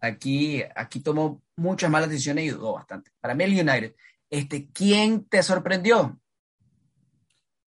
aquí, 0.00 0.62
aquí 0.76 1.00
tomó 1.00 1.42
muchas 1.58 1.90
malas 1.90 2.08
decisiones 2.08 2.44
y 2.44 2.50
dudó 2.50 2.74
bastante. 2.74 3.10
Para 3.20 3.34
mí 3.34 3.44
el 3.44 3.52
United. 3.52 3.94
Este, 4.30 4.68
¿Quién 4.72 5.28
te 5.28 5.42
sorprendió? 5.42 6.18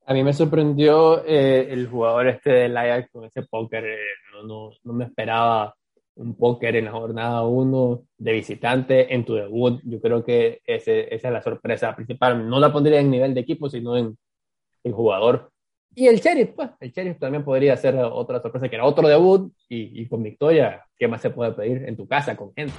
A 0.05 0.13
mí 0.13 0.23
me 0.23 0.33
sorprendió 0.33 1.23
eh, 1.25 1.71
el 1.71 1.87
jugador 1.87 2.27
este 2.27 2.51
del 2.51 2.77
Ajax 2.77 3.09
con 3.11 3.25
ese 3.25 3.43
póker. 3.43 3.85
Eh, 3.85 3.97
no, 4.33 4.43
no, 4.43 4.71
no, 4.83 4.93
me 4.93 5.05
esperaba 5.05 5.75
un 6.15 6.35
póker 6.35 6.75
en 6.75 6.85
la 6.85 6.91
jornada 6.91 7.43
1 7.43 8.03
de 8.17 8.31
visitante 8.33 9.13
en 9.13 9.25
tu 9.25 9.35
debut. 9.35 9.79
Yo 9.83 10.01
creo 10.01 10.23
que 10.23 10.61
ese, 10.65 11.13
esa 11.13 11.27
es 11.27 11.33
la 11.33 11.41
sorpresa 11.41 11.95
principal. 11.95 12.47
No 12.47 12.59
la 12.59 12.71
pondría 12.71 12.99
en 12.99 13.11
nivel 13.11 13.33
de 13.33 13.41
equipo, 13.41 13.69
sino 13.69 13.97
en, 13.97 14.17
en 14.83 14.91
jugador. 14.91 15.51
Y 15.93 16.07
el 16.07 16.19
Sheriff, 16.19 16.51
pues, 16.55 16.69
el 16.79 16.91
Sheriff 16.91 17.19
también 17.19 17.43
podría 17.43 17.75
ser 17.75 17.95
otra 17.97 18.41
sorpresa, 18.41 18.69
que 18.69 18.75
era 18.75 18.85
otro 18.85 19.07
debut 19.07 19.53
y, 19.67 20.01
y, 20.01 20.07
con 20.07 20.23
victoria, 20.23 20.85
¿qué 20.97 21.07
más 21.07 21.21
se 21.21 21.31
puede 21.31 21.51
pedir 21.51 21.83
en 21.85 21.97
tu 21.97 22.07
casa 22.07 22.35
con 22.37 22.53
gente? 22.53 22.73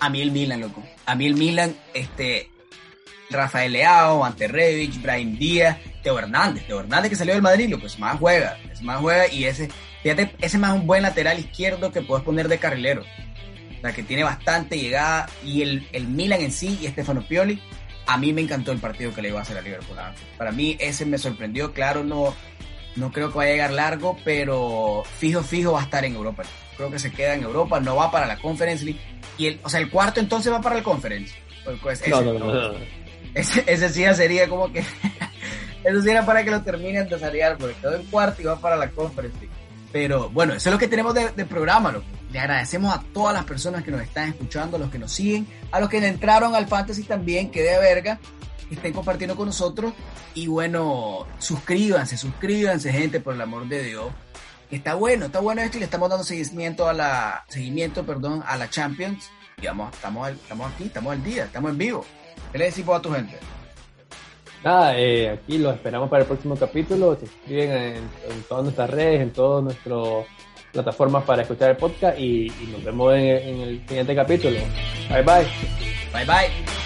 A 0.00 0.08
mí 0.08 0.20
el 0.20 0.30
Milan, 0.30 0.60
loco. 0.60 0.82
A 1.06 1.14
mí 1.14 1.26
el 1.26 1.34
Milan, 1.34 1.74
este, 1.94 2.50
Rafael 3.30 3.72
Leao, 3.72 4.24
Ante 4.24 4.48
Revich, 4.48 5.00
Brian 5.00 5.38
Díaz, 5.38 5.78
Teo 6.02 6.18
Hernández. 6.18 6.66
Teo 6.66 6.80
Hernández 6.80 7.10
que 7.10 7.16
salió 7.16 7.34
del 7.34 7.42
Madrid, 7.42 7.68
lo 7.68 7.78
pues 7.78 7.98
más 7.98 8.18
juega, 8.18 8.58
es 8.72 8.82
más 8.82 9.00
juega 9.00 9.28
y 9.28 9.44
ese, 9.44 9.68
fíjate, 10.02 10.30
ese 10.40 10.58
más 10.58 10.72
un 10.72 10.86
buen 10.86 11.02
lateral 11.02 11.38
izquierdo 11.38 11.92
que 11.92 12.02
puedes 12.02 12.24
poner 12.24 12.48
de 12.48 12.58
carrilero. 12.58 13.02
O 13.02 13.80
sea, 13.80 13.92
que 13.92 14.02
tiene 14.02 14.24
bastante 14.24 14.78
llegada 14.78 15.28
y 15.44 15.62
el, 15.62 15.86
el 15.92 16.06
Milan 16.08 16.40
en 16.40 16.52
sí 16.52 16.78
y 16.80 16.86
Stefano 16.88 17.22
Pioli, 17.26 17.60
a 18.06 18.16
mí 18.16 18.32
me 18.32 18.40
encantó 18.40 18.72
el 18.72 18.78
partido 18.78 19.12
que 19.12 19.22
le 19.22 19.28
iba 19.28 19.40
a 19.40 19.42
hacer 19.42 19.58
a 19.58 19.62
Liverpool. 19.62 19.98
¿ah? 19.98 20.14
Para 20.38 20.52
mí 20.52 20.76
ese 20.80 21.04
me 21.04 21.18
sorprendió, 21.18 21.72
claro, 21.72 22.04
no, 22.04 22.34
no 22.96 23.12
creo 23.12 23.30
que 23.30 23.38
vaya 23.38 23.50
a 23.50 23.54
llegar 23.54 23.72
largo, 23.72 24.18
pero 24.24 25.02
fijo, 25.18 25.42
fijo 25.42 25.72
va 25.72 25.80
a 25.80 25.84
estar 25.84 26.04
en 26.04 26.14
Europa. 26.14 26.42
Creo 26.76 26.90
que 26.90 26.98
se 26.98 27.12
queda 27.12 27.34
en 27.34 27.42
Europa, 27.42 27.80
no 27.80 27.96
va 27.96 28.10
para 28.10 28.26
la 28.26 28.38
Conference 28.38 28.84
League. 28.84 29.00
Y 29.38 29.46
el, 29.46 29.60
o 29.62 29.68
sea, 29.68 29.80
el 29.80 29.90
cuarto 29.90 30.20
entonces 30.20 30.52
va 30.52 30.60
para 30.60 30.76
el 30.76 30.82
Conference. 30.82 31.34
Pues, 31.82 32.06
no, 32.08 32.22
no, 32.22 32.38
no, 32.38 32.72
ese, 33.34 33.64
ese, 33.66 33.88
sí 33.90 34.02
ya 34.02 34.14
sería 34.14 34.48
como 34.48 34.72
que. 34.72 34.80
eso 35.84 36.02
sí 36.02 36.10
era 36.10 36.24
para 36.24 36.44
que 36.44 36.50
lo 36.50 36.62
terminen 36.62 37.08
de 37.08 37.18
salir, 37.18 37.42
porque 37.58 37.74
quedó 37.74 37.96
en 37.96 38.04
cuarto 38.06 38.40
y 38.40 38.44
va 38.44 38.58
para 38.58 38.76
la 38.76 38.90
Conference 38.90 39.36
League. 39.38 39.54
Pero 39.92 40.30
bueno, 40.30 40.54
eso 40.54 40.68
es 40.68 40.72
lo 40.72 40.78
que 40.78 40.88
tenemos 40.88 41.14
de, 41.14 41.30
de 41.30 41.44
programa, 41.44 41.92
loco. 41.92 42.06
Le 42.32 42.38
agradecemos 42.38 42.94
a 42.94 43.02
todas 43.12 43.34
las 43.34 43.44
personas 43.44 43.82
que 43.82 43.90
nos 43.90 44.00
están 44.00 44.28
escuchando, 44.28 44.76
a 44.76 44.80
los 44.80 44.90
que 44.90 44.98
nos 44.98 45.12
siguen, 45.12 45.46
a 45.70 45.80
los 45.80 45.88
que 45.88 45.98
entraron 45.98 46.54
al 46.54 46.66
Fantasy 46.66 47.02
también, 47.04 47.50
que 47.50 47.62
de 47.62 47.78
verga, 47.78 48.18
estén 48.70 48.92
compartiendo 48.92 49.36
con 49.36 49.46
nosotros. 49.46 49.92
Y 50.34 50.46
bueno, 50.46 51.26
suscríbanse, 51.38 52.16
suscríbanse, 52.16 52.92
gente, 52.92 53.20
por 53.20 53.34
el 53.34 53.40
amor 53.40 53.68
de 53.68 53.84
Dios. 53.84 54.06
Está 54.70 54.94
bueno, 54.94 55.26
está 55.26 55.40
bueno 55.40 55.62
esto 55.62 55.76
y 55.76 55.80
le 55.80 55.84
estamos 55.84 56.10
dando 56.10 56.24
seguimiento 56.24 56.88
a 56.88 56.92
la, 56.92 57.44
seguimiento, 57.48 58.04
perdón, 58.04 58.42
a 58.46 58.56
la 58.56 58.68
Champions. 58.68 59.30
Y 59.60 59.66
vamos, 59.66 59.94
estamos, 59.94 60.28
estamos 60.28 60.72
aquí, 60.72 60.84
estamos 60.84 61.12
al 61.12 61.22
día, 61.22 61.44
estamos 61.44 61.70
en 61.70 61.78
vivo. 61.78 62.04
¿Qué 62.52 62.58
le 62.58 62.64
decimos 62.66 62.98
a 62.98 63.02
tu 63.02 63.12
gente? 63.12 63.38
Nada, 64.64 64.98
eh, 64.98 65.30
aquí 65.30 65.58
los 65.58 65.74
esperamos 65.74 66.10
para 66.10 66.22
el 66.22 66.26
próximo 66.26 66.56
capítulo. 66.56 67.14
Se 67.14 67.26
suscriben 67.26 67.70
en, 67.70 68.42
todas 68.48 68.64
nuestras 68.64 68.90
redes, 68.90 69.20
en 69.20 69.32
todas 69.32 69.62
nuestras 69.62 70.26
plataformas 70.72 71.24
para 71.24 71.42
escuchar 71.42 71.70
el 71.70 71.76
podcast 71.76 72.18
y, 72.18 72.52
nos 72.72 72.82
vemos 72.82 73.14
en 73.14 73.60
el 73.60 73.86
siguiente 73.86 74.14
capítulo. 74.14 74.58
Bye 75.08 75.22
bye. 75.22 75.46
Bye 76.12 76.24
bye. 76.24 76.85